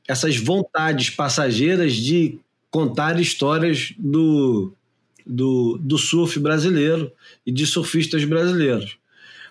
essas 0.06 0.36
vontades 0.36 1.10
passageiras 1.10 1.94
de 1.94 2.38
contar 2.70 3.20
histórias 3.20 3.92
do, 3.98 4.72
do, 5.26 5.78
do 5.78 5.98
surf 5.98 6.38
brasileiro 6.38 7.10
e 7.44 7.50
de 7.52 7.66
surfistas 7.66 8.24
brasileiros. 8.24 8.98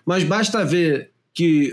Mas 0.04 0.24
basta 0.24 0.64
ver 0.64 1.10
que 1.34 1.72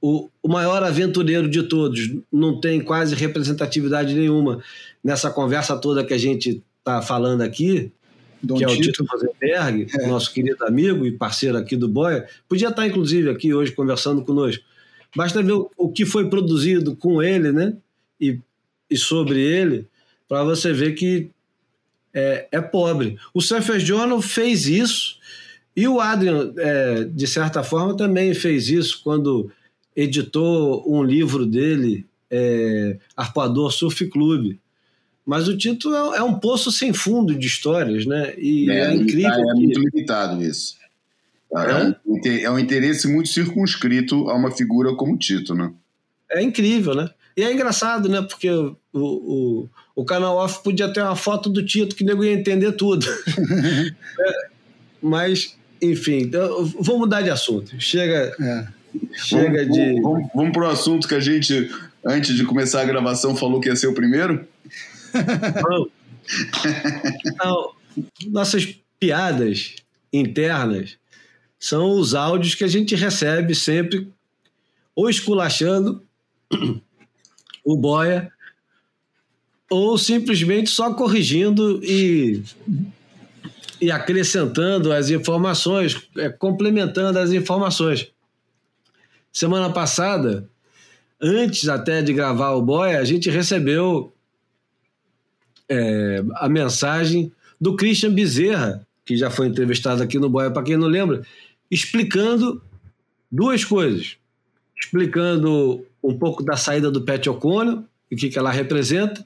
o, 0.00 0.30
o 0.42 0.48
maior 0.48 0.82
aventureiro 0.82 1.48
de 1.48 1.64
todos 1.64 2.10
não 2.32 2.60
tem 2.60 2.80
quase 2.80 3.14
representatividade 3.14 4.14
nenhuma 4.14 4.62
nessa 5.02 5.30
conversa 5.30 5.76
toda 5.76 6.04
que 6.04 6.14
a 6.14 6.18
gente 6.18 6.62
está 6.78 7.02
falando 7.02 7.42
aqui, 7.42 7.92
Dom 8.42 8.56
que 8.56 8.64
é 8.64 8.66
o 8.66 8.70
Tito. 8.70 8.92
Tito 8.92 9.04
Rosenberg, 9.04 9.86
É. 9.98 10.06
nosso 10.06 10.32
querido 10.32 10.64
amigo 10.64 11.06
e 11.06 11.12
parceiro 11.12 11.58
aqui 11.58 11.76
do 11.76 11.88
Boia, 11.88 12.26
podia 12.48 12.68
estar 12.68 12.86
inclusive 12.86 13.30
aqui 13.30 13.52
hoje 13.52 13.72
conversando 13.72 14.22
conosco. 14.22 14.64
Basta 15.14 15.42
ver 15.42 15.52
o, 15.52 15.70
o 15.76 15.90
que 15.90 16.06
foi 16.06 16.28
produzido 16.30 16.96
com 16.96 17.22
ele, 17.22 17.52
né? 17.52 17.76
E, 18.20 18.38
e 18.88 18.96
sobre 18.96 19.40
ele, 19.40 19.86
para 20.28 20.44
você 20.44 20.72
ver 20.72 20.92
que 20.92 21.30
é, 22.14 22.48
é 22.52 22.60
pobre. 22.60 23.18
O 23.34 23.40
Surfer 23.40 23.78
Journal 23.80 24.20
fez 24.22 24.66
isso 24.66 25.18
e 25.76 25.86
o 25.86 26.00
Adrian, 26.00 26.52
é, 26.58 27.04
de 27.04 27.26
certa 27.26 27.62
forma, 27.62 27.96
também 27.96 28.34
fez 28.34 28.68
isso 28.68 29.00
quando 29.02 29.50
editou 29.94 30.84
um 30.86 31.02
livro 31.02 31.46
dele, 31.46 32.06
é, 32.30 32.98
Arpoador 33.16 33.70
Surf 33.72 34.06
Clube. 34.08 34.58
Mas 35.30 35.46
o 35.46 35.56
título 35.56 35.94
é, 36.12 36.18
é 36.18 36.22
um 36.24 36.34
poço 36.40 36.72
sem 36.72 36.92
fundo 36.92 37.36
de 37.38 37.46
histórias, 37.46 38.04
né? 38.04 38.34
E 38.36 38.68
é, 38.68 38.92
incrível. 38.92 39.30
É, 39.30 39.36
que- 39.36 39.52
muito 39.60 39.78
limitado 39.80 40.42
isso. 40.42 40.74
É, 41.54 41.84
um, 42.04 42.16
inte- 42.16 42.42
é 42.44 42.50
um 42.50 42.58
interesse 42.58 43.06
muito 43.06 43.28
circunscrito 43.28 44.28
a 44.28 44.34
uma 44.34 44.50
figura 44.50 44.92
como 44.96 45.16
Tito, 45.16 45.54
né? 45.54 45.70
É 46.32 46.42
incrível, 46.42 46.96
né? 46.96 47.08
E 47.36 47.44
é 47.44 47.52
engraçado, 47.52 48.08
né? 48.08 48.20
Porque 48.22 48.50
o, 48.50 48.76
o, 48.92 49.68
o 49.94 50.04
canal 50.04 50.36
off 50.36 50.64
podia 50.64 50.92
ter 50.92 51.00
uma 51.00 51.14
foto 51.14 51.48
do 51.48 51.64
Tito 51.64 51.94
que 51.94 52.02
o 52.02 52.06
nego 52.08 52.24
ia 52.24 52.32
entender 52.32 52.72
tudo. 52.72 53.06
É, 54.18 54.48
mas, 55.00 55.56
enfim, 55.80 56.28
eu 56.32 56.66
vou 56.66 56.98
mudar 56.98 57.22
de 57.22 57.30
assunto. 57.30 57.72
Chega, 57.78 58.34
É. 58.40 58.66
chega 59.14 59.62
vamos, 59.64 59.76
de. 59.76 60.00
Vamos, 60.02 60.28
vamos 60.34 60.52
pro 60.52 60.68
assunto 60.68 61.06
que 61.06 61.14
a 61.14 61.20
gente, 61.20 61.70
antes 62.04 62.34
de 62.34 62.44
começar 62.44 62.80
a 62.80 62.84
gravação, 62.84 63.36
falou 63.36 63.60
que 63.60 63.68
ia 63.68 63.76
ser 63.76 63.86
o 63.86 63.94
primeiro? 63.94 64.44
Não. 65.68 65.90
Não, 67.38 67.72
nossas 68.28 68.76
piadas 68.98 69.76
internas 70.12 70.96
são 71.58 71.98
os 71.98 72.14
áudios 72.14 72.54
que 72.54 72.64
a 72.64 72.68
gente 72.68 72.94
recebe 72.94 73.54
sempre, 73.54 74.08
ou 74.94 75.10
esculachando 75.10 76.02
o 77.64 77.76
boia, 77.76 78.32
ou 79.70 79.96
simplesmente 79.98 80.70
só 80.70 80.92
corrigindo 80.94 81.80
e, 81.84 82.42
e 83.80 83.90
acrescentando 83.90 84.92
as 84.92 85.10
informações, 85.10 86.08
é, 86.16 86.28
complementando 86.28 87.18
as 87.18 87.30
informações. 87.30 88.10
Semana 89.32 89.70
passada, 89.70 90.48
antes 91.20 91.68
até 91.68 92.02
de 92.02 92.12
gravar 92.12 92.52
o 92.52 92.62
boia, 92.62 92.98
a 92.98 93.04
gente 93.04 93.30
recebeu 93.30 94.12
é, 95.70 96.24
a 96.34 96.48
mensagem 96.48 97.30
do 97.60 97.76
Christian 97.76 98.12
Bezerra, 98.12 98.84
que 99.04 99.16
já 99.16 99.30
foi 99.30 99.46
entrevistado 99.46 100.02
aqui 100.02 100.18
no 100.18 100.28
Boia, 100.28 100.50
para 100.50 100.64
quem 100.64 100.76
não 100.76 100.88
lembra, 100.88 101.22
explicando 101.70 102.60
duas 103.30 103.64
coisas. 103.64 104.16
Explicando 104.78 105.86
um 106.02 106.18
pouco 106.18 106.42
da 106.42 106.56
saída 106.56 106.90
do 106.90 107.02
Pat 107.02 107.24
O'Connell, 107.26 107.84
o 108.10 108.16
que, 108.16 108.28
que 108.28 108.38
ela 108.38 108.50
representa, 108.50 109.24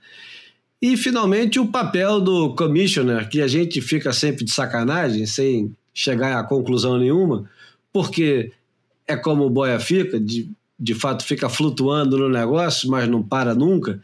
e 0.83 0.97
finalmente 0.99 1.59
o 1.59 1.69
papel 1.69 2.21
do 2.21 2.55
commissioner, 2.55 3.27
que 3.29 3.41
a 3.41 3.47
gente 3.47 3.81
fica 3.81 4.13
sempre 4.13 4.45
de 4.45 4.53
sacanagem, 4.53 5.25
sem 5.25 5.75
chegar 5.95 6.39
a 6.39 6.45
conclusão 6.45 6.99
nenhuma, 6.99 7.49
porque 7.91 8.53
é 9.07 9.17
como 9.17 9.45
o 9.45 9.51
Boia 9.51 9.81
fica, 9.81 10.21
de, 10.21 10.51
de 10.79 10.95
fato 10.95 11.25
fica 11.25 11.49
flutuando 11.49 12.19
no 12.19 12.29
negócio, 12.29 12.91
mas 12.91 13.09
não 13.09 13.23
para 13.23 13.55
nunca. 13.55 14.03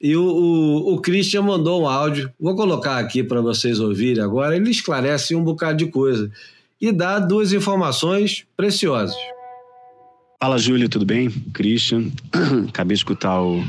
E 0.00 0.14
o, 0.16 0.22
o, 0.22 0.94
o 0.94 1.00
Christian 1.00 1.42
mandou 1.42 1.82
um 1.82 1.88
áudio, 1.88 2.32
vou 2.38 2.54
colocar 2.54 2.98
aqui 2.98 3.22
para 3.22 3.40
vocês 3.40 3.80
ouvirem 3.80 4.22
agora. 4.22 4.54
Ele 4.54 4.70
esclarece 4.70 5.34
um 5.34 5.42
bocado 5.42 5.78
de 5.78 5.86
coisa 5.90 6.30
e 6.80 6.92
dá 6.92 7.18
duas 7.18 7.52
informações 7.52 8.46
preciosas. 8.56 9.16
Fala, 10.40 10.56
Júlio, 10.56 10.88
tudo 10.88 11.04
bem? 11.04 11.28
Christian. 11.52 12.12
Acabei 12.68 12.94
de 12.94 13.00
escutar 13.00 13.42
o 13.42 13.64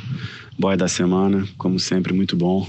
Boy 0.58 0.78
da 0.78 0.88
Semana, 0.88 1.48
como 1.58 1.80
sempre, 1.80 2.14
muito 2.14 2.36
bom. 2.36 2.68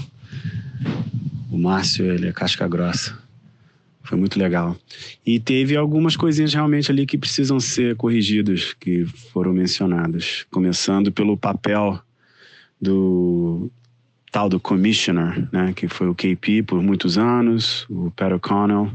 O 1.51 1.57
Márcio, 1.57 2.11
ele 2.11 2.27
é 2.27 2.31
casca 2.31 2.67
grossa. 2.67 3.15
Foi 4.01 4.17
muito 4.17 4.39
legal. 4.39 4.75
E 5.23 5.39
teve 5.39 5.77
algumas 5.77 6.15
coisinhas 6.15 6.53
realmente 6.53 6.91
ali 6.91 7.05
que 7.05 7.17
precisam 7.17 7.59
ser 7.59 7.95
corrigidas, 7.95 8.73
que 8.79 9.05
foram 9.31 9.53
mencionadas. 9.53 10.47
Começando 10.49 11.11
pelo 11.11 11.37
papel 11.37 12.01
do 12.81 13.69
tal 14.31 14.47
do 14.47 14.59
Commissioner, 14.59 15.47
né, 15.51 15.73
que 15.75 15.87
foi 15.87 16.07
o 16.07 16.15
KP 16.15 16.63
por 16.63 16.81
muitos 16.81 17.17
anos, 17.17 17.85
o 17.89 18.11
Pat 18.11 18.31
O'Connell 18.31 18.89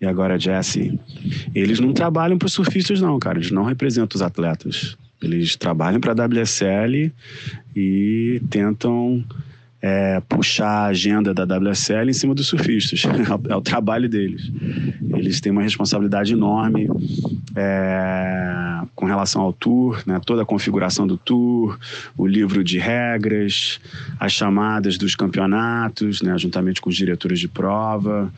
e 0.00 0.06
agora 0.06 0.38
Jesse. 0.38 0.98
Eles 1.54 1.80
não 1.80 1.92
trabalham 1.92 2.36
para 2.36 2.48
surfistas, 2.48 3.00
não, 3.00 3.18
cara. 3.18 3.38
Eles 3.38 3.50
não 3.50 3.64
representam 3.64 4.16
os 4.16 4.22
atletas. 4.22 4.96
Eles 5.22 5.56
trabalham 5.56 5.98
para 5.98 6.12
a 6.12 6.26
WSL 6.26 7.10
e 7.74 8.42
tentam 8.50 9.24
é, 9.80 10.20
puxar 10.28 10.68
a 10.68 10.86
agenda 10.86 11.32
da 11.32 11.44
WSL 11.44 12.10
em 12.10 12.12
cima 12.12 12.34
dos 12.34 12.48
surfistas. 12.48 13.02
é 13.48 13.56
o 13.56 13.62
trabalho 13.62 14.08
deles. 14.08 14.50
Eles 15.26 15.40
têm 15.40 15.50
uma 15.50 15.62
responsabilidade 15.62 16.32
enorme 16.32 16.88
é, 17.56 18.80
com 18.94 19.06
relação 19.06 19.42
ao 19.42 19.52
tour, 19.52 20.00
né? 20.06 20.20
toda 20.24 20.42
a 20.42 20.44
configuração 20.46 21.06
do 21.06 21.16
tour, 21.16 21.78
o 22.16 22.26
livro 22.26 22.62
de 22.62 22.78
regras, 22.78 23.80
as 24.20 24.32
chamadas 24.32 24.96
dos 24.96 25.16
campeonatos, 25.16 26.22
né? 26.22 26.38
juntamente 26.38 26.80
com 26.80 26.88
os 26.88 26.96
diretores 26.96 27.40
de 27.40 27.48
prova, 27.48 28.32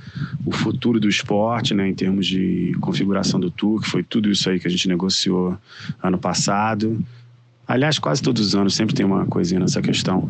o 0.47 0.51
futuro 0.51 0.99
do 0.99 1.09
esporte, 1.09 1.75
né? 1.75 1.87
em 1.89 1.95
termos 1.95 2.27
de 2.27 2.75
configuração 2.81 3.39
do 3.39 3.51
tour, 3.51 3.83
que 3.83 3.89
foi 3.89 4.03
tudo 4.03 4.31
isso 4.31 4.49
aí 4.49 4.59
que 4.59 4.67
a 4.67 4.71
gente 4.71 4.89
negociou 4.89 5.59
ano 6.03 6.19
passado. 6.19 6.99
Aliás, 7.67 7.99
quase 7.99 8.23
todos 8.23 8.41
os 8.47 8.55
anos 8.55 8.75
sempre 8.75 8.95
tem 8.95 9.05
uma 9.05 9.27
coisinha 9.27 9.61
nessa 9.61 9.83
questão, 9.83 10.27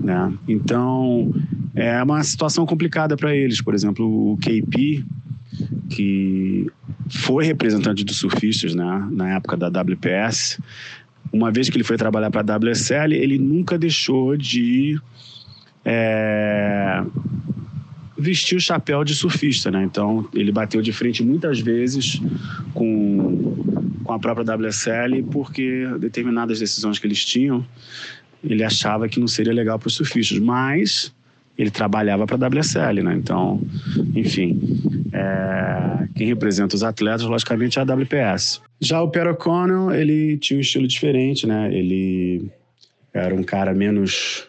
né? 0.00 0.32
Então, 0.48 1.30
é 1.74 2.02
uma 2.02 2.24
situação 2.24 2.64
complicada 2.64 3.14
para 3.14 3.36
eles. 3.36 3.60
Por 3.60 3.74
exemplo, 3.74 4.32
o 4.32 4.38
KP, 4.38 5.04
que 5.90 6.66
foi 7.10 7.44
representante 7.44 8.04
dos 8.04 8.16
surfistas, 8.16 8.74
né, 8.74 9.08
na 9.10 9.36
época 9.36 9.56
da 9.56 9.68
WPS, 9.68 10.58
uma 11.32 11.50
vez 11.50 11.68
que 11.68 11.76
ele 11.76 11.84
foi 11.84 11.96
trabalhar 11.96 12.30
para 12.30 12.54
a 12.54 12.56
WSL, 12.56 13.14
ele 13.14 13.38
nunca 13.38 13.78
deixou 13.78 14.36
de 14.36 14.98
é, 15.84 17.02
vestir 18.16 18.56
o 18.56 18.60
chapéu 18.60 19.04
de 19.04 19.14
surfista, 19.14 19.70
né? 19.70 19.84
Então, 19.84 20.28
ele 20.34 20.50
bateu 20.50 20.80
de 20.80 20.92
frente 20.92 21.22
muitas 21.22 21.60
vezes 21.60 22.20
com 22.74 23.88
com 24.08 24.14
a 24.14 24.18
própria 24.18 24.56
WSL 24.56 25.22
porque 25.30 25.86
determinadas 26.00 26.58
decisões 26.58 26.98
que 26.98 27.06
eles 27.06 27.22
tinham 27.22 27.62
ele 28.42 28.64
achava 28.64 29.06
que 29.06 29.20
não 29.20 29.28
seria 29.28 29.52
legal 29.52 29.78
para 29.78 29.88
os 29.88 29.94
surfistas, 29.94 30.38
mas 30.38 31.12
ele 31.58 31.70
trabalhava 31.70 32.24
para 32.24 32.46
a 32.46 32.48
WSL, 32.48 33.02
né? 33.02 33.14
Então, 33.16 33.60
enfim, 34.14 34.60
é, 35.12 36.08
quem 36.14 36.28
representa 36.28 36.76
os 36.76 36.84
atletas, 36.84 37.22
logicamente, 37.22 37.80
é 37.80 37.82
a 37.82 37.84
WPS. 37.84 38.60
Já 38.80 39.02
o 39.02 39.10
Perry 39.10 39.30
O'Connell, 39.30 39.92
ele 39.92 40.38
tinha 40.38 40.56
um 40.56 40.60
estilo 40.60 40.86
diferente, 40.86 41.48
né? 41.48 41.74
Ele 41.74 42.48
era 43.12 43.34
um 43.34 43.42
cara 43.42 43.74
menos 43.74 44.46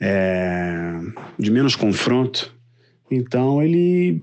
é, 0.00 0.92
de 1.36 1.50
menos 1.50 1.74
confronto, 1.74 2.54
então 3.10 3.60
ele 3.60 4.22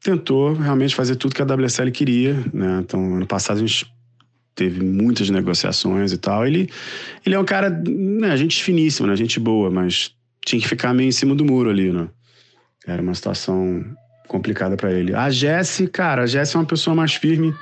tentou 0.00 0.52
realmente 0.52 0.94
fazer 0.94 1.16
tudo 1.16 1.34
que 1.34 1.42
a 1.42 1.46
WSL 1.46 1.90
queria, 1.90 2.34
né? 2.52 2.80
Então, 2.80 3.16
ano 3.16 3.26
passado 3.26 3.56
a 3.56 3.60
gente 3.60 3.92
teve 4.54 4.84
muitas 4.84 5.28
negociações 5.30 6.12
e 6.12 6.18
tal. 6.18 6.46
Ele, 6.46 6.70
ele 7.26 7.34
é 7.34 7.38
um 7.38 7.44
cara, 7.44 7.70
né, 7.70 8.36
gente 8.36 8.62
finíssima, 8.62 9.08
né? 9.08 9.16
Gente 9.16 9.40
boa, 9.40 9.68
mas 9.68 10.14
tinha 10.44 10.60
que 10.60 10.68
ficar 10.68 10.92
meio 10.94 11.08
em 11.08 11.12
cima 11.12 11.34
do 11.34 11.44
muro 11.44 11.70
ali, 11.70 11.92
né? 11.92 12.08
Era 12.86 13.00
uma 13.00 13.14
situação 13.14 13.84
complicada 14.28 14.76
para 14.76 14.92
ele. 14.92 15.14
A 15.14 15.30
Jessie, 15.30 15.86
cara, 15.86 16.22
a 16.22 16.26
Jessie 16.26 16.56
é 16.56 16.60
uma 16.60 16.66
pessoa 16.66 16.94
mais 16.94 17.14
firme. 17.14 17.54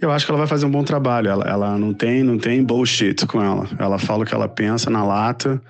Eu 0.00 0.10
acho 0.10 0.26
que 0.26 0.30
ela 0.30 0.38
vai 0.38 0.46
fazer 0.46 0.66
um 0.66 0.70
bom 0.70 0.84
trabalho. 0.84 1.28
Ela, 1.28 1.44
ela 1.44 1.78
não 1.78 1.94
tem, 1.94 2.22
não 2.22 2.38
tem 2.38 2.62
bullshit 2.62 3.26
com 3.26 3.42
ela. 3.42 3.68
Ela 3.78 3.98
fala 3.98 4.22
o 4.22 4.26
que 4.26 4.34
ela 4.34 4.48
pensa 4.48 4.90
na 4.90 5.04
lata. 5.04 5.60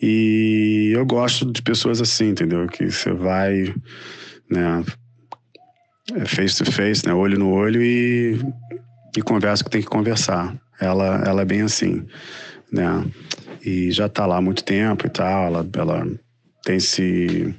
E 0.00 0.92
eu 0.94 1.04
gosto 1.04 1.50
de 1.50 1.62
pessoas 1.62 2.00
assim, 2.00 2.28
entendeu? 2.28 2.66
Que 2.66 2.90
você 2.90 3.12
vai, 3.12 3.74
né, 4.50 4.84
é 6.14 6.24
face 6.24 6.64
to 6.64 6.70
face, 6.70 7.06
né? 7.06 7.12
Olho 7.12 7.38
no 7.38 7.50
olho 7.50 7.82
e, 7.82 8.40
e 9.16 9.22
conversa 9.22 9.64
que 9.64 9.70
tem 9.70 9.82
que 9.82 9.88
conversar. 9.88 10.56
Ela, 10.80 11.22
ela 11.26 11.42
é 11.42 11.44
bem 11.44 11.62
assim, 11.62 12.06
né? 12.72 13.04
E 13.64 13.90
já 13.90 14.06
está 14.06 14.26
lá 14.26 14.36
há 14.36 14.40
muito 14.40 14.64
tempo 14.64 15.06
e 15.06 15.10
tal. 15.10 15.46
Ela, 15.46 15.68
ela 15.76 16.06
tem 16.64 16.78
se 16.78 17.54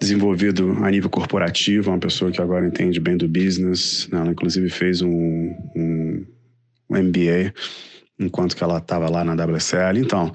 desenvolvido 0.00 0.72
a 0.84 0.90
nível 0.90 1.08
corporativo, 1.08 1.90
é 1.90 1.92
uma 1.94 1.98
pessoa 1.98 2.30
que 2.30 2.40
agora 2.40 2.66
entende 2.66 3.00
bem 3.00 3.16
do 3.16 3.28
business. 3.28 4.08
Né? 4.10 4.20
Ela, 4.20 4.30
inclusive, 4.30 4.68
fez 4.68 5.02
um, 5.02 5.54
um, 5.74 6.26
um 6.90 7.02
MBA 7.02 7.52
enquanto 8.18 8.56
que 8.56 8.64
ela 8.64 8.78
estava 8.78 9.10
lá 9.10 9.24
na 9.24 9.34
WSL. 9.34 9.98
Então, 9.98 10.32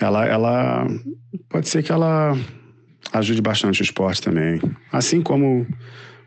ela, 0.00 0.26
ela 0.26 0.86
pode 1.48 1.68
ser 1.68 1.82
que 1.82 1.92
ela 1.92 2.36
ajude 3.12 3.42
bastante 3.42 3.80
o 3.80 3.84
esporte 3.84 4.22
também. 4.22 4.60
Assim 4.92 5.22
como 5.22 5.66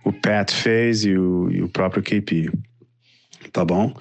o 0.03 0.13
Pat 0.13 0.51
fez 0.51 1.05
e 1.05 1.17
o, 1.17 1.49
e 1.51 1.61
o 1.61 1.69
próprio 1.69 2.03
KP. 2.03 2.51
Tá 3.51 3.63
bom? 3.63 3.93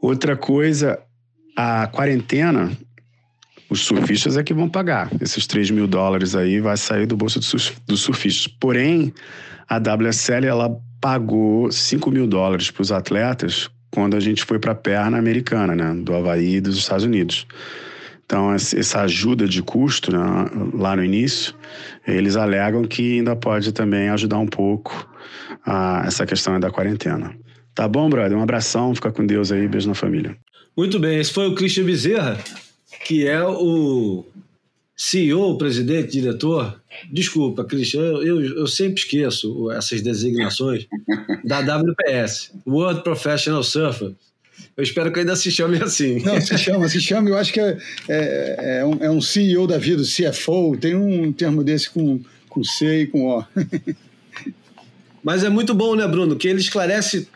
Outra 0.00 0.36
coisa, 0.36 0.98
a 1.56 1.86
quarentena, 1.86 2.70
os 3.68 3.84
surfistas 3.84 4.36
é 4.36 4.42
que 4.42 4.54
vão 4.54 4.68
pagar. 4.68 5.10
Esses 5.20 5.46
3 5.46 5.70
mil 5.70 5.86
dólares 5.86 6.34
aí 6.34 6.60
vai 6.60 6.76
sair 6.76 7.06
do 7.06 7.16
bolso 7.16 7.40
dos 7.40 8.00
surfistas. 8.00 8.46
Porém, 8.46 9.12
a 9.68 9.78
WSL 9.78 10.46
ela 10.46 10.76
pagou 11.00 11.70
5 11.70 12.10
mil 12.10 12.26
dólares 12.26 12.70
para 12.70 12.82
os 12.82 12.92
atletas 12.92 13.68
quando 13.90 14.16
a 14.16 14.20
gente 14.20 14.44
foi 14.44 14.58
para 14.58 14.72
a 14.72 14.74
perna 14.74 15.18
americana, 15.18 15.74
né? 15.74 15.94
Do 16.02 16.14
Havaí 16.14 16.56
e 16.56 16.60
dos 16.60 16.76
Estados 16.76 17.04
Unidos. 17.04 17.46
Então, 18.24 18.52
essa 18.52 19.02
ajuda 19.02 19.46
de 19.46 19.62
custo 19.62 20.10
né, 20.10 20.18
lá 20.74 20.96
no 20.96 21.04
início, 21.04 21.54
eles 22.06 22.34
alegam 22.34 22.82
que 22.82 23.18
ainda 23.18 23.36
pode 23.36 23.72
também 23.72 24.08
ajudar 24.08 24.38
um 24.38 24.48
pouco 24.48 25.08
a 25.64 26.02
essa 26.04 26.26
questão 26.26 26.58
da 26.58 26.70
quarentena. 26.70 27.32
Tá 27.72 27.86
bom, 27.86 28.10
brother? 28.10 28.36
Um 28.36 28.42
abração, 28.42 28.94
fica 28.96 29.12
com 29.12 29.24
Deus 29.24 29.52
aí, 29.52 29.68
beijo 29.68 29.86
na 29.86 29.94
família. 29.94 30.36
Muito 30.76 30.98
bem, 30.98 31.20
esse 31.20 31.32
foi 31.32 31.46
o 31.46 31.54
Christian 31.54 31.84
Bezerra, 31.84 32.36
que 33.04 33.26
é 33.26 33.42
o 33.42 34.24
CEO, 34.96 35.58
presidente, 35.58 36.12
diretor. 36.12 36.80
Desculpa, 37.12 37.64
Christian, 37.64 38.00
eu, 38.00 38.22
eu, 38.22 38.56
eu 38.56 38.66
sempre 38.66 39.00
esqueço 39.00 39.70
essas 39.72 40.00
designações 40.00 40.86
da 41.44 41.60
WPS, 41.60 42.52
World 42.66 43.02
Professional 43.02 43.62
Surfer. 43.62 44.12
Eu 44.76 44.82
espero 44.82 45.12
que 45.12 45.20
ainda 45.20 45.36
se 45.36 45.50
chame 45.50 45.76
assim. 45.82 46.20
Não, 46.22 46.40
se 46.40 46.56
chama, 46.58 46.88
se 46.88 47.00
chama. 47.00 47.28
Eu 47.28 47.36
acho 47.36 47.52
que 47.52 47.60
é, 47.60 47.78
é, 48.08 48.78
é, 48.80 48.84
um, 48.84 49.04
é 49.04 49.10
um 49.10 49.20
CEO 49.20 49.66
da 49.66 49.78
vida, 49.78 50.02
CFO. 50.02 50.76
Tem 50.78 50.94
um 50.94 51.32
termo 51.32 51.62
desse 51.62 51.90
com, 51.90 52.20
com 52.48 52.64
C 52.64 53.02
e 53.02 53.06
com 53.06 53.26
O. 53.26 53.44
Mas 55.22 55.42
é 55.42 55.48
muito 55.48 55.74
bom, 55.74 55.96
né, 55.96 56.06
Bruno? 56.06 56.36
Que 56.36 56.46
ele 56.46 56.60
esclarece 56.60 57.28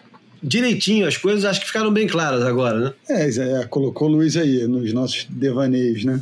direitinho 0.43 1.07
as 1.07 1.17
coisas, 1.17 1.45
acho 1.45 1.61
que 1.61 1.67
ficaram 1.67 1.93
bem 1.93 2.07
claras 2.07 2.43
agora, 2.43 2.79
né? 2.79 2.93
É, 3.09 3.61
é 3.61 3.67
colocou 3.67 4.09
luz 4.09 4.37
aí 4.37 4.67
nos 4.67 4.93
nossos 4.93 5.27
devaneios, 5.29 6.05
né? 6.05 6.21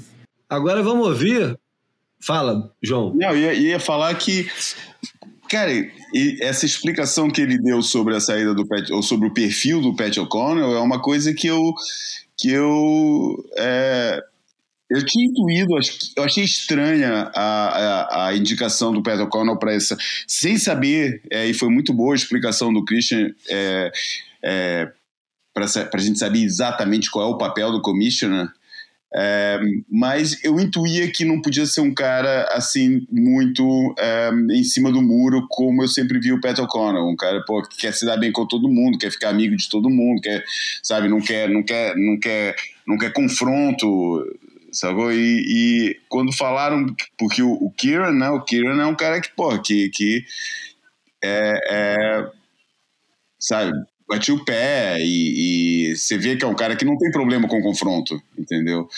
Agora 0.49 0.83
vamos 0.83 1.07
ouvir. 1.07 1.59
Fala, 2.21 2.73
João. 2.83 3.14
Não, 3.14 3.31
eu 3.31 3.37
ia, 3.37 3.55
ia 3.55 3.81
falar 3.81 4.14
que 4.14 4.49
Cara, 5.49 5.73
essa 6.43 6.66
explicação 6.66 7.31
que 7.31 7.41
ele 7.41 7.59
deu 7.59 7.81
sobre 7.81 8.14
a 8.14 8.21
saída 8.21 8.55
do 8.55 8.66
Pat, 8.66 8.91
ou 8.91 9.03
sobre 9.03 9.29
o 9.29 9.33
perfil 9.33 9.81
do 9.81 9.97
Pat 9.97 10.14
O'Connell 10.19 10.77
é 10.77 10.81
uma 10.81 11.01
coisa 11.01 11.33
que 11.33 11.47
eu 11.47 11.75
que 12.37 12.51
eu 12.51 13.45
é, 13.57 14.23
eu 14.91 15.05
tinha 15.05 15.26
intuído, 15.26 15.74
eu 16.16 16.24
achei 16.24 16.45
estranha 16.45 17.30
a, 17.34 17.68
a, 17.68 18.26
a 18.28 18.36
indicação 18.36 18.93
do 18.93 19.03
Pat 19.03 19.20
O'Connell 19.20 19.59
para 19.59 19.74
essa, 19.74 19.97
sem 20.26 20.57
saber, 20.57 21.20
é, 21.30 21.47
e 21.47 21.53
foi 21.53 21.68
muito 21.68 21.93
boa 21.93 22.14
a 22.14 22.16
explicação 22.16 22.72
do 22.72 22.84
Christian 22.84 23.30
é, 23.51 23.93
é, 24.43 24.93
para 25.53 25.66
a 25.95 25.99
gente 25.99 26.18
saber 26.18 26.43
exatamente 26.43 27.11
qual 27.11 27.28
é 27.28 27.34
o 27.34 27.39
papel 27.39 27.72
do 27.72 27.82
commissioner. 27.82 28.49
É, 29.14 29.59
mas 29.91 30.45
eu 30.45 30.61
intuía 30.61 31.11
que 31.11 31.24
não 31.24 31.41
podia 31.41 31.64
ser 31.64 31.80
um 31.80 31.95
cara 31.95 32.47
assim 32.53 33.07
muito 33.11 33.95
é, 33.99 34.30
em 34.51 34.62
cima 34.62 34.93
do 34.93 35.01
muro, 35.01 35.47
como 35.49 35.82
eu 35.82 35.89
sempre 35.89 36.18
vi 36.20 36.30
o 36.30 36.41
Pat 36.41 36.59
O'Connell, 36.59 37.07
um 37.07 37.16
cara 37.16 37.43
pô, 37.47 37.62
que 37.62 37.78
quer 37.78 37.95
se 37.95 38.05
dar 38.05 38.18
bem 38.18 38.30
com 38.30 38.47
todo 38.47 38.68
mundo, 38.68 38.99
quer 38.99 39.11
ficar 39.11 39.30
amigo 39.30 39.57
de 39.57 39.66
todo 39.68 39.89
mundo, 39.89 40.20
quer, 40.20 40.45
sabe, 40.82 41.09
não 41.09 41.22
quer, 41.22 41.49
não 41.49 41.62
quer, 41.62 41.97
não 41.97 42.18
quer, 42.18 42.55
não 42.86 42.99
quer 42.99 43.12
confronto, 43.14 43.86
sacou? 44.73 45.12
E, 45.12 45.45
e 45.47 46.01
quando 46.09 46.33
falaram, 46.33 46.87
porque 47.19 47.43
o, 47.43 47.53
o 47.53 47.71
Kieran, 47.71 48.12
né, 48.12 48.31
o 48.31 48.43
Kieran 48.43 48.81
é 48.83 48.87
um 48.87 48.95
cara 48.95 49.21
que, 49.21 49.31
pô, 49.35 49.59
que, 49.61 49.89
que 49.91 50.25
é, 51.23 51.61
é 51.71 52.31
sabe, 53.39 53.73
bati 54.09 54.33
o 54.33 54.45
pé 54.45 54.97
e, 55.01 55.91
e, 55.91 55.97
você 55.97 56.16
vê 56.16 56.37
que 56.37 56.45
é 56.45 56.49
um 56.49 56.55
cara 56.55 56.77
que 56.77 56.85
não 56.85 56.97
tem 56.97 57.11
problema 57.11 57.47
com 57.47 57.62
confronto, 57.62 58.21
entendeu? 58.37 58.89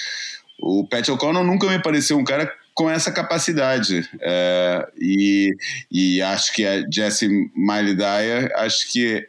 O 0.63 0.87
Pat 0.87 1.09
O'Connell 1.09 1.45
nunca 1.45 1.69
me 1.69 1.83
pareceu 1.83 2.19
um 2.19 2.25
cara 2.25 2.53
com 2.75 2.89
essa 2.89 3.11
capacidade 3.11 4.09
é, 4.21 4.89
e, 4.99 5.51
e 5.91 6.23
acho 6.23 6.53
que 6.55 6.65
a 6.65 6.89
Jessie 6.91 7.29
Miley 7.55 7.97
Dyer 7.97 8.51
acho 8.57 8.91
que 8.91 9.27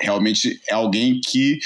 realmente 0.00 0.60
é 0.68 0.74
alguém 0.74 1.20
que 1.20 1.58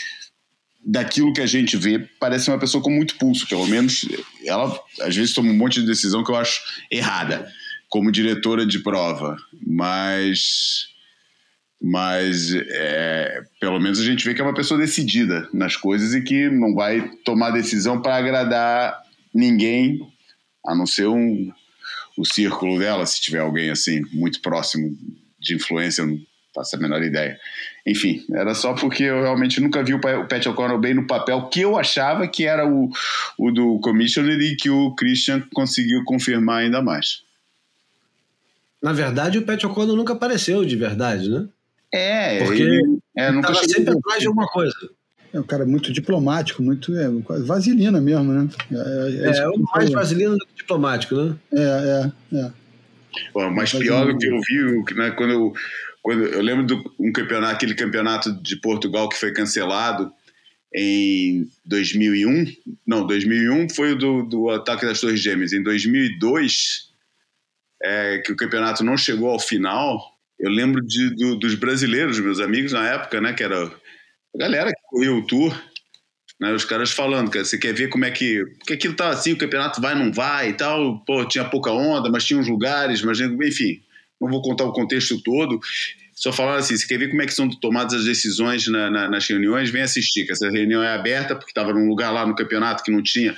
daquilo 0.88 1.34
que 1.34 1.42
a 1.42 1.46
gente 1.46 1.76
vê 1.76 1.98
parece 2.18 2.50
uma 2.50 2.58
pessoa 2.58 2.82
com 2.82 2.90
muito 2.90 3.16
pulso, 3.16 3.46
pelo 3.46 3.66
menos 3.66 4.08
ela 4.46 4.74
às 5.02 5.14
vezes 5.14 5.34
toma 5.34 5.50
um 5.50 5.56
monte 5.56 5.80
de 5.80 5.86
decisão 5.86 6.24
que 6.24 6.30
eu 6.30 6.36
acho 6.36 6.62
errada 6.90 7.46
como 7.90 8.10
diretora 8.10 8.64
de 8.64 8.78
prova, 8.78 9.36
mas 9.66 10.88
mas 11.80 12.54
é, 12.54 13.42
pelo 13.60 13.78
menos 13.78 14.00
a 14.00 14.04
gente 14.04 14.24
vê 14.24 14.34
que 14.34 14.40
é 14.40 14.44
uma 14.44 14.54
pessoa 14.54 14.80
decidida 14.80 15.46
nas 15.52 15.76
coisas 15.76 16.14
e 16.14 16.22
que 16.22 16.48
não 16.48 16.74
vai 16.74 17.08
tomar 17.24 17.50
decisão 17.50 18.00
para 18.00 18.16
agradar 18.16 18.98
ninguém, 19.32 20.00
a 20.66 20.74
não 20.74 20.86
ser 20.86 21.06
um, 21.06 21.52
o 22.16 22.24
círculo 22.24 22.78
dela, 22.78 23.06
se 23.06 23.20
tiver 23.20 23.40
alguém 23.40 23.70
assim 23.70 24.02
muito 24.12 24.40
próximo 24.40 24.90
de 25.38 25.54
influência, 25.54 26.04
não 26.04 26.18
faço 26.52 26.74
a 26.74 26.78
menor 26.80 27.02
ideia. 27.02 27.38
Enfim, 27.88 28.22
era 28.30 28.54
só 28.54 28.74
porque 28.74 29.04
eu 29.04 29.22
realmente 29.22 29.60
nunca 29.62 29.82
vi 29.82 29.94
o 29.94 30.00
Pat 30.00 30.44
O'Connell 30.46 30.78
bem 30.78 30.92
no 30.92 31.06
papel 31.06 31.48
que 31.48 31.62
eu 31.62 31.78
achava 31.78 32.28
que 32.28 32.44
era 32.44 32.68
o, 32.68 32.90
o 33.38 33.50
do 33.50 33.80
Commissioner 33.80 34.38
e 34.38 34.56
que 34.56 34.68
o 34.68 34.94
Christian 34.94 35.42
conseguiu 35.54 36.04
confirmar 36.04 36.58
ainda 36.58 36.82
mais. 36.82 37.22
Na 38.82 38.92
verdade, 38.92 39.38
o 39.38 39.42
Pat 39.42 39.64
O'Connell 39.64 39.96
nunca 39.96 40.12
apareceu 40.12 40.62
de 40.66 40.76
verdade, 40.76 41.30
né? 41.30 41.48
É, 41.92 42.44
Porque 42.44 42.62
ele, 42.62 42.98
é, 43.16 43.32
nunca 43.32 43.52
estava 43.52 43.68
sempre 43.68 43.94
atrás 43.96 44.20
de 44.20 44.26
alguma 44.26 44.46
coisa. 44.46 44.74
É 45.32 45.40
um 45.40 45.44
cara 45.44 45.64
muito 45.64 45.90
diplomático, 45.90 46.62
muito 46.62 46.94
é, 46.94 47.08
vaselina 47.40 48.02
mesmo, 48.02 48.32
né? 48.32 48.50
É, 48.70 49.30
é, 49.30 49.38
é 49.38 49.50
mais 49.74 49.90
vaselina 49.90 50.32
do 50.32 50.46
que 50.46 50.56
diplomático, 50.56 51.14
né? 51.14 51.36
É, 51.54 51.62
é, 52.34 52.38
é. 52.38 52.50
Bom, 53.32 53.50
mas 53.50 53.72
pior 53.72 54.06
do 54.06 54.18
que 54.18 54.26
eu 54.26 54.40
vi, 54.42 54.94
né, 54.94 55.10
quando 55.12 55.32
eu, 55.32 55.52
eu 56.12 56.42
lembro 56.42 56.64
de 56.64 56.74
um 56.98 57.12
campeonato, 57.12 57.54
aquele 57.54 57.74
campeonato 57.74 58.32
de 58.42 58.56
Portugal 58.56 59.08
que 59.08 59.18
foi 59.18 59.32
cancelado 59.32 60.12
em 60.74 61.48
2001, 61.64 62.46
não, 62.86 63.06
2001 63.06 63.70
foi 63.70 63.92
o 63.92 63.96
do, 63.96 64.22
do 64.22 64.50
ataque 64.50 64.84
das 64.84 65.00
Torres 65.00 65.20
Gêmeas. 65.20 65.52
Em 65.52 65.62
2002, 65.62 66.88
é, 67.82 68.18
que 68.18 68.32
o 68.32 68.36
campeonato 68.36 68.84
não 68.84 68.96
chegou 68.96 69.30
ao 69.30 69.40
final, 69.40 69.98
eu 70.38 70.50
lembro 70.50 70.84
de, 70.86 71.10
do, 71.16 71.36
dos 71.36 71.54
brasileiros, 71.54 72.20
meus 72.20 72.40
amigos 72.40 72.72
na 72.72 72.86
época, 72.86 73.20
né? 73.20 73.32
Que 73.32 73.42
era 73.42 73.64
a 73.66 74.38
galera 74.38 74.70
que 74.70 74.82
corria 74.88 75.12
o 75.12 75.26
tour, 75.26 75.58
né? 76.40 76.52
Os 76.52 76.64
caras 76.64 76.92
falando, 76.92 77.30
cara, 77.30 77.44
você 77.44 77.58
quer 77.58 77.72
ver 77.72 77.88
como 77.88 78.04
é 78.04 78.10
que. 78.10 78.44
Porque 78.58 78.74
aquilo 78.74 78.94
tá 78.94 79.08
assim, 79.08 79.32
o 79.32 79.38
campeonato 79.38 79.80
vai, 79.80 79.94
não 79.94 80.12
vai 80.12 80.50
e 80.50 80.52
tal. 80.52 81.02
Pô, 81.04 81.24
tinha 81.26 81.44
pouca 81.44 81.72
onda, 81.72 82.10
mas 82.10 82.24
tinha 82.24 82.38
uns 82.38 82.48
lugares, 82.48 83.02
mas 83.02 83.18
enfim, 83.20 83.82
não 84.20 84.30
vou 84.30 84.42
contar 84.42 84.64
o 84.64 84.72
contexto 84.72 85.20
todo. 85.22 85.58
Só 86.18 86.32
falaram 86.32 86.58
assim: 86.58 86.76
você 86.76 86.84
quer 86.84 86.98
ver 86.98 87.10
como 87.10 87.22
é 87.22 87.26
que 87.26 87.32
são 87.32 87.48
tomadas 87.48 87.94
as 87.94 88.04
decisões 88.04 88.66
na, 88.66 88.90
na, 88.90 89.08
nas 89.08 89.26
reuniões? 89.28 89.70
Vem 89.70 89.82
assistir, 89.82 90.26
que 90.26 90.32
essa 90.32 90.50
reunião 90.50 90.82
é 90.82 90.92
aberta, 90.92 91.36
porque 91.36 91.52
estava 91.52 91.72
num 91.72 91.88
lugar 91.88 92.10
lá 92.10 92.26
no 92.26 92.34
campeonato 92.34 92.82
que 92.82 92.90
não 92.90 93.02
tinha 93.02 93.36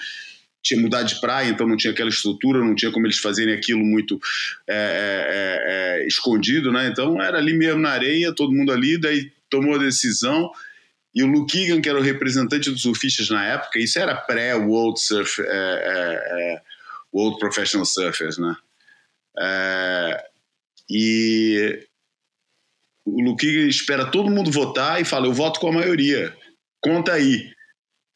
tinha 0.62 0.80
mudado 0.80 1.06
de 1.06 1.20
praia, 1.20 1.48
então 1.48 1.66
não 1.66 1.76
tinha 1.76 1.90
aquela 1.90 2.10
estrutura, 2.10 2.58
não 2.58 2.74
tinha 2.74 2.92
como 2.92 3.06
eles 3.06 3.18
fazerem 3.18 3.54
aquilo 3.54 3.80
muito 3.80 4.20
é, 4.68 4.74
é, 4.74 5.98
é, 5.98 6.02
é, 6.02 6.06
escondido, 6.06 6.70
né? 6.70 6.86
Então 6.86 7.20
era 7.20 7.38
ali 7.38 7.54
mesmo 7.54 7.80
na 7.80 7.90
areia, 7.90 8.34
todo 8.34 8.52
mundo 8.52 8.72
ali, 8.72 8.98
daí 8.98 9.30
tomou 9.48 9.74
a 9.74 9.78
decisão. 9.78 10.50
E 11.14 11.22
o 11.22 11.26
Luke 11.26 11.52
Keegan, 11.52 11.80
que 11.80 11.88
era 11.88 11.98
o 11.98 12.02
representante 12.02 12.70
dos 12.70 12.82
surfistas 12.82 13.28
na 13.30 13.44
época, 13.44 13.78
isso 13.78 13.98
era 13.98 14.14
pré-World 14.14 15.00
Surf, 15.00 15.42
é, 15.42 15.46
é, 15.46 16.62
World 17.12 17.38
Professional 17.38 17.84
Surfers, 17.84 18.38
né? 18.38 18.54
e 20.88 21.86
o 23.06 23.36
Keegan 23.36 23.68
espera 23.68 24.10
todo 24.10 24.30
mundo 24.30 24.50
votar 24.50 25.00
e 25.00 25.04
fala: 25.04 25.26
Eu 25.26 25.32
voto 25.32 25.60
com 25.60 25.68
a 25.68 25.72
maioria, 25.72 26.34
conta 26.80 27.12
aí. 27.12 27.50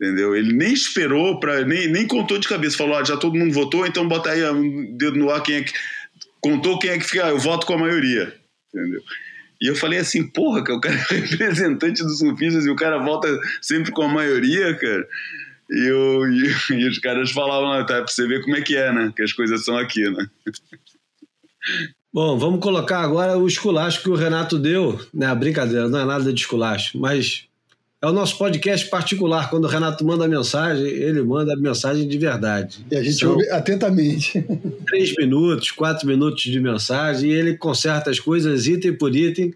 Entendeu? 0.01 0.35
Ele 0.35 0.53
nem 0.53 0.73
esperou, 0.73 1.39
pra, 1.39 1.65
nem, 1.65 1.89
nem 1.89 2.07
contou 2.07 2.39
de 2.39 2.49
cabeça. 2.49 2.77
Falou: 2.77 2.97
ah, 2.97 3.05
já 3.05 3.17
todo 3.17 3.39
mundo 3.39 3.55
votou, 3.55 3.87
então 3.87 4.07
bota 4.07 4.31
aí 4.31 4.45
um 4.51 4.97
dedo 4.97 5.19
no 5.19 5.31
ar 5.31 5.43
quem 5.43 5.57
é 5.57 5.63
que. 5.63 5.73
Contou 6.41 6.79
quem 6.79 6.91
é 6.91 6.99
que 6.99 7.05
fica. 7.05 7.27
Ah, 7.27 7.31
eu 7.31 7.39
voto 7.39 7.67
com 7.67 7.75
a 7.75 7.79
maioria. 7.79 8.35
Entendeu? 8.73 9.01
E 9.61 9.69
eu 9.69 9.77
falei 9.77 9.99
assim: 10.01 10.27
porra, 10.29 10.63
que 10.65 10.73
o 10.73 10.81
cara 10.81 10.97
é 10.97 11.15
representante 11.15 12.03
dos 12.03 12.19
surfistas 12.19 12.67
e 12.67 12.71
o 12.71 12.77
cara 12.77 12.99
volta 12.99 13.29
sempre 13.63 13.93
com 13.93 14.03
a 14.03 14.09
maioria, 14.09 14.75
cara. 14.77 15.09
E, 15.71 15.89
eu, 15.89 16.31
e, 16.31 16.55
e 16.83 16.89
os 16.89 16.99
caras 16.99 17.31
falavam: 17.31 17.73
ah, 17.73 17.85
tá, 17.85 18.03
pra 18.03 18.09
você 18.09 18.27
ver 18.27 18.43
como 18.43 18.57
é 18.57 18.63
que 18.63 18.77
é, 18.77 18.93
né? 18.93 19.13
Que 19.17 19.23
as 19.23 19.33
coisas 19.33 19.65
são 19.65 19.79
aqui, 19.79 20.03
né? 20.11 20.27
Bom, 22.15 22.39
vamos 22.39 22.61
colocar 22.61 23.01
agora 23.01 23.37
o 23.37 23.45
esculacho 23.45 24.01
que 24.01 24.09
o 24.09 24.15
Renato 24.15 24.57
deu. 24.57 25.01
Né, 25.13 25.35
brincadeira, 25.35 25.89
não 25.89 25.99
é 25.99 26.05
nada 26.05 26.33
de 26.33 26.41
esculacho, 26.41 26.97
mas 26.97 27.49
é 28.01 28.07
o 28.07 28.13
nosso 28.13 28.39
podcast 28.39 28.89
particular. 28.89 29.51
Quando 29.51 29.65
o 29.65 29.67
Renato 29.67 30.07
manda 30.07 30.25
a 30.25 30.29
mensagem, 30.29 30.87
ele 30.87 31.21
manda 31.25 31.55
a 31.55 31.57
mensagem 31.57 32.07
de 32.07 32.17
verdade. 32.17 32.87
E 32.89 32.95
a 32.97 33.03
gente 33.03 33.19
São 33.19 33.33
ouve 33.33 33.51
atentamente. 33.51 34.47
Três 34.87 35.13
minutos, 35.19 35.73
quatro 35.73 36.07
minutos 36.07 36.45
de 36.45 36.61
mensagem, 36.61 37.33
e 37.33 37.35
ele 37.35 37.57
conserta 37.57 38.11
as 38.11 38.21
coisas 38.21 38.69
item 38.69 38.95
por 38.95 39.17
item. 39.17 39.53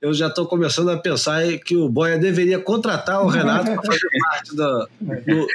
Eu 0.00 0.14
já 0.14 0.28
estou 0.28 0.46
começando 0.46 0.88
a 0.90 0.96
pensar 0.96 1.42
que 1.58 1.76
o 1.76 1.88
Boia 1.88 2.16
deveria 2.16 2.60
contratar 2.60 3.24
o 3.24 3.26
Renato 3.26 3.72
para 3.72 3.82
fazer 3.82 4.08
parte 4.30 4.54
do, 4.54 4.88
do, 5.00 5.46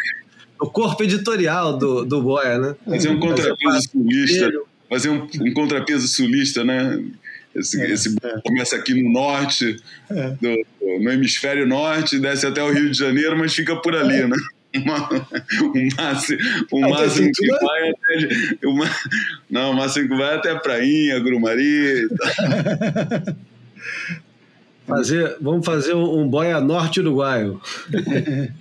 do, 0.59 0.71
corpo 0.71 1.01
editorial 1.03 1.77
do, 1.77 2.03
do 2.03 2.21
Boia, 2.21 2.57
né? 2.57 2.75
Fazer 2.85 3.11
um 3.11 3.19
contrapeso 3.19 3.89
sulista. 3.89 4.51
Fazer 4.89 5.09
um, 5.09 5.27
um 5.41 5.53
contrapeso 5.53 6.07
sulista, 6.07 6.63
né? 6.63 7.03
Esse, 7.55 7.81
é, 7.81 7.91
esse 7.91 8.15
é. 8.23 8.41
começa 8.43 8.75
aqui 8.75 9.01
no 9.01 9.11
norte, 9.11 9.77
é. 10.09 10.29
do, 10.41 10.65
no 11.01 11.11
hemisfério 11.11 11.67
norte, 11.67 12.19
desce 12.19 12.45
até 12.45 12.61
o 12.61 12.71
Rio 12.71 12.91
de 12.91 12.97
Janeiro, 12.97 13.37
mas 13.37 13.53
fica 13.53 13.75
por 13.75 13.95
ali, 13.95 14.21
é. 14.21 14.27
né? 14.27 14.37
Uma, 14.75 15.09
o 15.09 15.95
máximo, 15.97 16.39
o 16.71 16.81
máximo 16.81 17.31
que 17.33 17.47
vai 17.47 17.89
até. 17.89 18.67
Uma, 18.67 18.85
não, 19.49 19.71
o 19.71 19.75
máximo 19.75 20.09
que 20.09 20.15
vai 20.15 20.35
até 20.35 20.53
Prainha, 20.55 21.19
Grumari. 21.19 22.07
Fazer, 24.85 25.35
vamos 25.41 25.65
fazer 25.65 25.93
um, 25.93 26.21
um 26.21 26.29
boia 26.29 26.61
norte 26.61 27.01
uruguaio. 27.01 27.59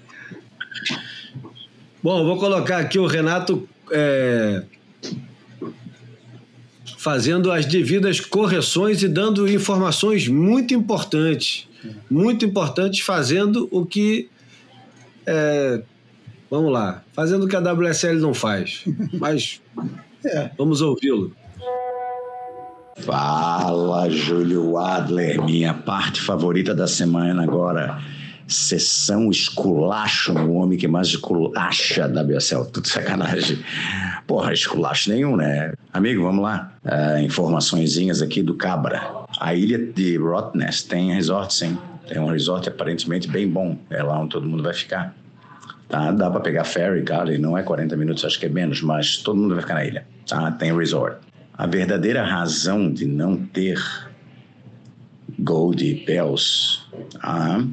Bom, 2.03 2.25
vou 2.25 2.37
colocar 2.37 2.79
aqui 2.79 2.99
o 2.99 3.07
Renato 3.07 3.69
é, 3.93 4.63
fazendo 7.07 7.53
as 7.53 7.65
devidas 7.65 8.19
correções 8.19 9.01
e 9.01 9.07
dando 9.07 9.49
informações 9.49 10.27
muito 10.27 10.75
importantes. 10.75 11.69
Muito 12.11 12.45
importantes, 12.45 12.99
fazendo 12.99 13.69
o 13.71 13.87
que. 13.87 14.29
É, 15.25 15.83
vamos 16.51 16.73
lá, 16.73 17.05
fazendo 17.13 17.45
o 17.45 17.49
que 17.49 17.55
a 17.55 17.61
WSL 17.61 18.19
não 18.19 18.35
faz. 18.35 18.83
Mas 19.13 19.63
é. 20.27 20.51
vamos 20.59 20.83
ouvi-lo. 20.83 21.31
Fala, 22.97 24.11
Júlio 24.11 24.77
Adler, 24.77 25.41
minha 25.45 25.75
parte 25.75 26.21
favorita 26.21 26.75
da 26.75 26.89
semana 26.89 27.45
agora 27.45 28.03
sessão 28.47 29.31
esculacho 29.31 30.33
no 30.33 30.55
homem 30.55 30.79
que 30.79 30.87
mais 30.87 31.09
esculacha 31.09 32.09
da 32.09 32.23
BSL. 32.23 32.67
Tudo 32.73 32.87
sacanagem. 32.87 33.59
Porra, 34.27 34.53
esculacho 34.53 35.11
nenhum, 35.11 35.37
né? 35.37 35.73
Amigo, 35.93 36.23
vamos 36.23 36.43
lá. 36.43 36.73
Uh, 36.85 37.21
informaçõezinhas 37.23 38.23
aqui 38.23 38.43
do 38.43 38.55
Cabra. 38.55 39.03
A 39.41 39.55
ilha 39.55 39.79
de 39.79 40.17
Rottnest 40.17 40.89
tem 40.89 41.13
resort, 41.15 41.53
sim. 41.53 41.77
Tem 42.09 42.21
um 42.21 42.27
resort 42.27 42.69
aparentemente 42.69 43.29
bem 43.29 43.49
bom. 43.49 43.77
É 43.91 44.03
lá 44.03 44.21
onde 44.21 44.31
todo 44.31 44.47
mundo 44.47 44.63
vai 44.63 44.75
ficar. 44.75 45.15
Tá? 45.89 46.11
Dá 46.13 46.31
para 46.31 46.41
pegar 46.41 46.65
ferry, 46.65 47.03
cara, 47.03 47.35
e 47.35 47.39
não 47.39 47.57
é 47.57 47.63
40 47.63 47.97
minutos, 47.97 48.25
acho 48.25 48.39
que 48.41 48.47
é 48.47 48.49
menos, 48.49 48.83
mas 48.83 49.19
todo 49.19 49.39
mundo 49.39 49.55
vai 49.55 49.63
ficar 49.63 49.75
na 49.75 49.85
ilha. 49.85 50.07
Tá? 50.27 50.51
Tem 50.53 50.77
resort. 50.77 51.19
A 51.55 51.67
verdadeira 51.67 52.25
razão 52.25 52.93
de 52.93 53.07
não 53.07 53.37
ter 53.37 53.79
Gold 55.39 56.05
Bells 56.07 56.81
ah, 57.23 57.65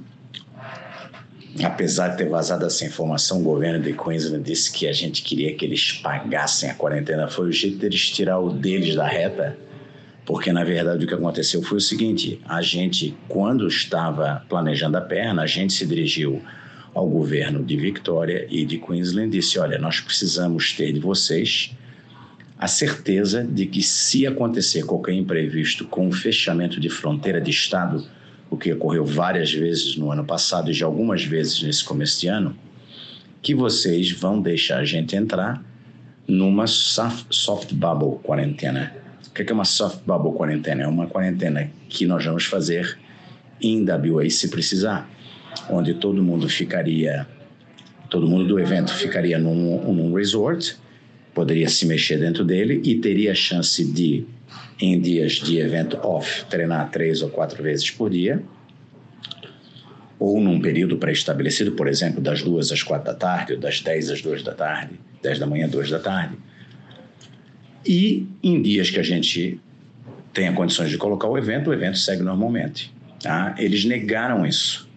apesar 1.61 2.09
de 2.09 2.17
ter 2.17 2.29
vazado 2.29 2.65
essa 2.65 2.85
informação, 2.85 3.41
o 3.41 3.43
governo 3.43 3.83
de 3.83 3.93
Queensland 3.93 4.43
disse 4.43 4.71
que 4.71 4.87
a 4.87 4.93
gente 4.93 5.21
queria 5.21 5.53
que 5.53 5.65
eles 5.65 5.91
pagassem 5.91 6.69
a 6.69 6.73
quarentena. 6.73 7.27
Foi 7.27 7.49
o 7.49 7.51
jeito 7.51 7.77
deles 7.77 8.09
tirar 8.09 8.39
o 8.39 8.51
deles 8.51 8.95
da 8.95 9.05
reta, 9.05 9.57
porque 10.25 10.51
na 10.51 10.63
verdade 10.63 11.03
o 11.03 11.07
que 11.07 11.13
aconteceu 11.13 11.61
foi 11.61 11.77
o 11.77 11.81
seguinte: 11.81 12.41
a 12.47 12.61
gente, 12.61 13.15
quando 13.27 13.67
estava 13.67 14.43
planejando 14.49 14.97
a 14.97 15.01
perna, 15.01 15.43
a 15.43 15.47
gente 15.47 15.73
se 15.73 15.85
dirigiu 15.85 16.41
ao 16.93 17.07
governo 17.07 17.63
de 17.63 17.75
Victoria 17.75 18.47
e 18.49 18.65
de 18.65 18.79
Queensland 18.79 19.27
e 19.27 19.39
disse: 19.39 19.59
olha, 19.59 19.77
nós 19.77 19.99
precisamos 19.99 20.73
ter 20.73 20.91
de 20.91 20.99
vocês 20.99 21.75
a 22.57 22.67
certeza 22.67 23.43
de 23.43 23.65
que 23.65 23.83
se 23.83 24.25
acontecer 24.25 24.85
qualquer 24.85 25.13
imprevisto 25.13 25.85
com 25.85 26.07
o 26.07 26.13
fechamento 26.13 26.79
de 26.79 26.89
fronteira 26.89 27.41
de 27.41 27.51
estado 27.51 28.07
o 28.53 28.57
que 28.57 28.71
ocorreu 28.71 29.03
várias 29.03 29.51
vezes 29.51 29.95
no 29.95 30.11
ano 30.11 30.23
passado 30.23 30.69
e 30.69 30.73
já 30.73 30.85
algumas 30.85 31.25
vezes 31.25 31.61
nesse 31.63 31.83
começo 31.83 32.21
de 32.21 32.27
ano, 32.27 32.55
que 33.41 33.55
vocês 33.55 34.11
vão 34.11 34.39
deixar 34.39 34.77
a 34.77 34.85
gente 34.85 35.15
entrar 35.15 35.63
numa 36.27 36.67
soft 36.67 37.73
bubble 37.73 38.19
quarentena. 38.21 38.95
O 39.27 39.31
que 39.31 39.41
é 39.41 39.53
uma 39.53 39.65
soft 39.65 40.01
bubble 40.05 40.33
quarentena? 40.33 40.83
É 40.83 40.87
uma 40.87 41.07
quarentena 41.07 41.69
que 41.89 42.05
nós 42.05 42.23
vamos 42.23 42.45
fazer 42.45 42.97
em 43.59 43.83
WA 43.83 44.29
se 44.29 44.47
precisar, 44.49 45.09
onde 45.69 45.95
todo 45.95 46.21
mundo 46.21 46.47
ficaria, 46.47 47.27
todo 48.09 48.27
mundo 48.27 48.47
do 48.47 48.59
evento 48.59 48.93
ficaria 48.93 49.39
num, 49.39 49.91
num 49.91 50.13
resort, 50.13 50.77
poderia 51.33 51.67
se 51.67 51.87
mexer 51.87 52.19
dentro 52.19 52.45
dele 52.45 52.81
e 52.83 52.95
teria 52.99 53.31
a 53.31 53.35
chance 53.35 53.83
de 53.83 54.25
em 54.79 54.99
dias 54.99 55.33
de 55.33 55.59
evento 55.59 55.97
off, 55.97 56.45
treinar 56.45 56.89
três 56.91 57.21
ou 57.21 57.29
quatro 57.29 57.61
vezes 57.61 57.89
por 57.91 58.09
dia, 58.09 58.43
ou 60.19 60.39
num 60.39 60.59
período 60.59 60.97
pré-estabelecido, 60.97 61.73
por 61.73 61.87
exemplo, 61.87 62.21
das 62.21 62.41
duas 62.41 62.71
às 62.71 62.81
quatro 62.81 63.11
da 63.11 63.13
tarde, 63.13 63.53
ou 63.53 63.59
das 63.59 63.81
dez 63.81 64.09
às 64.09 64.21
duas 64.21 64.41
da 64.43 64.53
tarde, 64.53 64.99
dez 65.21 65.37
da 65.39 65.45
manhã, 65.45 65.67
duas 65.67 65.89
da 65.89 65.99
tarde. 65.99 66.37
E 67.85 68.27
em 68.41 68.61
dias 68.61 68.89
que 68.89 68.99
a 68.99 69.03
gente 69.03 69.59
tenha 70.33 70.53
condições 70.53 70.89
de 70.89 70.97
colocar 70.97 71.27
o 71.27 71.37
evento, 71.37 71.69
o 71.69 71.73
evento 71.73 71.97
segue 71.97 72.23
normalmente. 72.23 72.93
Tá? 73.21 73.55
Eles 73.57 73.85
negaram 73.85 74.45
isso. 74.45 74.89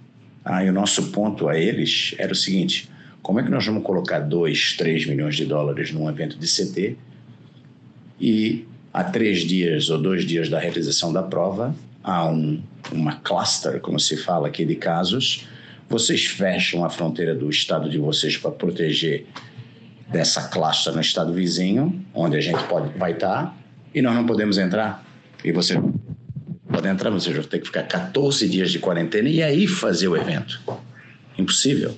Ah, 0.44 0.64
e 0.64 0.70
o 0.70 0.72
nosso 0.72 1.10
ponto 1.10 1.48
a 1.48 1.58
eles 1.58 2.14
era 2.18 2.32
o 2.32 2.36
seguinte: 2.36 2.88
como 3.20 3.40
é 3.40 3.42
que 3.42 3.50
nós 3.50 3.66
vamos 3.66 3.82
colocar 3.82 4.20
2, 4.20 4.76
3 4.76 5.06
milhões 5.06 5.34
de 5.34 5.44
dólares 5.44 5.90
num 5.90 6.08
evento 6.08 6.38
de 6.38 6.46
CT 6.46 6.96
e 8.20 8.64
a 8.96 9.04
três 9.04 9.40
dias 9.40 9.90
ou 9.90 9.98
dois 9.98 10.24
dias 10.24 10.48
da 10.48 10.58
realização 10.58 11.12
da 11.12 11.22
prova, 11.22 11.76
há 12.02 12.26
um, 12.26 12.62
uma 12.90 13.16
cluster, 13.16 13.78
como 13.78 14.00
se 14.00 14.16
fala 14.16 14.48
aqui, 14.48 14.64
de 14.64 14.74
casos. 14.74 15.46
Vocês 15.86 16.24
fecham 16.24 16.82
a 16.82 16.88
fronteira 16.88 17.34
do 17.34 17.50
estado 17.50 17.90
de 17.90 17.98
vocês 17.98 18.38
para 18.38 18.50
proteger 18.50 19.26
dessa 20.08 20.48
cluster 20.48 20.94
no 20.94 21.02
estado 21.02 21.30
vizinho, 21.34 22.02
onde 22.14 22.38
a 22.38 22.40
gente 22.40 22.62
pode, 22.64 22.98
vai 22.98 23.12
estar, 23.12 23.54
e 23.94 24.00
nós 24.00 24.14
não 24.14 24.24
podemos 24.24 24.56
entrar. 24.56 25.04
E 25.44 25.52
você 25.52 25.78
pode 26.66 26.88
entrar, 26.88 27.10
vocês 27.10 27.36
vão 27.36 27.44
ter 27.44 27.58
que 27.58 27.66
ficar 27.66 27.82
14 27.82 28.48
dias 28.48 28.70
de 28.70 28.78
quarentena 28.78 29.28
e 29.28 29.42
aí 29.42 29.66
fazer 29.66 30.08
o 30.08 30.16
evento. 30.16 30.58
Impossível. 31.36 31.94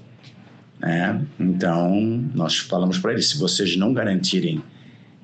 Né? 0.80 1.24
Então, 1.38 1.94
nós 2.34 2.58
falamos 2.58 2.98
para 2.98 3.12
eles: 3.12 3.30
se 3.30 3.38
vocês 3.38 3.76
não 3.76 3.94
garantirem 3.94 4.60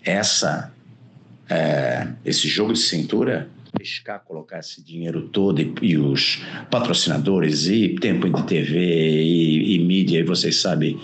essa 0.05 0.73
é, 1.49 2.09
esse 2.25 2.49
jogo 2.49 2.73
de 2.73 2.79
cintura, 2.79 3.49
arriscar 3.75 4.23
colocar 4.25 4.61
esse 4.61 4.83
dinheiro 4.83 5.23
todo 5.29 5.61
e, 5.61 5.75
e, 5.83 5.99
os 5.99 6.43
patrocinadores 6.71 7.67
e 7.67 7.97
tempo 8.01 8.31
de 8.31 8.43
TV 8.45 8.79
e, 8.79 9.75
e 9.75 9.79
mídia, 9.81 10.21
e 10.21 10.23
vocês 10.23 10.57
sabem 10.57 10.99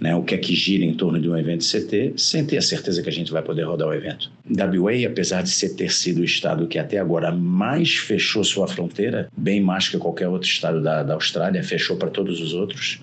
né, 0.00 0.14
o 0.14 0.22
que 0.22 0.34
é 0.34 0.38
que 0.38 0.54
gira 0.54 0.84
em 0.84 0.94
torno 0.94 1.20
de 1.20 1.28
um 1.28 1.36
evento 1.36 1.64
CT, 1.64 2.14
sem 2.16 2.44
ter 2.44 2.58
a 2.58 2.62
certeza 2.62 3.02
que 3.02 3.08
a 3.08 3.12
gente 3.12 3.32
vai 3.32 3.42
poder 3.42 3.62
rodar 3.62 3.88
o 3.88 3.94
evento. 3.94 4.30
WA, 4.50 5.06
apesar 5.06 5.42
de 5.42 5.50
ser, 5.50 5.70
ter 5.70 5.90
sido 5.90 6.20
o 6.20 6.24
estado 6.24 6.66
que 6.66 6.78
até 6.78 6.98
agora 6.98 7.32
mais 7.32 7.94
fechou 7.94 8.44
sua 8.44 8.66
fronteira, 8.66 9.28
bem 9.36 9.60
mais 9.60 9.88
que 9.88 9.96
qualquer 9.96 10.28
outro 10.28 10.48
estado 10.48 10.82
da, 10.82 11.02
da 11.02 11.14
Austrália, 11.14 11.62
fechou 11.62 11.96
para 11.96 12.10
todos 12.10 12.40
os 12.40 12.54
outros, 12.54 13.00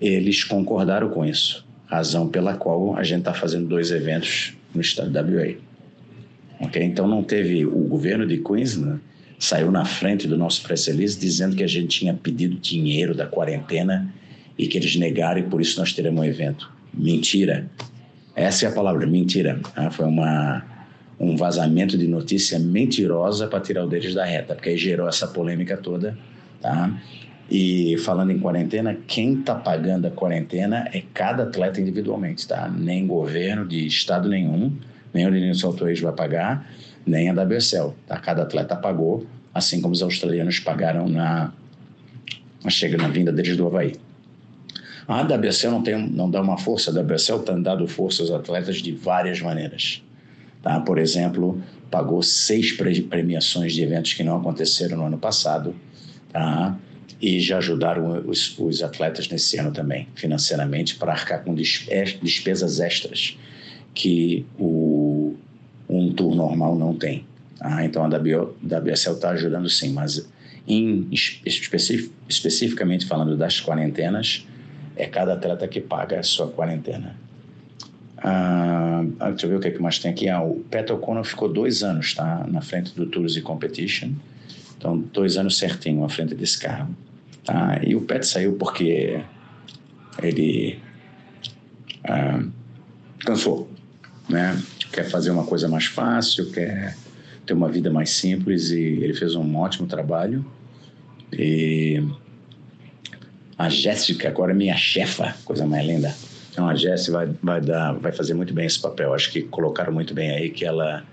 eles 0.00 0.44
concordaram 0.44 1.08
com 1.10 1.24
isso, 1.24 1.66
razão 1.86 2.28
pela 2.28 2.54
qual 2.54 2.96
a 2.96 3.02
gente 3.02 3.20
está 3.20 3.32
fazendo 3.32 3.68
dois 3.68 3.90
eventos 3.90 4.54
no 4.74 4.80
estado 4.80 5.12
WA. 5.12 5.54
Então 6.60 7.06
não 7.06 7.22
teve 7.22 7.66
o 7.66 7.80
governo 7.80 8.26
de 8.26 8.38
Queensland 8.38 9.00
saiu 9.38 9.70
na 9.70 9.84
frente 9.84 10.26
do 10.26 10.36
nosso 10.36 10.62
press 10.62 10.86
release 10.86 11.18
dizendo 11.18 11.56
que 11.56 11.62
a 11.62 11.66
gente 11.66 11.88
tinha 11.98 12.14
pedido 12.14 12.56
dinheiro 12.56 13.14
da 13.14 13.26
quarentena 13.26 14.12
e 14.58 14.66
que 14.66 14.78
eles 14.78 14.96
negaram 14.96 15.40
e 15.40 15.44
por 15.44 15.60
isso 15.60 15.78
nós 15.78 15.92
teremos 15.92 16.20
um 16.20 16.24
evento. 16.24 16.70
Mentira. 16.92 17.70
Essa 18.34 18.66
é 18.66 18.68
a 18.68 18.72
palavra, 18.72 19.06
mentira. 19.06 19.60
Ah, 19.74 19.90
foi 19.90 20.06
uma, 20.06 20.64
um 21.20 21.36
vazamento 21.36 21.96
de 21.98 22.06
notícia 22.06 22.58
mentirosa 22.58 23.46
para 23.46 23.60
tirar 23.60 23.84
o 23.84 23.88
deles 23.88 24.14
da 24.14 24.24
reta, 24.24 24.54
porque 24.54 24.70
aí 24.70 24.76
gerou 24.76 25.08
essa 25.08 25.26
polêmica 25.26 25.76
toda. 25.76 26.16
Tá? 26.60 26.90
E 27.50 27.96
falando 27.98 28.32
em 28.32 28.38
quarentena, 28.38 28.96
quem 29.06 29.40
está 29.40 29.54
pagando 29.54 30.06
a 30.06 30.10
quarentena 30.10 30.88
é 30.92 31.02
cada 31.14 31.44
atleta 31.44 31.80
individualmente, 31.80 32.46
tá? 32.48 32.68
Nem 32.68 33.06
governo 33.06 33.64
de 33.66 33.86
estado 33.86 34.28
nenhum 34.28 34.72
nem 35.16 35.26
o 35.26 35.30
Linus 35.30 35.64
Auto 35.64 35.84
vai 35.84 36.12
pagar, 36.12 36.70
nem 37.06 37.30
a 37.30 37.32
WSL. 37.32 37.94
Tá? 38.06 38.18
Cada 38.18 38.42
atleta 38.42 38.76
pagou, 38.76 39.26
assim 39.54 39.80
como 39.80 39.94
os 39.94 40.02
australianos 40.02 40.60
pagaram 40.60 41.08
na, 41.08 41.52
na 42.62 42.70
chega 42.70 42.98
na 42.98 43.08
vinda 43.08 43.32
deles 43.32 43.56
do 43.56 43.66
Havaí. 43.66 43.94
A 45.08 45.22
WSL 45.22 45.70
não, 45.70 45.82
tem, 45.82 45.96
não 46.10 46.30
dá 46.30 46.42
uma 46.42 46.58
força, 46.58 46.90
a 46.90 47.02
WSL 47.02 47.38
tem 47.38 47.62
dado 47.62 47.88
força 47.88 48.22
aos 48.22 48.30
atletas 48.30 48.76
de 48.76 48.92
várias 48.92 49.40
maneiras. 49.40 50.02
Tá? 50.62 50.78
Por 50.80 50.98
exemplo, 50.98 51.62
pagou 51.90 52.22
seis 52.22 52.72
premiações 52.72 53.72
de 53.72 53.82
eventos 53.82 54.12
que 54.12 54.22
não 54.22 54.36
aconteceram 54.36 54.98
no 54.98 55.06
ano 55.06 55.18
passado, 55.18 55.74
tá? 56.30 56.76
e 57.22 57.40
já 57.40 57.58
ajudaram 57.58 58.28
os, 58.28 58.58
os 58.58 58.82
atletas 58.82 59.28
nesse 59.28 59.56
ano 59.56 59.72
também, 59.72 60.08
financeiramente, 60.14 60.96
para 60.96 61.12
arcar 61.12 61.42
com 61.42 61.54
despesas 61.54 62.80
extras 62.80 63.38
que 63.96 64.44
o, 64.58 64.85
tour 66.16 66.34
normal 66.34 66.76
não 66.76 66.94
tem. 66.94 67.24
Tá? 67.58 67.84
Então 67.84 68.04
a 68.04 68.08
WSL 68.08 69.14
está 69.14 69.30
ajudando 69.30 69.68
sim, 69.68 69.92
mas 69.92 70.28
em, 70.66 71.08
especific, 71.12 72.10
especificamente 72.28 73.06
falando 73.06 73.36
das 73.36 73.60
quarentenas, 73.60 74.46
é 74.96 75.06
cada 75.06 75.34
atleta 75.34 75.68
que 75.68 75.80
paga 75.80 76.18
a 76.18 76.22
sua 76.22 76.48
quarentena. 76.48 77.14
Ah, 78.18 79.04
ah 79.20 79.30
deixa 79.30 79.46
eu 79.46 79.50
ver 79.50 79.56
o 79.56 79.60
que, 79.60 79.68
é 79.68 79.70
que 79.70 79.80
mais 79.80 79.98
tem 79.98 80.10
aqui. 80.10 80.28
Ah, 80.28 80.42
o 80.42 80.60
Pat 80.70 80.90
O'Connor 80.90 81.24
ficou 81.24 81.48
dois 81.48 81.82
anos 81.82 82.14
tá, 82.14 82.46
na 82.48 82.60
frente 82.60 82.94
do 82.94 83.06
Tours 83.06 83.36
e 83.36 83.42
Competition. 83.42 84.10
Então, 84.76 84.98
dois 85.12 85.36
anos 85.36 85.56
certinho 85.58 86.04
à 86.04 86.08
frente 86.08 86.34
desse 86.34 86.58
carro. 86.58 86.94
Tá? 87.44 87.80
E 87.84 87.94
o 87.94 88.00
Pat 88.00 88.24
saiu 88.24 88.54
porque 88.54 89.22
ele 90.22 90.80
ah, 92.04 92.42
cansou 93.20 93.70
né? 94.28 94.60
Quer 94.96 95.04
fazer 95.04 95.30
uma 95.30 95.44
coisa 95.44 95.68
mais 95.68 95.84
fácil, 95.84 96.50
quer 96.50 96.96
ter 97.44 97.52
uma 97.52 97.68
vida 97.68 97.90
mais 97.90 98.08
simples 98.08 98.70
e 98.70 98.80
ele 98.80 99.12
fez 99.12 99.34
um 99.34 99.54
ótimo 99.54 99.86
trabalho. 99.86 100.42
E 101.30 102.02
a 103.58 103.68
Jéssica 103.68 104.28
agora 104.28 104.52
é 104.52 104.54
minha 104.54 104.74
chefa, 104.74 105.34
coisa 105.44 105.66
mais 105.66 105.86
linda. 105.86 106.14
Então 106.50 106.66
a 106.66 106.74
Jéssica 106.74 107.12
vai, 107.12 107.28
vai, 107.42 107.60
dar, 107.60 107.92
vai 107.92 108.10
fazer 108.10 108.32
muito 108.32 108.54
bem 108.54 108.64
esse 108.64 108.80
papel. 108.80 109.12
Acho 109.12 109.30
que 109.30 109.42
colocaram 109.42 109.92
muito 109.92 110.14
bem 110.14 110.30
aí 110.30 110.48
que 110.48 110.64
ela 110.64 111.04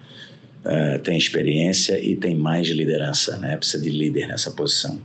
uh, 0.63 0.99
tem 0.99 1.17
experiência 1.17 1.99
e 1.99 2.15
tem 2.15 2.37
mais 2.37 2.69
liderança, 2.69 3.35
né? 3.35 3.57
Precisa 3.57 3.83
de 3.83 3.89
líder 3.89 4.29
nessa 4.29 4.49
posição, 4.51 4.97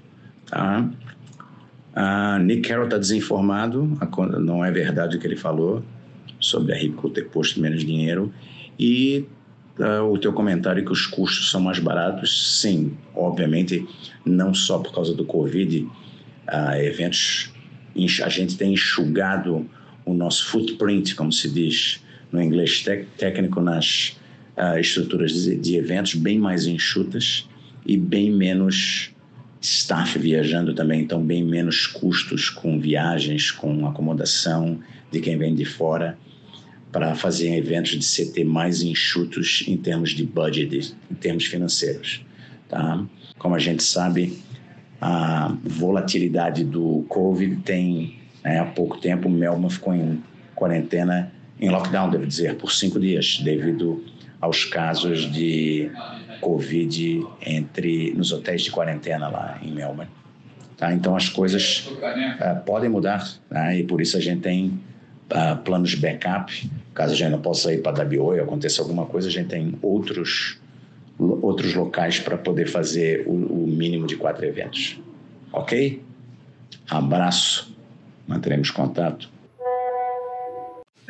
tá? 0.47 0.89
A 1.97 2.39
Nick 2.39 2.69
Carroll 2.69 2.85
está 2.85 2.97
desinformado, 2.97 3.99
não 4.39 4.65
é 4.65 4.71
verdade 4.71 5.17
o 5.17 5.21
que 5.21 5.27
ele 5.27 5.35
falou 5.35 5.83
sobre 6.39 6.73
a 6.73 6.77
Ripco 6.77 7.11
ter 7.11 7.25
posto 7.25 7.61
menos 7.61 7.85
dinheiro 7.85 8.33
e 8.79 9.27
uh, 9.79 10.05
o 10.11 10.19
teu 10.19 10.33
comentário 10.33 10.85
que 10.85 10.93
os 10.93 11.07
custos 11.07 11.51
são 11.51 11.61
mais 11.61 11.79
baratos, 11.79 12.61
sim, 12.61 12.97
obviamente 13.15 13.87
não 14.25 14.55
só 14.55 14.79
por 14.79 14.93
causa 14.95 15.15
do 15.15 15.25
Covid, 15.25 15.81
uh, 15.81 16.75
eventos, 16.77 17.53
a 18.23 18.29
gente 18.29 18.57
tem 18.57 18.75
enxugado 18.75 19.69
o 20.05 20.15
nosso 20.15 20.47
footprint, 20.47 21.15
como 21.15 21.33
se 21.33 21.51
diz 21.51 22.03
no 22.31 22.41
inglês 22.43 22.85
técnico, 23.17 23.61
nas 23.61 24.17
uh, 24.57 24.79
estruturas 24.79 25.33
de, 25.33 25.57
de 25.57 25.77
eventos 25.77 26.15
bem 26.15 26.39
mais 26.39 26.67
enxutas 26.67 27.49
e 27.85 27.97
bem 27.97 28.31
menos 28.31 29.11
staff 29.61 30.17
viajando 30.19 30.73
também, 30.73 31.01
então 31.01 31.21
bem 31.21 31.45
menos 31.45 31.87
custos 31.87 32.49
com 32.49 32.79
viagens, 32.79 33.51
com 33.51 33.87
acomodação 33.89 34.79
de 35.11 35.21
quem 35.21 35.37
vem 35.37 35.55
de 35.55 35.65
fora 35.65 36.17
para 36.93 37.15
fazer 37.15 37.55
eventos 37.57 37.93
de 37.93 38.05
CT 38.05 38.45
mais 38.45 38.83
enxutos 38.83 39.65
em 39.67 39.77
termos 39.77 40.11
de 40.11 40.25
budget, 40.25 40.95
em 41.11 41.15
termos 41.15 41.45
financeiros. 41.45 42.25
Tá? 42.69 43.05
Como 43.39 43.55
a 43.55 43.59
gente 43.59 43.83
sabe, 43.83 44.39
a 45.01 45.55
volatilidade 45.63 46.65
do 46.65 47.05
Covid 47.09 47.57
tem, 47.57 48.19
né, 48.43 48.59
há 48.59 48.65
pouco 48.65 48.99
tempo, 48.99 49.29
Melbourne 49.29 49.71
ficou 49.71 49.95
em 49.95 50.23
quarentena, 50.55 51.33
em 51.61 51.69
lockdown, 51.69 52.11
devo 52.11 52.27
dizer, 52.27 52.57
por 52.57 52.73
cinco 52.73 52.99
dias, 52.99 53.41
devido 53.43 54.05
aos 54.41 54.65
casos 54.65 55.31
de 55.31 55.91
Covid 56.41 57.27
entre 57.45 58.13
nos 58.15 58.33
hotéis 58.33 58.63
de 58.63 58.71
quarentena 58.71 59.29
lá 59.29 59.59
em 59.63 59.73
Melbourne. 59.73 60.11
Tá? 60.77 60.93
Então 60.93 61.17
as 61.17 61.29
coisas 61.29 61.89
uh, 61.89 62.65
podem 62.65 62.89
mudar 62.89 63.29
né? 63.51 63.81
e 63.81 63.85
por 63.85 64.01
isso 64.01 64.17
a 64.17 64.21
gente 64.21 64.43
tem 64.43 64.81
uh, 65.33 65.57
planos 65.63 65.91
de 65.91 65.97
backup. 65.97 66.71
Caso 66.95 67.13
a 67.13 67.17
gente 67.17 67.31
não 67.31 67.41
possa 67.41 67.73
ir 67.73 67.83
para 67.83 68.05
WO 68.05 68.35
e 68.35 68.41
aconteça 68.41 68.83
alguma 68.83 69.07
coisa, 69.07 69.29
a 69.29 69.31
gente 69.31 69.49
tem 69.49 69.75
outros 69.83 70.59
outros 71.19 71.75
locais 71.75 72.21
para 72.21 72.39
poder 72.39 72.69
fazer 72.69 73.25
o, 73.27 73.33
o, 73.33 73.67
mínimo 73.67 74.07
de 74.07 74.15
quatro 74.15 74.45
eventos. 74.45 75.01
Ok? 75.53 76.01
Abraço, 76.89 77.77
manteremos 78.27 78.71
contato. 78.71 79.29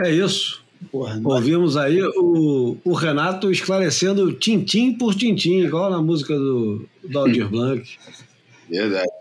É 0.01 0.11
isso. 0.11 0.65
Porra, 0.91 1.21
Ouvimos 1.23 1.77
aí 1.77 2.01
o, 2.03 2.79
o, 2.85 2.93
Renato 2.95 3.51
esclarecendo 3.51 4.33
tintim 4.33 4.95
por 4.95 5.15
tintim, 5.15 5.59
igual 5.59 5.91
na 5.91 6.01
música 6.01 6.35
do, 6.35 6.89
do 7.05 7.19
Aldir 7.19 7.49
Blanc. 7.49 7.85
Verdade. 8.71 9.18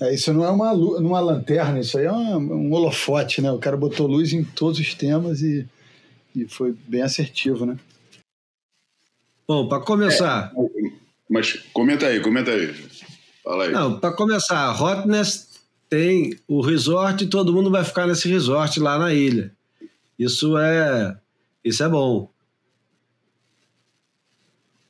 É, 0.00 0.14
isso 0.14 0.32
não 0.32 0.44
é 0.44 0.50
uma, 0.50 0.72
uma 0.72 1.20
lanterna, 1.20 1.80
isso 1.80 1.96
aí 1.96 2.04
é 2.04 2.12
um, 2.12 2.36
um 2.36 2.72
holofote, 2.72 3.40
né? 3.40 3.50
O 3.50 3.58
cara 3.58 3.76
botou 3.76 4.06
luz 4.06 4.32
em 4.32 4.44
todos 4.44 4.78
os 4.78 4.94
temas 4.94 5.40
e, 5.40 5.66
e 6.34 6.46
foi 6.46 6.74
bem 6.86 7.02
assertivo, 7.02 7.64
né? 7.64 7.78
Bom, 9.48 9.68
para 9.68 9.82
começar. 9.82 10.52
É, 10.54 10.90
mas 11.30 11.54
comenta 11.72 12.06
aí, 12.06 12.20
comenta 12.20 12.50
aí. 12.50 12.74
Fala 13.42 13.64
aí. 13.64 13.72
Não, 13.72 13.98
para 13.98 14.12
começar, 14.12 14.80
Hotness 14.80 15.60
tem 15.88 16.38
o 16.46 16.60
resort 16.60 17.24
e 17.24 17.28
todo 17.28 17.52
mundo 17.52 17.70
vai 17.70 17.84
ficar 17.84 18.06
nesse 18.06 18.28
resort 18.28 18.78
lá 18.80 18.98
na 18.98 19.14
ilha. 19.14 19.52
Isso 20.18 20.58
é, 20.58 21.16
isso 21.64 21.82
é 21.82 21.88
bom. 21.88 22.30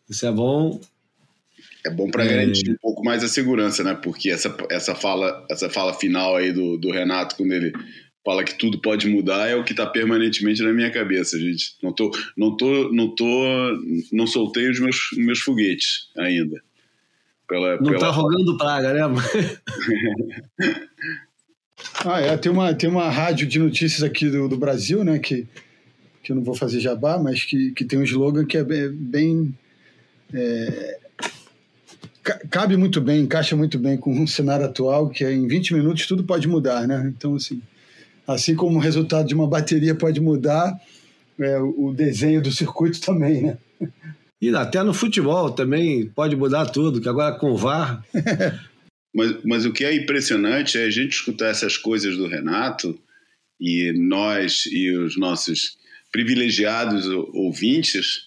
Isso 0.08 0.26
é 0.26 0.32
bom. 0.32 0.80
É 1.86 1.90
bom 1.90 2.10
para 2.10 2.24
é... 2.24 2.28
garantir 2.28 2.70
um 2.70 2.76
pouco 2.82 3.04
mais 3.04 3.22
a 3.22 3.28
segurança, 3.28 3.84
né? 3.84 3.94
Porque 3.94 4.28
essa, 4.28 4.54
essa, 4.68 4.94
fala, 4.94 5.46
essa 5.48 5.70
fala 5.70 5.94
final 5.94 6.34
aí 6.34 6.52
do, 6.52 6.76
do 6.76 6.90
Renato, 6.90 7.36
quando 7.36 7.52
ele 7.52 7.72
fala 8.24 8.42
que 8.42 8.58
tudo 8.58 8.80
pode 8.80 9.08
mudar, 9.08 9.46
é 9.46 9.54
o 9.54 9.62
que 9.62 9.72
está 9.72 9.86
permanentemente 9.86 10.60
na 10.62 10.72
minha 10.72 10.90
cabeça, 10.90 11.38
gente. 11.38 11.76
Não 11.80 11.92
tô, 11.92 12.10
não 12.36 12.56
tô, 12.56 12.92
não 12.92 13.14
tô, 13.14 13.24
não 14.12 14.26
soltei 14.26 14.68
os 14.68 14.80
meus, 14.80 14.96
meus 15.16 15.38
foguetes 15.38 16.08
ainda. 16.18 16.60
Pela, 17.48 17.80
não 17.80 17.94
está 17.94 18.10
rogando 18.10 18.58
praga, 18.58 18.92
né? 18.92 19.02
Ah, 22.04 22.20
é, 22.20 22.36
tem 22.38 22.50
uma, 22.50 22.74
tem 22.74 22.88
uma 22.88 23.10
rádio 23.10 23.46
de 23.46 23.58
notícias 23.58 24.02
aqui 24.02 24.30
do, 24.30 24.48
do 24.48 24.56
Brasil, 24.56 25.04
né, 25.04 25.18
que, 25.18 25.46
que 26.22 26.32
eu 26.32 26.36
não 26.36 26.42
vou 26.42 26.54
fazer 26.54 26.80
jabá, 26.80 27.18
mas 27.18 27.44
que, 27.44 27.70
que 27.72 27.84
tem 27.84 27.98
um 27.98 28.02
slogan 28.02 28.46
que 28.46 28.56
é 28.56 28.64
bem... 28.64 28.90
bem 28.90 29.58
é, 30.32 30.98
cabe 32.50 32.76
muito 32.76 33.00
bem, 33.00 33.22
encaixa 33.22 33.56
muito 33.56 33.78
bem 33.78 33.96
com 33.96 34.22
o 34.22 34.28
cenário 34.28 34.66
atual, 34.66 35.08
que 35.08 35.24
é 35.24 35.32
em 35.32 35.46
20 35.46 35.74
minutos 35.74 36.06
tudo 36.06 36.24
pode 36.24 36.48
mudar, 36.48 36.86
né? 36.86 37.12
Então, 37.16 37.34
assim, 37.36 37.62
assim 38.26 38.54
como 38.54 38.78
o 38.78 38.80
resultado 38.80 39.26
de 39.26 39.34
uma 39.34 39.46
bateria 39.46 39.94
pode 39.94 40.20
mudar, 40.20 40.78
é, 41.38 41.58
o 41.58 41.92
desenho 41.94 42.42
do 42.42 42.50
circuito 42.50 43.00
também, 43.00 43.42
né? 43.42 43.58
E 44.38 44.54
até 44.54 44.82
no 44.82 44.92
futebol 44.92 45.50
também 45.50 46.10
pode 46.10 46.36
mudar 46.36 46.66
tudo, 46.66 47.00
que 47.00 47.08
agora 47.08 47.38
com 47.38 47.52
o 47.52 47.56
VAR 47.56 48.04
Mas, 49.16 49.42
mas 49.42 49.64
o 49.64 49.72
que 49.72 49.82
é 49.82 49.94
impressionante 49.94 50.76
é 50.76 50.84
a 50.84 50.90
gente 50.90 51.12
escutar 51.12 51.46
essas 51.46 51.78
coisas 51.78 52.18
do 52.18 52.28
Renato 52.28 53.00
e 53.58 53.90
nós 53.92 54.66
e 54.66 54.90
os 54.90 55.16
nossos 55.16 55.78
privilegiados 56.12 57.06
ouvintes 57.32 58.26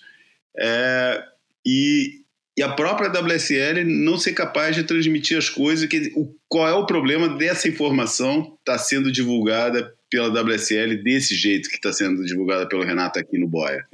é, 0.58 1.24
e, 1.64 2.19
e 2.60 2.62
a 2.62 2.68
própria 2.68 3.10
WSL 3.10 3.86
não 3.86 4.18
ser 4.18 4.34
capaz 4.34 4.76
de 4.76 4.84
transmitir 4.84 5.38
as 5.38 5.48
coisas. 5.50 5.88
Que, 5.88 6.12
o, 6.14 6.36
qual 6.46 6.68
é 6.68 6.74
o 6.74 6.86
problema 6.86 7.30
dessa 7.38 7.70
informação 7.70 8.42
estar 8.60 8.74
tá 8.74 8.78
sendo 8.78 9.10
divulgada 9.10 9.96
pela 10.10 10.28
WSL 10.28 11.02
desse 11.02 11.36
jeito 11.36 11.70
que 11.70 11.78
está 11.78 11.94
sendo 11.94 12.22
divulgada 12.26 12.68
pelo 12.68 12.84
Renato 12.84 13.18
aqui 13.18 13.40
no 13.40 13.48
Boia? 13.48 13.88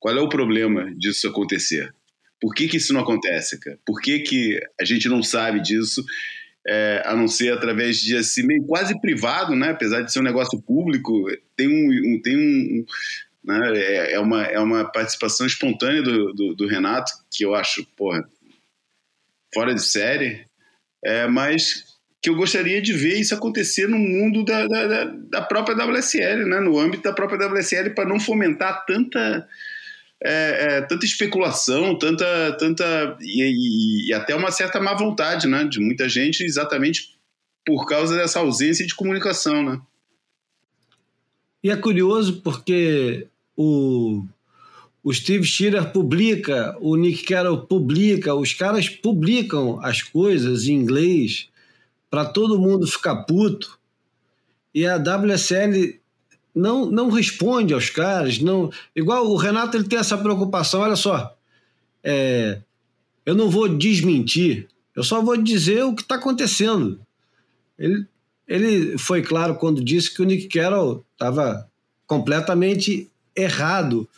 Qual 0.00 0.12
é 0.12 0.20
o 0.20 0.28
problema 0.28 0.92
disso 0.96 1.28
acontecer? 1.28 1.94
Por 2.40 2.52
que, 2.52 2.66
que 2.66 2.78
isso 2.78 2.92
não 2.92 3.02
acontece, 3.02 3.60
cara? 3.60 3.78
Por 3.86 4.00
que, 4.00 4.18
que 4.18 4.60
a 4.80 4.84
gente 4.84 5.08
não 5.08 5.22
sabe 5.22 5.60
disso, 5.60 6.04
é, 6.66 7.04
a 7.06 7.14
não 7.14 7.28
ser 7.28 7.52
através 7.52 8.00
de 8.00 8.16
assim, 8.16 8.42
meio 8.42 8.64
quase 8.64 9.00
privado, 9.00 9.54
né? 9.54 9.70
Apesar 9.70 10.02
de 10.02 10.12
ser 10.12 10.18
um 10.18 10.24
negócio 10.24 10.60
público, 10.60 11.26
tem 11.54 11.68
um, 11.68 12.14
um 12.14 12.20
tem 12.20 12.36
um, 12.36 12.84
né? 13.48 13.72
É, 13.78 14.12
é, 14.12 14.20
uma, 14.20 14.42
é 14.42 14.58
uma 14.58 14.84
participação 14.84 15.46
espontânea 15.46 16.02
do, 16.02 16.32
do, 16.34 16.54
do, 16.54 16.66
Renato 16.66 17.10
que 17.38 17.44
eu 17.44 17.54
acho, 17.54 17.86
porra, 17.96 18.28
fora 19.54 19.72
de 19.72 19.80
série, 19.80 20.44
é, 21.04 21.28
mas 21.28 21.84
que 22.20 22.28
eu 22.28 22.34
gostaria 22.34 22.82
de 22.82 22.92
ver 22.92 23.20
isso 23.20 23.32
acontecer 23.32 23.86
no 23.86 23.96
mundo 23.96 24.44
da, 24.44 24.66
da, 24.66 25.04
da 25.04 25.42
própria 25.42 25.76
WSL, 25.76 26.44
né? 26.46 26.58
No 26.58 26.76
âmbito 26.76 27.04
da 27.04 27.12
própria 27.12 27.46
WSL, 27.46 27.94
para 27.94 28.08
não 28.08 28.18
fomentar 28.18 28.84
tanta 28.84 29.48
é, 30.20 30.78
é, 30.78 30.80
tanta 30.80 31.06
especulação, 31.06 31.96
tanta, 31.96 32.56
tanta 32.58 33.16
e, 33.20 34.08
e, 34.08 34.12
até 34.12 34.34
uma 34.34 34.50
certa 34.50 34.80
má 34.80 34.92
vontade, 34.94 35.46
né, 35.46 35.62
de 35.62 35.78
muita 35.78 36.08
gente, 36.08 36.42
exatamente 36.42 37.16
por 37.64 37.86
causa 37.86 38.16
dessa 38.16 38.40
ausência 38.40 38.84
de 38.84 38.96
comunicação, 38.96 39.62
né? 39.62 39.80
E 41.62 41.70
é 41.70 41.76
curioso 41.76 42.40
porque 42.42 43.28
o, 43.56 44.24
o 45.02 45.12
Steve 45.12 45.44
Shearer 45.44 45.92
publica, 45.92 46.76
o 46.80 46.96
Nick 46.96 47.24
Carroll 47.24 47.62
publica, 47.62 48.34
os 48.34 48.52
caras 48.52 48.88
publicam 48.88 49.80
as 49.82 50.02
coisas 50.02 50.66
em 50.66 50.74
inglês 50.74 51.48
para 52.10 52.24
todo 52.24 52.58
mundo 52.58 52.86
ficar 52.86 53.16
puto. 53.24 53.78
E 54.74 54.86
a 54.86 54.96
WSL 54.96 55.98
não, 56.54 56.86
não 56.86 57.10
responde 57.10 57.72
aos 57.72 57.90
caras, 57.90 58.38
não. 58.38 58.70
Igual 58.94 59.26
o 59.26 59.36
Renato 59.36 59.76
ele 59.76 59.88
tem 59.88 59.98
essa 59.98 60.18
preocupação, 60.18 60.80
olha 60.80 60.96
só. 60.96 61.34
É, 62.02 62.60
eu 63.24 63.34
não 63.34 63.50
vou 63.50 63.68
desmentir, 63.68 64.68
eu 64.94 65.04
só 65.04 65.22
vou 65.22 65.36
dizer 65.36 65.84
o 65.84 65.94
que 65.94 66.02
está 66.02 66.16
acontecendo. 66.16 67.00
Ele, 67.78 68.06
ele 68.46 68.98
foi 68.98 69.22
claro 69.22 69.54
quando 69.54 69.84
disse 69.84 70.12
que 70.12 70.22
o 70.22 70.24
Nick 70.24 70.48
Carroll 70.48 71.04
estava 71.12 71.68
completamente 72.06 73.08
errado. 73.36 74.08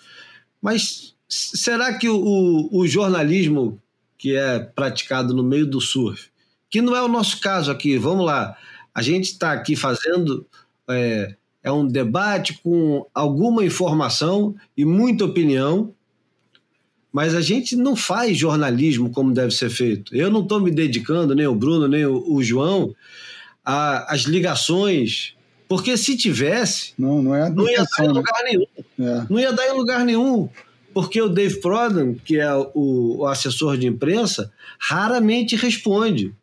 Mas 0.61 1.15
será 1.29 1.95
que 1.95 2.09
o, 2.09 2.69
o, 2.71 2.87
jornalismo 2.87 3.81
que 4.19 4.37
é 4.37 4.59
praticado 4.59 5.35
no 5.35 5.43
meio 5.43 5.67
do 5.67 5.81
surf, 5.81 6.29
que 6.69 6.83
não 6.83 6.95
é 6.95 7.03
o 7.03 7.09
nosso 7.09 7.41
caso 7.41 7.71
aqui, 7.71 7.97
vamos 7.97 8.27
lá, 8.27 8.57
a 8.95 9.01
gente 9.01 9.25
está 9.25 9.53
aqui 9.53 9.75
fazendo 9.75 10.47
é, 10.89 11.35
é 11.63 11.73
um 11.73 11.87
debate 11.87 12.61
com 12.63 13.07
alguma 13.15 13.65
informação 13.65 14.55
e 14.77 14.85
muita 14.85 15.25
opinião, 15.25 15.95
mas 17.13 17.35
a 17.35 17.41
gente 17.41 17.75
não 17.77 17.97
faz 17.97 18.37
jornalismo 18.37 19.11
como 19.11 19.33
deve 19.33 19.53
ser 19.53 19.71
feito. 19.71 20.15
Eu 20.15 20.31
não 20.31 20.43
estou 20.43 20.61
me 20.61 20.71
dedicando, 20.71 21.35
nem 21.35 21.47
o 21.47 21.55
Bruno, 21.55 21.89
nem 21.89 22.07
o, 22.07 22.35
o 22.35 22.43
João, 22.43 22.95
às 23.65 24.23
ligações, 24.23 25.35
porque 25.69 25.97
se 25.97 26.17
tivesse, 26.17 26.93
não, 26.99 27.23
não, 27.23 27.35
é 27.35 27.51
não 27.51 27.69
ia 27.69 27.85
dar 27.85 28.05
em 28.05 28.09
né? 28.09 28.13
lugar 28.13 28.43
nenhum. 28.45 28.67
É. 29.01 29.27
Não 29.29 29.39
ia 29.39 29.53
dar 29.53 29.67
em 29.69 29.77
lugar 29.77 30.05
nenhum. 30.05 30.49
Porque 30.93 31.21
o 31.23 31.29
Dave 31.29 31.61
Prodan, 31.61 32.15
que 32.15 32.39
é 32.39 32.53
o, 32.55 33.19
o 33.19 33.27
assessor 33.27 33.77
de 33.77 33.87
imprensa, 33.87 34.53
raramente 34.79 35.55
responde 35.55 36.35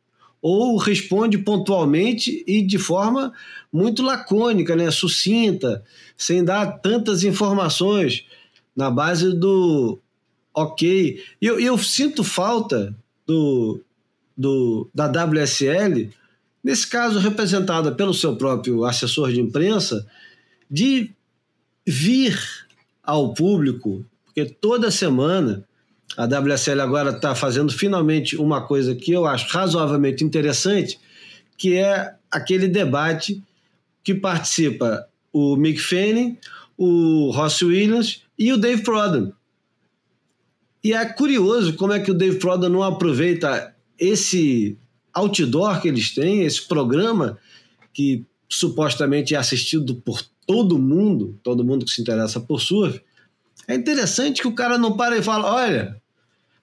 ou 0.41 0.77
responde 0.77 1.37
pontualmente 1.37 2.43
e 2.47 2.61
de 2.61 2.77
forma 2.77 3.33
muito 3.71 4.01
lacônica, 4.01 4.75
né, 4.75 4.89
sucinta, 4.91 5.83
sem 6.15 6.43
dar 6.43 6.79
tantas 6.79 7.23
informações 7.23 8.25
na 8.75 8.89
base 8.89 9.35
do 9.35 9.99
ok. 10.53 11.21
E 11.41 11.45
eu, 11.45 11.59
eu 11.59 11.77
sinto 11.77 12.23
falta 12.23 12.95
do, 13.25 13.81
do, 14.37 14.89
da 14.93 15.07
WSL, 15.07 16.09
nesse 16.63 16.87
caso 16.87 17.19
representada 17.19 17.91
pelo 17.91 18.13
seu 18.13 18.35
próprio 18.35 18.85
assessor 18.85 19.31
de 19.31 19.41
imprensa, 19.41 20.07
de 20.69 21.11
vir 21.87 22.37
ao 23.01 23.33
público, 23.33 24.05
porque 24.25 24.43
toda 24.43 24.91
semana 24.91 25.63
a 26.17 26.25
WSL 26.25 26.81
agora 26.81 27.11
está 27.11 27.33
fazendo 27.33 27.71
finalmente 27.71 28.35
uma 28.35 28.67
coisa 28.67 28.93
que 28.93 29.13
eu 29.13 29.25
acho 29.25 29.47
razoavelmente 29.47 30.21
interessante, 30.21 30.99
que 31.57 31.75
é 31.75 32.13
aquele 32.29 32.67
debate 32.67 33.41
que 34.03 34.13
participa 34.13 35.07
o 35.31 35.55
Mick 35.55 35.79
Fanning, 35.79 36.37
o 36.77 37.31
Ross 37.31 37.61
Williams 37.61 38.23
e 38.37 38.51
o 38.51 38.57
Dave 38.57 38.83
Prodan. 38.83 39.31
E 40.83 40.93
é 40.93 41.05
curioso 41.05 41.73
como 41.75 41.93
é 41.93 41.99
que 41.99 42.11
o 42.11 42.13
Dave 42.13 42.37
Prodan 42.37 42.69
não 42.69 42.83
aproveita 42.83 43.73
esse 43.97 44.77
outdoor 45.13 45.81
que 45.81 45.87
eles 45.87 46.13
têm, 46.13 46.43
esse 46.43 46.67
programa 46.67 47.37
que 47.93 48.25
supostamente 48.49 49.33
é 49.33 49.37
assistido 49.37 49.95
por 49.95 50.21
todo 50.47 50.79
mundo, 50.79 51.37
todo 51.43 51.63
mundo 51.63 51.85
que 51.85 51.91
se 51.91 52.01
interessa 52.01 52.39
por 52.39 52.61
surf, 52.61 52.99
é 53.67 53.75
interessante 53.75 54.41
que 54.41 54.47
o 54.47 54.55
cara 54.55 54.77
não 54.77 54.95
para 54.95 55.17
e 55.17 55.21
fala: 55.21 55.53
olha, 55.53 56.01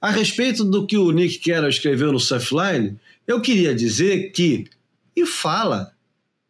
a 0.01 0.11
respeito 0.11 0.64
do 0.64 0.87
que 0.87 0.97
o 0.97 1.12
Nick 1.12 1.39
Carroll 1.39 1.68
escreveu 1.68 2.11
no 2.11 2.18
Surfline, 2.18 2.99
eu 3.26 3.41
queria 3.41 3.74
dizer 3.74 4.32
que. 4.32 4.66
E 5.14 5.24
fala, 5.24 5.93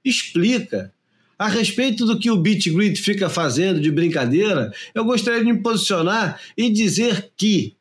explica. 0.05 0.93
A 1.37 1.49
respeito 1.49 2.07
do 2.07 2.19
que 2.19 2.31
o 2.31 2.37
Beat 2.37 2.69
Grid 2.69 2.97
fica 2.97 3.29
fazendo 3.29 3.81
de 3.81 3.91
brincadeira, 3.91 4.73
eu 4.95 5.05
gostaria 5.05 5.45
de 5.45 5.53
me 5.53 5.59
posicionar 5.61 6.41
e 6.57 6.71
dizer 6.71 7.31
que. 7.37 7.75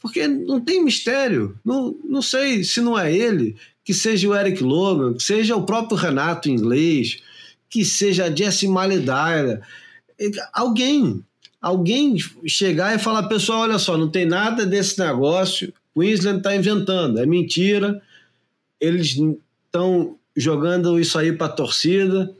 Porque 0.00 0.28
não 0.28 0.60
tem 0.60 0.84
mistério. 0.84 1.58
Não, 1.64 1.96
não 2.04 2.22
sei 2.22 2.62
se 2.62 2.80
não 2.80 2.96
é 2.96 3.12
ele, 3.12 3.56
que 3.84 3.92
seja 3.92 4.28
o 4.28 4.34
Eric 4.34 4.62
Logan, 4.62 5.14
que 5.14 5.22
seja 5.22 5.56
o 5.56 5.66
próprio 5.66 5.96
Renato 5.96 6.48
em 6.48 6.54
inglês, 6.54 7.20
que 7.68 7.84
seja 7.84 8.24
a 8.24 8.34
Jessie. 8.34 8.68
Alguém 10.52 11.24
alguém 11.60 12.16
chegar 12.46 12.94
e 12.94 12.98
falar, 12.98 13.24
pessoal, 13.24 13.60
olha 13.60 13.78
só, 13.78 13.96
não 13.96 14.08
tem 14.08 14.24
nada 14.24 14.64
desse 14.64 14.98
negócio, 14.98 15.72
o 15.94 16.00
Queensland 16.00 16.38
está 16.38 16.54
inventando, 16.54 17.18
é 17.18 17.26
mentira, 17.26 18.00
eles 18.80 19.16
estão 19.66 20.16
jogando 20.36 20.98
isso 21.00 21.18
aí 21.18 21.32
para 21.32 21.48
a 21.48 21.52
torcida, 21.52 22.32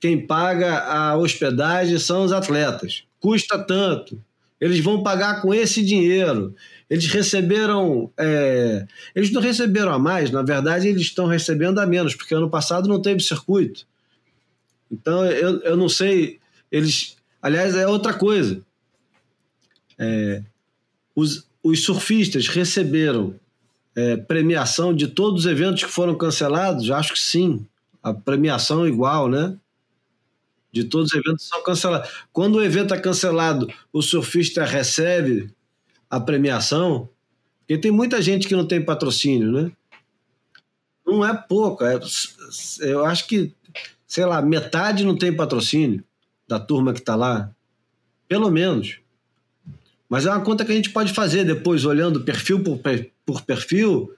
quem 0.00 0.26
paga 0.26 0.78
a 0.78 1.16
hospedagem 1.16 1.98
são 1.98 2.24
os 2.24 2.32
atletas, 2.32 3.04
custa 3.20 3.58
tanto, 3.58 4.20
eles 4.58 4.80
vão 4.80 5.02
pagar 5.02 5.42
com 5.42 5.52
esse 5.52 5.84
dinheiro, 5.84 6.54
eles 6.88 7.06
receberam, 7.06 8.10
é, 8.18 8.86
eles 9.14 9.30
não 9.30 9.42
receberam 9.42 9.92
a 9.92 9.98
mais, 9.98 10.30
na 10.30 10.42
verdade 10.42 10.88
eles 10.88 11.02
estão 11.02 11.26
recebendo 11.26 11.78
a 11.78 11.86
menos, 11.86 12.14
porque 12.14 12.34
ano 12.34 12.48
passado 12.48 12.88
não 12.88 13.02
teve 13.02 13.20
circuito, 13.20 13.86
então 14.92 15.24
eu, 15.24 15.60
eu 15.62 15.76
não 15.76 15.88
sei, 15.88 16.38
eles 16.70 17.16
Aliás, 17.42 17.74
é 17.74 17.88
outra 17.88 18.14
coisa. 18.14 18.64
É, 19.98 20.44
os, 21.14 21.44
os 21.60 21.82
surfistas 21.84 22.46
receberam 22.46 23.34
é, 23.96 24.16
premiação 24.16 24.94
de 24.94 25.08
todos 25.08 25.44
os 25.44 25.50
eventos 25.50 25.82
que 25.82 25.90
foram 25.90 26.16
cancelados? 26.16 26.88
Acho 26.88 27.14
que 27.14 27.18
sim. 27.18 27.66
A 28.00 28.14
premiação 28.14 28.84
é 28.84 28.88
igual, 28.88 29.28
né? 29.28 29.58
De 30.70 30.84
todos 30.84 31.12
os 31.12 31.18
eventos 31.18 31.48
são 31.48 31.62
cancelados. 31.64 32.08
Quando 32.32 32.56
o 32.56 32.62
evento 32.62 32.94
é 32.94 33.00
cancelado, 33.00 33.68
o 33.92 34.00
surfista 34.00 34.64
recebe 34.64 35.52
a 36.08 36.20
premiação, 36.20 37.08
porque 37.58 37.76
tem 37.76 37.90
muita 37.90 38.22
gente 38.22 38.46
que 38.46 38.54
não 38.54 38.66
tem 38.66 38.84
patrocínio, 38.84 39.50
né? 39.50 39.72
Não 41.04 41.26
é 41.26 41.34
pouco. 41.34 41.84
É, 41.84 41.98
eu 42.80 43.04
acho 43.04 43.26
que, 43.26 43.52
sei 44.12 44.26
lá, 44.26 44.42
metade 44.42 45.06
não 45.06 45.16
tem 45.16 45.34
patrocínio 45.34 46.04
da 46.46 46.60
turma 46.60 46.92
que 46.92 46.98
está 46.98 47.16
lá? 47.16 47.50
Pelo 48.28 48.50
menos. 48.50 48.98
Mas 50.06 50.26
é 50.26 50.28
uma 50.28 50.42
conta 50.42 50.66
que 50.66 50.70
a 50.70 50.74
gente 50.74 50.90
pode 50.90 51.14
fazer 51.14 51.46
depois, 51.46 51.86
olhando 51.86 52.20
perfil 52.20 52.62
por, 52.62 52.78
por 53.24 53.40
perfil. 53.40 54.12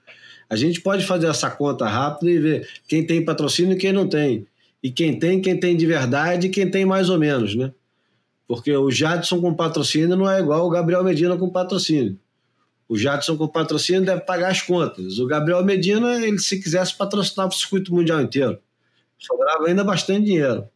A 0.49 0.57
gente 0.57 0.81
pode 0.81 1.05
fazer 1.05 1.27
essa 1.27 1.49
conta 1.49 1.87
rápida 1.87 2.29
e 2.29 2.37
ver 2.37 2.69
quem 2.89 3.07
tem 3.07 3.23
patrocínio 3.23 3.71
e 3.71 3.77
quem 3.77 3.93
não 3.93 4.05
tem. 4.05 4.45
E 4.83 4.91
quem 4.91 5.17
tem, 5.17 5.39
quem 5.39 5.57
tem 5.57 5.77
de 5.77 5.85
verdade 5.85 6.47
e 6.47 6.49
quem 6.49 6.69
tem 6.69 6.83
mais 6.83 7.09
ou 7.09 7.17
menos, 7.17 7.55
né? 7.55 7.71
Porque 8.45 8.75
o 8.75 8.91
Jadson 8.91 9.39
com 9.39 9.53
patrocínio 9.53 10.17
não 10.17 10.29
é 10.29 10.41
igual 10.41 10.67
o 10.67 10.69
Gabriel 10.69 11.05
Medina 11.05 11.37
com 11.37 11.49
patrocínio. 11.49 12.19
O 12.85 12.97
Jadson 12.97 13.37
com 13.37 13.47
patrocínio 13.47 14.03
deve 14.03 14.23
pagar 14.23 14.51
as 14.51 14.61
contas. 14.61 15.19
O 15.19 15.25
Gabriel 15.25 15.63
Medina, 15.63 16.15
ele 16.15 16.37
se 16.37 16.61
quisesse 16.61 16.97
patrocinar 16.97 17.47
o 17.47 17.51
circuito 17.53 17.95
mundial 17.95 18.21
inteiro. 18.21 18.59
Sobrava 19.25 19.67
ainda 19.67 19.83
bastante 19.83 20.25
dinheiro. 20.25 20.67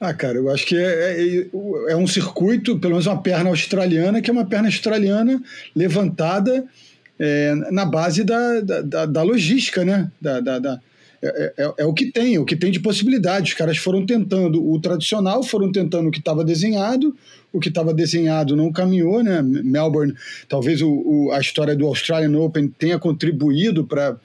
Ah, 0.00 0.12
cara, 0.12 0.36
eu 0.36 0.50
acho 0.50 0.66
que 0.66 0.76
é, 0.76 1.16
é, 1.16 1.46
é, 1.92 1.96
um 1.96 2.06
circuito, 2.06 2.78
pelo 2.78 2.94
menos 2.94 3.06
uma 3.06 3.22
perna 3.22 3.50
australiana, 3.50 4.20
que 4.20 4.28
é 4.28 4.32
uma 4.32 4.44
perna 4.44 4.68
australiana 4.68 5.40
levantada 5.74 6.64
é, 7.18 7.54
na 7.70 7.84
base 7.84 8.24
da, 8.24 8.60
da, 8.60 9.06
da, 9.06 9.22
logística, 9.22 9.84
né? 9.84 10.10
Da, 10.20 10.40
da, 10.40 10.58
da 10.58 10.80
é, 11.22 11.54
é, 11.56 11.74
é, 11.78 11.86
o 11.86 11.94
que 11.94 12.10
tem, 12.10 12.36
o 12.38 12.44
que 12.44 12.56
tem 12.56 12.70
de 12.70 12.80
possibilidade. 12.80 13.52
Os 13.52 13.56
caras 13.56 13.78
foram 13.78 14.04
tentando 14.04 14.62
o 14.62 14.78
tradicional, 14.78 15.42
foram 15.42 15.72
tentando 15.72 16.08
o 16.08 16.10
que 16.10 16.18
estava 16.18 16.44
desenhado, 16.44 17.16
o 17.52 17.60
que 17.60 17.68
estava 17.68 17.94
desenhado 17.94 18.54
não 18.56 18.70
caminhou, 18.70 19.22
né? 19.22 19.40
Melbourne, 19.42 20.14
talvez 20.48 20.82
o, 20.82 20.90
o, 20.90 21.32
a 21.32 21.40
história 21.40 21.74
do 21.74 21.86
Australian 21.86 22.36
Open 22.40 22.68
tenha 22.68 22.98
contribuído 22.98 23.86
para 23.86 24.16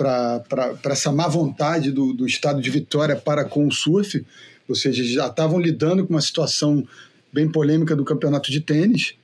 para 0.00 0.80
essa 0.84 1.12
má 1.12 1.28
vontade 1.28 1.92
do, 1.92 2.14
do 2.14 2.26
estado 2.26 2.62
de 2.62 2.70
Vitória 2.70 3.14
para 3.14 3.44
com 3.44 3.66
o 3.66 3.72
surf, 3.72 4.24
ou 4.66 4.74
seja, 4.74 5.04
já 5.04 5.26
estavam 5.26 5.58
lidando 5.58 6.06
com 6.06 6.14
uma 6.14 6.20
situação 6.22 6.86
bem 7.30 7.50
polêmica 7.50 7.94
do 7.94 8.04
campeonato 8.04 8.50
de 8.50 8.60
tênis, 8.60 9.14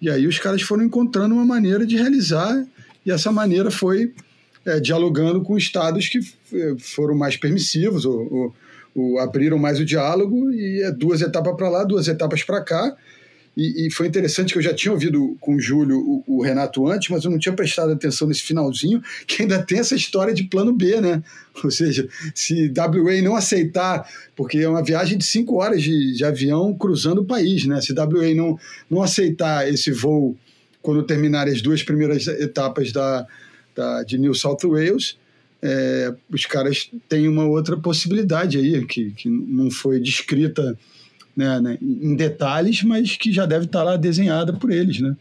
e 0.00 0.10
aí 0.10 0.26
os 0.26 0.38
caras 0.38 0.62
foram 0.62 0.82
encontrando 0.82 1.34
uma 1.34 1.44
maneira 1.44 1.86
de 1.86 1.96
realizar, 1.96 2.66
e 3.06 3.12
essa 3.12 3.30
maneira 3.30 3.70
foi 3.70 4.12
é, 4.64 4.80
dialogando 4.80 5.40
com 5.42 5.56
estados 5.56 6.08
que 6.08 6.18
é, 6.52 6.74
foram 6.78 7.14
mais 7.14 7.36
permissivos, 7.36 8.04
ou, 8.04 8.32
ou, 8.32 8.54
ou 8.94 9.18
abriram 9.20 9.58
mais 9.58 9.78
o 9.78 9.84
diálogo, 9.84 10.50
e 10.50 10.82
é 10.82 10.90
duas 10.90 11.22
etapas 11.22 11.56
para 11.56 11.68
lá, 11.68 11.84
duas 11.84 12.08
etapas 12.08 12.42
para 12.42 12.60
cá, 12.60 12.96
e, 13.58 13.88
e, 13.88 13.90
foi 13.90 14.06
interessante 14.06 14.52
que 14.52 14.58
eu 14.60 14.62
já 14.62 14.72
tinha 14.72 14.92
ouvido 14.92 15.36
com 15.40 15.56
o 15.56 15.60
Júlio 15.60 15.98
o, 15.98 16.22
o, 16.28 16.42
Renato 16.42 16.86
antes, 16.86 17.08
mas 17.08 17.24
eu 17.24 17.30
não 17.32 17.40
tinha 17.40 17.52
prestado 17.52 17.90
atenção 17.90 18.28
nesse 18.28 18.42
finalzinho, 18.42 19.02
que 19.26 19.42
ainda 19.42 19.60
tem 19.60 19.80
essa 19.80 19.96
história 19.96 20.32
de 20.32 20.44
plano 20.44 20.72
B, 20.72 21.00
né? 21.00 21.20
Ou 21.64 21.68
seja, 21.68 22.08
se 22.32 22.72
WA 22.76 23.20
não 23.20 23.34
aceitar, 23.34 24.08
porque 24.36 24.58
é 24.58 24.68
uma 24.68 24.84
viagem 24.84 25.18
de 25.18 25.24
cinco 25.24 25.56
horas 25.56 25.82
de, 25.82 26.14
de 26.14 26.24
avião 26.24 26.72
cruzando 26.72 27.22
o 27.22 27.24
país, 27.24 27.66
né? 27.66 27.80
Se 27.80 27.92
WA 27.92 28.32
não, 28.32 28.56
não 28.88 29.02
aceitar 29.02 29.68
esse 29.68 29.90
voo 29.90 30.36
quando 30.80 31.02
terminarem 31.02 31.52
as 31.52 31.60
duas 31.60 31.82
primeiras 31.82 32.28
etapas 32.28 32.92
da, 32.92 33.26
da, 33.74 34.04
de 34.04 34.18
New 34.18 34.34
South 34.34 34.58
Wales, 34.62 35.18
é, 35.60 36.14
os 36.30 36.46
caras 36.46 36.88
têm 37.08 37.26
uma 37.26 37.44
outra 37.44 37.76
possibilidade 37.76 38.56
aí, 38.56 38.86
que, 38.86 39.10
que 39.10 39.28
não 39.28 39.68
foi 39.68 39.98
descrita 39.98 40.78
né, 41.38 41.60
né, 41.60 41.78
em 41.80 42.16
detalhes, 42.16 42.82
mas 42.82 43.16
que 43.16 43.32
já 43.32 43.46
deve 43.46 43.66
estar 43.66 43.84
lá 43.84 43.96
desenhada 43.96 44.52
por 44.52 44.72
eles, 44.72 45.00
né? 45.00 45.16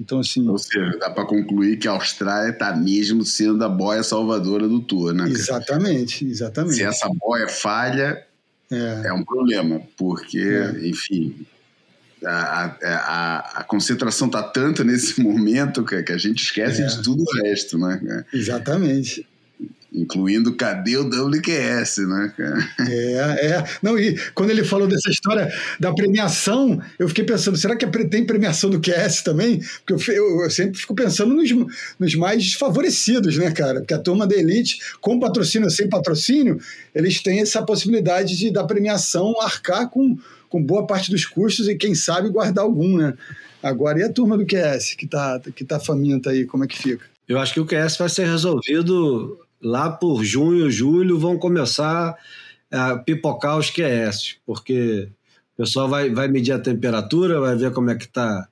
Então, 0.00 0.18
assim. 0.18 0.48
Ou 0.48 0.58
seja, 0.58 0.98
dá 0.98 1.10
para 1.10 1.24
concluir 1.24 1.78
que 1.78 1.86
a 1.86 1.92
Austrália 1.92 2.50
está 2.50 2.74
mesmo 2.74 3.24
sendo 3.24 3.64
a 3.64 3.68
boia 3.68 4.02
salvadora 4.02 4.66
do 4.66 4.80
tour, 4.80 5.12
né? 5.12 5.28
Exatamente, 5.28 6.26
exatamente. 6.26 6.74
Se 6.74 6.82
essa 6.82 7.08
boia 7.08 7.46
falha, 7.46 8.20
é, 8.68 9.02
é 9.04 9.12
um 9.12 9.22
problema, 9.22 9.80
porque, 9.96 10.40
é. 10.40 10.88
enfim, 10.88 11.46
a, 12.24 12.74
a, 12.82 13.60
a, 13.60 13.64
concentração 13.64 14.26
está 14.26 14.42
tanta 14.42 14.82
nesse 14.82 15.20
momento 15.22 15.84
que, 15.84 16.02
que 16.02 16.12
a 16.12 16.18
gente 16.18 16.42
esquece 16.42 16.82
é. 16.82 16.86
de 16.86 17.00
tudo 17.00 17.22
o 17.22 17.42
resto, 17.44 17.78
né? 17.78 18.24
Exatamente 18.32 19.24
incluindo 19.92 20.54
cadê 20.54 20.96
o 20.96 21.08
WQS, 21.08 22.08
né, 22.08 22.32
É, 22.88 23.46
é. 23.46 23.64
Não, 23.82 23.98
e 23.98 24.16
quando 24.34 24.50
ele 24.50 24.64
falou 24.64 24.86
dessa 24.86 25.10
história 25.10 25.52
da 25.78 25.92
premiação, 25.92 26.80
eu 26.98 27.08
fiquei 27.08 27.24
pensando, 27.24 27.56
será 27.56 27.76
que 27.76 27.86
tem 28.04 28.24
premiação 28.24 28.70
do 28.70 28.80
QS 28.80 29.22
também? 29.22 29.60
Porque 29.84 30.12
eu, 30.12 30.42
eu, 30.42 30.50
sempre 30.50 30.78
fico 30.78 30.94
pensando 30.94 31.34
nos, 31.34 31.50
nos 31.98 32.14
mais 32.14 32.44
desfavorecidos, 32.44 33.36
né, 33.36 33.50
cara? 33.50 33.80
Porque 33.80 33.94
a 33.94 33.98
turma 33.98 34.26
da 34.26 34.36
elite, 34.36 34.78
com 35.00 35.18
patrocínio 35.18 35.66
ou 35.66 35.70
sem 35.70 35.88
patrocínio, 35.88 36.60
eles 36.94 37.20
têm 37.22 37.40
essa 37.40 37.62
possibilidade 37.62 38.36
de 38.36 38.50
da 38.50 38.64
premiação 38.64 39.40
arcar 39.40 39.88
com, 39.88 40.16
com 40.48 40.62
boa 40.62 40.86
parte 40.86 41.10
dos 41.10 41.26
custos 41.26 41.68
e, 41.68 41.74
quem 41.74 41.94
sabe, 41.94 42.30
guardar 42.30 42.64
algum, 42.64 42.96
né? 42.96 43.14
Agora, 43.62 43.98
e 43.98 44.02
a 44.02 44.12
turma 44.12 44.38
do 44.38 44.46
QS, 44.46 44.94
que 44.94 45.06
tá, 45.06 45.40
que 45.54 45.64
tá 45.64 45.78
faminta 45.78 46.30
aí, 46.30 46.46
como 46.46 46.64
é 46.64 46.66
que 46.66 46.78
fica? 46.78 47.04
Eu 47.28 47.38
acho 47.38 47.52
que 47.52 47.60
o 47.60 47.66
QS 47.66 47.96
vai 47.96 48.08
ser 48.08 48.26
resolvido 48.26 49.38
lá 49.62 49.90
por 49.90 50.24
junho, 50.24 50.70
julho, 50.70 51.18
vão 51.18 51.38
começar 51.38 52.16
a 52.70 52.96
pipocar 52.96 53.58
os 53.58 53.70
QS, 53.70 54.38
porque 54.46 55.08
o 55.54 55.56
pessoal 55.56 55.88
vai, 55.88 56.10
vai 56.10 56.28
medir 56.28 56.52
a 56.52 56.58
temperatura, 56.58 57.40
vai 57.40 57.56
ver 57.56 57.72
como 57.72 57.90
é 57.90 57.94
que 57.94 58.04
está 58.04 58.48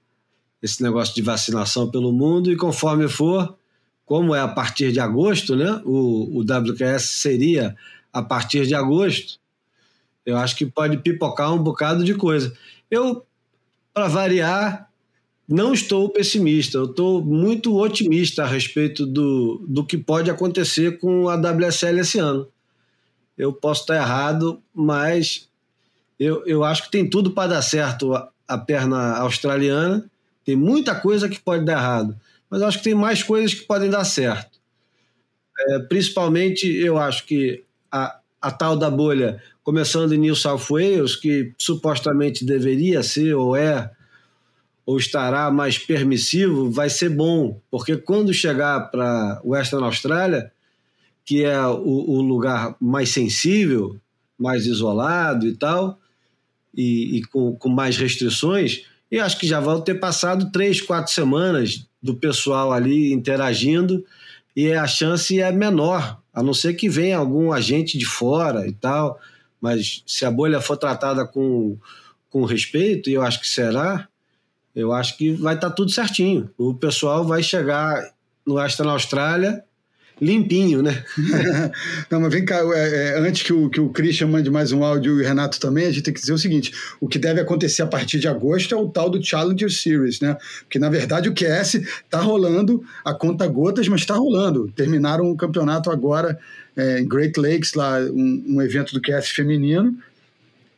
esse 0.63 0.83
negócio 0.83 1.15
de 1.15 1.23
vacinação 1.23 1.91
pelo 1.91 2.13
mundo, 2.13 2.51
e 2.51 2.57
conforme 2.57 3.09
for, 3.09 3.57
como 4.05 4.35
é 4.35 4.41
a 4.41 4.49
partir 4.49 4.91
de 4.91 4.99
agosto, 4.99 5.55
né? 5.55 5.81
O, 5.85 6.39
o 6.39 6.41
WQS 6.41 7.21
seria 7.21 7.77
a 8.13 8.23
partir 8.23 8.67
de 8.67 8.75
agosto, 8.75 9.39
eu 10.27 10.37
acho 10.37 10.57
que 10.57 10.67
pode 10.67 10.99
pipocar 10.99 11.55
um 11.55 11.63
bocado 11.63 12.05
de 12.05 12.15
coisa. 12.15 12.53
Eu, 12.91 13.25
para 13.95 14.09
variar, 14.09 14.88
não 15.49 15.73
estou 15.73 16.11
pessimista, 16.11 16.77
eu 16.77 16.85
estou 16.85 17.25
muito 17.25 17.75
otimista 17.75 18.43
a 18.43 18.47
respeito 18.47 19.07
do, 19.07 19.65
do 19.67 19.83
que 19.83 19.97
pode 19.97 20.31
acontecer 20.31 20.99
com 20.99 21.27
a 21.27 21.37
WSL 21.37 22.01
esse 22.01 22.19
ano. 22.19 22.47
Eu 23.37 23.51
posso 23.51 23.81
estar 23.83 23.97
errado, 23.97 24.61
mas 24.75 25.49
eu, 26.21 26.45
eu 26.45 26.65
acho 26.65 26.83
que 26.83 26.91
tem 26.91 27.09
tudo 27.09 27.31
para 27.31 27.55
dar 27.55 27.63
certo 27.63 28.15
a, 28.15 28.29
a 28.47 28.59
perna 28.59 29.17
australiana. 29.17 30.05
Tem 30.45 30.55
muita 30.55 30.95
coisa 30.95 31.31
que 31.31 31.41
pode 31.41 31.65
dar 31.65 31.79
errado, 31.79 32.15
mas 32.51 32.61
acho 32.61 32.79
que 32.79 32.85
tem 32.85 32.95
mais 32.95 33.23
coisas 33.23 33.55
que 33.55 33.65
podem 33.65 33.89
dar 33.89 34.05
certo. 34.05 34.59
É, 35.61 35.79
principalmente, 35.79 36.67
eu 36.67 36.99
acho 36.99 37.25
que 37.25 37.65
a, 37.91 38.19
a 38.41 38.51
tal 38.51 38.77
da 38.77 38.91
bolha, 38.91 39.43
começando 39.63 40.13
em 40.13 40.19
New 40.19 40.37
South 40.37 40.67
Wales, 40.69 41.17
que 41.17 41.55
supostamente 41.57 42.45
deveria 42.45 43.03
ser 43.03 43.33
ou 43.35 43.57
é 43.57 43.91
ou 44.89 44.97
estará 44.97 45.51
mais 45.51 45.77
permissivo, 45.77 46.71
vai 46.71 46.89
ser 46.89 47.11
bom, 47.11 47.61
porque 47.71 47.95
quando 47.99 48.33
chegar 48.33 48.91
para 48.91 49.39
Western 49.45 49.85
Austrália, 49.85 50.51
que 51.27 51.45
é 51.45 51.61
o, 51.61 51.77
o, 51.77 52.23
lugar 52.23 52.75
mais 52.81 53.11
sensível, 53.11 54.01
mais 54.39 54.65
isolado 54.65 55.47
e 55.47 55.55
tal, 55.55 56.01
e, 56.75 57.19
e 57.19 57.23
com, 57.25 57.55
com, 57.55 57.69
mais 57.69 57.99
restrições, 57.99 58.87
eu 59.11 59.23
acho 59.23 59.39
que 59.39 59.47
já 59.47 59.61
vão 59.61 59.79
ter 59.79 59.97
passado 59.97 60.51
três, 60.51 60.81
quatro 60.81 61.13
semanas 61.13 61.87
do 62.03 62.15
pessoal 62.15 62.73
ali 62.73 63.13
interagindo 63.13 64.03
e 64.57 64.73
a 64.73 64.87
chance 64.87 65.39
é 65.39 65.53
menor, 65.53 66.19
a 66.33 66.43
não 66.43 66.55
ser 66.55 66.73
que 66.73 66.89
venha 66.89 67.19
algum 67.19 67.53
agente 67.53 67.99
de 67.99 68.07
fora 68.07 68.67
e 68.67 68.73
tal, 68.73 69.21
mas 69.61 70.03
se 70.07 70.25
a 70.25 70.31
bolha 70.31 70.63
for 70.63 70.79
tratada 70.79 71.27
com, 71.27 71.77
com 72.31 72.47
respeito, 72.47 73.11
e 73.11 73.13
eu 73.13 73.23
acho 73.23 73.39
que 73.39 73.47
será, 73.47 74.09
eu 74.79 74.93
acho 74.93 75.17
que 75.17 75.33
vai 75.33 75.55
estar 75.55 75.71
tá 75.71 75.75
tudo 75.75 75.91
certinho. 75.91 76.51
O 76.57 76.75
pessoal 76.75 77.25
vai 77.25 77.43
chegar 77.43 78.13
no 78.47 78.59
Astra 78.59 78.87
na 78.87 78.93
Austrália 78.93 79.63
limpinho, 80.21 80.83
né? 80.83 81.05
Não, 82.11 82.21
mas 82.21 82.33
vem 82.33 82.45
cá, 82.45 82.61
é, 82.75 83.09
é, 83.09 83.19
antes 83.21 83.43
que 83.43 83.53
o, 83.53 83.71
que 83.71 83.81
o 83.81 83.89
Christian 83.89 84.29
mande 84.29 84.51
mais 84.51 84.73
um 84.73 84.83
áudio 84.83 85.19
e 85.19 85.23
o 85.23 85.25
Renato 85.25 85.61
também, 85.61 85.87
a 85.87 85.91
gente 85.91 86.03
tem 86.03 86.15
que 86.15 86.21
dizer 86.21 86.33
o 86.33 86.39
seguinte: 86.39 86.73
o 87.01 87.09
que 87.09 87.19
deve 87.19 87.41
acontecer 87.41 87.83
a 87.83 87.87
partir 87.87 88.19
de 88.19 88.29
agosto 88.29 88.75
é 88.75 88.79
o 88.79 88.89
tal 88.89 89.09
do 89.09 89.23
Challenger 89.23 89.71
Series, 89.71 90.21
né? 90.21 90.37
Porque 90.61 90.79
na 90.79 90.91
verdade 90.91 91.29
o 91.29 91.35
QS 91.35 91.75
está 91.75 92.21
rolando 92.21 92.83
a 93.05 93.15
conta 93.15 93.47
gotas, 93.47 93.89
mas 93.89 94.01
está 94.01 94.15
rolando. 94.15 94.71
Terminaram 94.75 95.31
o 95.31 95.37
campeonato 95.37 95.91
agora 95.91 96.39
é, 96.77 97.01
em 97.01 97.09
Great 97.09 97.39
Lakes, 97.39 97.75
lá, 97.75 97.99
um, 98.01 98.45
um 98.49 98.63
evento 98.63 98.93
do 98.93 99.01
QS 99.01 99.29
feminino 99.29 99.97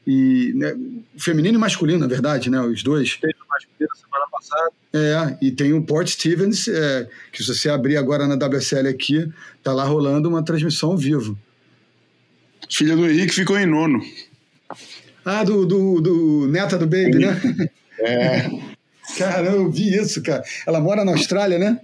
e 0.07 0.53
né, 0.55 0.74
feminino 1.16 1.57
e 1.57 1.61
masculino, 1.61 2.01
na 2.01 2.07
verdade, 2.07 2.51
né? 2.51 2.61
Os 2.61 2.82
dois. 2.82 3.18
Teve 3.78 3.86
o 3.86 3.88
masculino 3.88 3.96
semana 3.96 4.26
passada. 4.30 4.72
É, 4.92 5.38
e 5.44 5.51
tem 5.51 5.72
o 5.72 5.82
Port 5.82 6.09
Stevens, 6.09 6.68
é, 6.68 7.09
que 7.32 7.42
se 7.42 7.55
você 7.55 7.68
abrir 7.68 7.96
agora 7.96 8.26
na 8.26 8.34
WSL 8.34 8.88
aqui, 8.88 9.30
tá 9.62 9.72
lá 9.72 9.84
rolando 9.84 10.28
uma 10.28 10.44
transmissão 10.44 10.90
ao 10.90 10.96
vivo. 10.96 11.38
Filha 12.70 12.96
do 12.96 13.09
Henrique 13.09 13.34
ficou 13.34 13.59
em 13.59 13.66
nono. 13.66 14.01
Ah, 15.24 15.44
do, 15.44 15.66
do, 15.66 16.01
do 16.01 16.48
neta 16.48 16.78
do 16.78 16.86
Baby, 16.86 17.18
né? 17.18 17.40
É. 17.98 18.48
cara, 19.18 19.48
eu 19.48 19.70
vi 19.70 19.94
isso, 19.94 20.22
cara. 20.22 20.42
Ela 20.66 20.80
mora 20.80 21.05
na 21.05 21.12
Austrália, 21.12 21.59
né? 21.59 21.80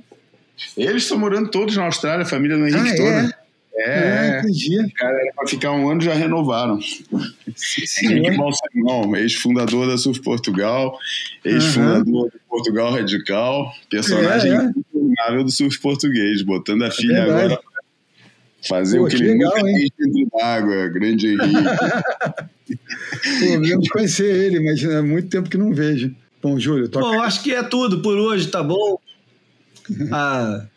Eles 0.77 1.03
estão 1.03 1.19
morando 1.19 1.51
todos 1.51 1.77
na 1.77 1.85
Austrália, 1.85 2.23
a 2.23 2.29
família 2.29 2.57
do 2.57 2.67
Henrique 2.67 2.89
ah, 2.89 2.97
toda. 2.97 3.11
É? 3.11 3.46
É, 3.79 4.39
entendi. 4.39 4.93
Cara, 4.95 5.21
era 5.21 5.33
pra 5.35 5.47
ficar 5.47 5.73
um 5.73 5.89
ano 5.91 6.01
já 6.01 6.15
renovaram. 6.15 6.79
Henrique 8.03 8.37
Balsemão, 8.37 9.15
ex-fundador 9.17 9.87
da 9.87 9.99
Surf 9.99 10.21
Portugal, 10.23 10.99
ex-fundador 11.45 12.07
uhum. 12.07 12.25
do 12.25 12.41
Portugal 12.49 12.93
Radical, 12.93 13.71
personagem 13.91 14.53
é, 14.53 14.73
é. 15.29 15.43
do 15.45 15.51
surf 15.51 15.79
português, 15.81 16.43
botando 16.43 16.85
a 16.85 16.91
filha 16.91 17.17
é 17.17 17.21
agora 17.23 17.57
pra 17.57 17.83
fazer 18.67 18.99
Pô, 18.99 19.05
o 19.05 19.09
que, 19.09 19.17
que 19.17 19.23
ele 19.23 19.33
legal, 19.33 19.53
nunca 19.53 19.67
fez 19.67 19.91
dentro 19.99 20.39
d'água, 20.39 20.89
grande 20.89 21.29
Henrique. 21.29 21.65
Pô, 23.41 23.81
de 23.81 23.89
conhecer 23.91 24.35
ele, 24.35 24.61
mas 24.61 24.83
há 24.85 25.03
muito 25.03 25.29
tempo 25.29 25.51
que 25.51 25.59
não 25.59 25.73
vejo. 25.73 26.15
Bom, 26.43 26.59
Júlio, 26.59 26.89
toca. 26.89 27.07
Bom, 27.07 27.21
acho 27.21 27.43
que 27.43 27.53
é 27.53 27.63
tudo 27.63 28.01
por 28.01 28.17
hoje, 28.17 28.49
tá 28.49 28.63
bom? 28.63 28.99
Ah, 30.11 30.67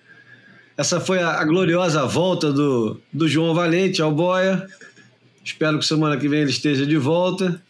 essa 0.80 1.01
foi 1.01 1.19
a, 1.19 1.41
a, 1.41 1.43
gloriosa 1.43 2.05
volta 2.05 2.53
do, 2.53 3.01
do 3.11 3.27
João 3.27 3.53
Valente 3.53 4.01
ao 4.01 4.13
Boia. 4.13 4.65
Espero 5.43 5.77
que 5.77 5.86
semana 5.86 6.15
que 6.15 6.30
vem 6.30 6.39
ele 6.39 6.51
esteja 6.51 6.86
de 6.86 6.95
volta 6.95 7.61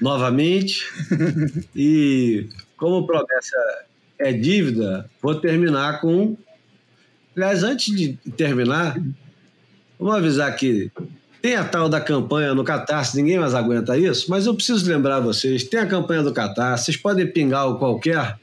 novamente. 0.00 0.84
e 1.76 2.48
como 2.76 3.06
promessa 3.06 3.56
é 4.18 4.32
dívida, 4.32 5.08
vou 5.22 5.36
terminar 5.36 6.00
com. 6.00 6.36
Aliás, 7.36 7.62
antes 7.62 7.94
de 7.94 8.14
terminar, 8.36 9.00
vamos 9.96 10.16
avisar 10.16 10.56
que 10.56 10.90
tem 11.40 11.54
a 11.54 11.62
tal 11.62 11.88
da 11.88 12.00
campanha 12.00 12.52
no 12.52 12.64
Catarse, 12.64 13.16
ninguém 13.16 13.38
mais 13.38 13.54
aguenta 13.54 13.96
isso, 13.96 14.28
mas 14.28 14.44
eu 14.44 14.56
preciso 14.56 14.90
lembrar 14.90 15.20
vocês: 15.20 15.62
tem 15.62 15.78
a 15.78 15.86
campanha 15.86 16.24
do 16.24 16.32
Catarse, 16.32 16.86
vocês 16.86 16.96
podem 16.96 17.30
pingar 17.30 17.68
o 17.68 17.78
qualquer, 17.78 18.40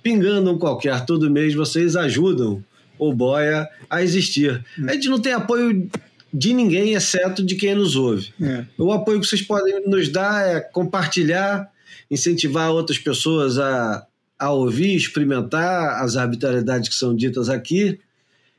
pingando 0.00 0.52
um 0.52 0.58
qualquer 0.58 1.04
todo 1.04 1.28
mês, 1.28 1.54
vocês 1.54 1.96
ajudam 1.96 2.62
o 2.98 3.12
Boia 3.12 3.68
a 3.88 4.02
existir. 4.02 4.64
A 4.86 4.92
gente 4.92 5.08
não 5.08 5.20
tem 5.20 5.32
apoio 5.32 5.88
de 6.32 6.52
ninguém, 6.52 6.94
exceto 6.94 7.44
de 7.44 7.54
quem 7.54 7.74
nos 7.74 7.94
ouve. 7.94 8.34
É. 8.40 8.64
O 8.76 8.92
apoio 8.92 9.20
que 9.20 9.26
vocês 9.26 9.42
podem 9.42 9.86
nos 9.86 10.08
dar 10.08 10.46
é 10.48 10.60
compartilhar, 10.60 11.70
incentivar 12.10 12.70
outras 12.70 12.98
pessoas 12.98 13.58
a, 13.58 14.04
a 14.38 14.50
ouvir, 14.50 14.96
experimentar 14.96 16.02
as 16.02 16.16
arbitrariedades 16.16 16.88
que 16.88 16.94
são 16.94 17.14
ditas 17.14 17.48
aqui 17.48 18.00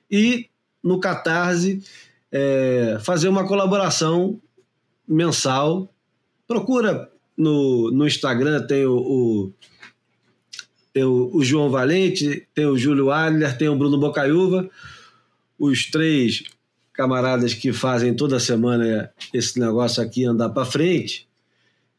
e, 0.10 0.48
no 0.82 1.00
Catarse, 1.00 1.84
é, 2.32 2.98
fazer 3.02 3.28
uma 3.28 3.46
colaboração 3.46 4.40
mensal. 5.08 5.94
Procura 6.48 7.10
no, 7.38 7.92
no 7.92 8.08
Instagram, 8.08 8.66
tem 8.66 8.86
o, 8.86 8.96
o 8.96 9.54
tem 10.96 11.04
o, 11.04 11.30
o 11.34 11.44
João 11.44 11.70
Valente, 11.70 12.48
tem 12.56 12.66
o 12.66 12.78
Júlio 12.78 13.12
Adler, 13.12 13.58
tem 13.58 13.68
o 13.68 13.76
Bruno 13.76 14.00
Bocaiúva, 14.00 14.70
os 15.60 15.92
três 15.92 16.44
camaradas 16.94 17.54
que 17.54 17.74
fazem 17.74 18.16
toda 18.16 18.40
semana 18.40 19.12
esse 19.34 19.60
negócio 19.60 20.02
aqui 20.02 20.24
andar 20.24 20.48
para 20.52 20.64
frente. 20.64 21.28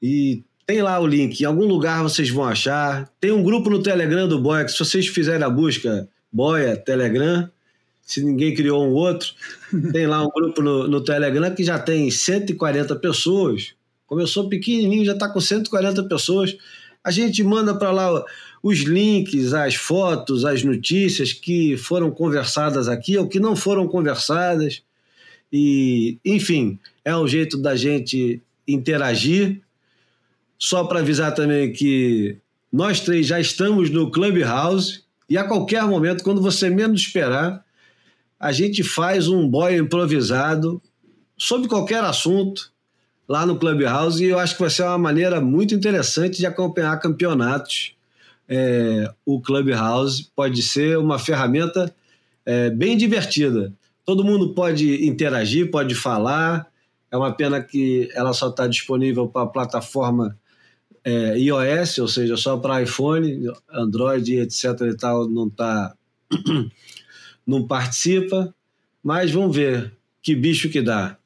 E 0.01 0.42
tem 0.66 0.80
lá 0.80 0.99
o 0.99 1.07
link, 1.07 1.38
em 1.38 1.44
algum 1.44 1.66
lugar 1.66 2.03
vocês 2.03 2.30
vão 2.30 2.44
achar. 2.44 3.07
Tem 3.20 3.30
um 3.30 3.42
grupo 3.42 3.68
no 3.68 3.82
Telegram 3.82 4.26
do 4.26 4.40
Boia, 4.40 4.64
que 4.64 4.72
se 4.72 4.78
vocês 4.78 5.07
fizerem 5.09 5.44
a 5.44 5.51
busca 5.51 6.09
Boia 6.32 6.74
Telegram, 6.74 7.51
se 8.01 8.24
ninguém 8.24 8.55
criou 8.55 8.82
um 8.82 8.94
outro, 8.94 9.28
tem 9.92 10.07
lá 10.07 10.22
um 10.24 10.30
grupo 10.30 10.62
no, 10.62 10.88
no 10.88 11.05
Telegram 11.05 11.55
que 11.55 11.62
já 11.62 11.78
tem 11.78 12.11
140 12.11 12.97
pessoas. 12.97 13.74
Começou 14.07 14.49
pequenininho, 14.49 15.05
já 15.05 15.12
está 15.12 15.28
com 15.28 15.38
140 15.38 16.03
pessoas. 16.05 16.57
A 17.05 17.11
gente 17.11 17.44
manda 17.44 17.74
para 17.74 17.90
lá 17.90 18.24
os 18.67 18.81
links, 18.81 19.55
as 19.55 19.77
fotos, 19.77 20.45
as 20.45 20.64
notícias 20.64 21.33
que 21.33 21.77
foram 21.77 22.11
conversadas 22.11 22.89
aqui 22.89 23.17
ou 23.17 23.29
que 23.29 23.39
não 23.39 23.55
foram 23.55 23.87
conversadas. 23.87 24.83
E, 25.53 26.19
enfim, 26.25 26.77
é 27.05 27.17
um 27.17 27.29
jeito 27.29 27.57
da 27.57 27.77
gente 27.77 28.43
interagir. 28.67 29.62
Só 30.59 30.83
para 30.83 30.99
avisar 30.99 31.33
também 31.33 31.73
que 31.73 32.39
nós 32.73 32.99
três 32.99 33.29
já 33.29 33.39
estamos 33.39 33.89
no 33.89 34.11
Clubhouse 34.11 35.05
e 35.31 35.39
a 35.39 35.45
qualquer 35.45 35.85
momento, 35.85 36.25
quando 36.25 36.43
você 36.43 36.69
menos 36.69 37.03
esperar, 37.03 37.64
a 38.39 38.51
gente 38.51 38.83
faz 38.83 39.29
um 39.29 39.49
boy 39.49 39.77
improvisado 39.77 40.83
sobre 41.39 41.69
qualquer 41.69 42.03
assunto 42.03 42.73
lá 43.29 43.47
no 43.47 43.61
Clubhouse 43.61 44.25
e 44.25 44.29
eu 44.29 44.41
acho 44.41 44.55
que 44.55 44.61
vai 44.61 44.71
ser 44.71 44.83
uma 44.83 44.99
maneira 44.99 45.41
muito 45.41 45.72
interessante 45.72 46.38
de 46.38 46.47
acompanhar 46.47 46.99
campeonatos 46.99 47.96
é, 48.49 49.11
o 49.25 49.41
Clubhouse 49.41 50.31
pode 50.35 50.63
ser 50.63 50.99
uma 50.99 51.18
ferramenta 51.18 51.95
é, 52.45 52.71
bem 52.71 52.97
divertida. 52.97 53.73
Todo 54.05 54.25
mundo 54.25 54.55
pode 54.55 55.07
interagir, 55.07 55.71
pode 55.71 55.95
falar. 55.95 56.67
É 57.11 57.17
uma 57.17 57.33
pena 57.33 57.61
que 57.61 58.09
ela 58.14 58.33
só 58.33 58.49
está 58.49 58.67
disponível 58.67 59.27
para 59.29 59.43
a 59.43 59.47
plataforma 59.47 60.39
é, 61.05 61.39
iOS, 61.39 61.99
ou 61.99 62.09
seja, 62.09 62.37
só 62.37 62.57
para 62.57 62.83
iPhone, 62.83 63.49
Android, 63.71 64.39
etc. 64.39 64.64
e 64.93 64.97
tal, 64.97 65.29
não 65.29 65.49
tá, 65.49 65.95
não 67.47 67.67
participa. 67.67 68.55
Mas 69.03 69.31
vamos 69.31 69.55
ver 69.55 69.93
que 70.23 70.35
bicho 70.35 70.68
que 70.68 70.83
dá. 70.83 71.17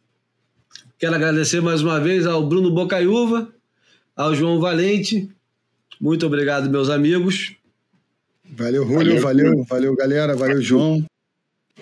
Quero 0.98 1.14
agradecer 1.14 1.62
mais 1.62 1.80
uma 1.80 1.98
vez 1.98 2.26
ao 2.26 2.46
Bruno 2.46 2.70
Bocaiúva, 2.70 3.48
ao 4.14 4.34
João 4.34 4.60
Valente 4.60 5.30
muito 6.00 6.26
obrigado, 6.26 6.70
meus 6.70 6.88
amigos. 6.88 7.54
Valeu, 8.44 8.84
Rúlio. 8.84 9.20
Valeu, 9.20 9.22
valeu, 9.22 9.64
valeu, 9.64 9.96
galera. 9.96 10.34
Valeu, 10.34 10.62
João. 10.62 11.04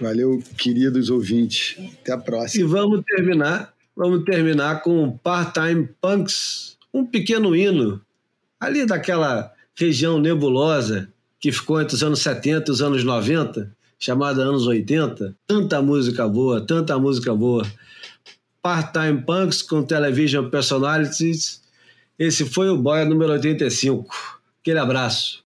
Valeu, 0.00 0.42
queridos 0.56 1.08
ouvintes. 1.08 1.76
Até 2.00 2.12
a 2.12 2.18
próxima. 2.18 2.64
E 2.64 2.68
vamos 2.68 3.02
terminar, 3.04 3.72
vamos 3.96 4.24
terminar 4.24 4.82
com 4.82 5.16
Part-Time 5.18 5.88
Punks, 6.00 6.76
um 6.92 7.06
pequeno 7.06 7.54
hino 7.54 8.00
ali 8.60 8.84
daquela 8.84 9.52
região 9.74 10.18
nebulosa 10.20 11.08
que 11.40 11.52
ficou 11.52 11.80
entre 11.80 11.94
os 11.94 12.02
anos 12.02 12.20
70 12.20 12.70
e 12.70 12.72
os 12.72 12.82
anos 12.82 13.04
90, 13.04 13.72
chamada 13.98 14.42
anos 14.42 14.66
80. 14.66 15.36
Tanta 15.46 15.80
música 15.80 16.28
boa, 16.28 16.60
tanta 16.60 16.98
música 16.98 17.34
boa. 17.34 17.64
Part-Time 18.60 19.22
Punks 19.22 19.62
com 19.62 19.82
Television 19.84 20.50
Personalities 20.50 21.62
esse 22.18 22.44
foi 22.44 22.68
o 22.68 22.76
Boia 22.76 23.04
número 23.04 23.32
85. 23.32 24.40
Aquele 24.60 24.78
abraço. 24.78 25.44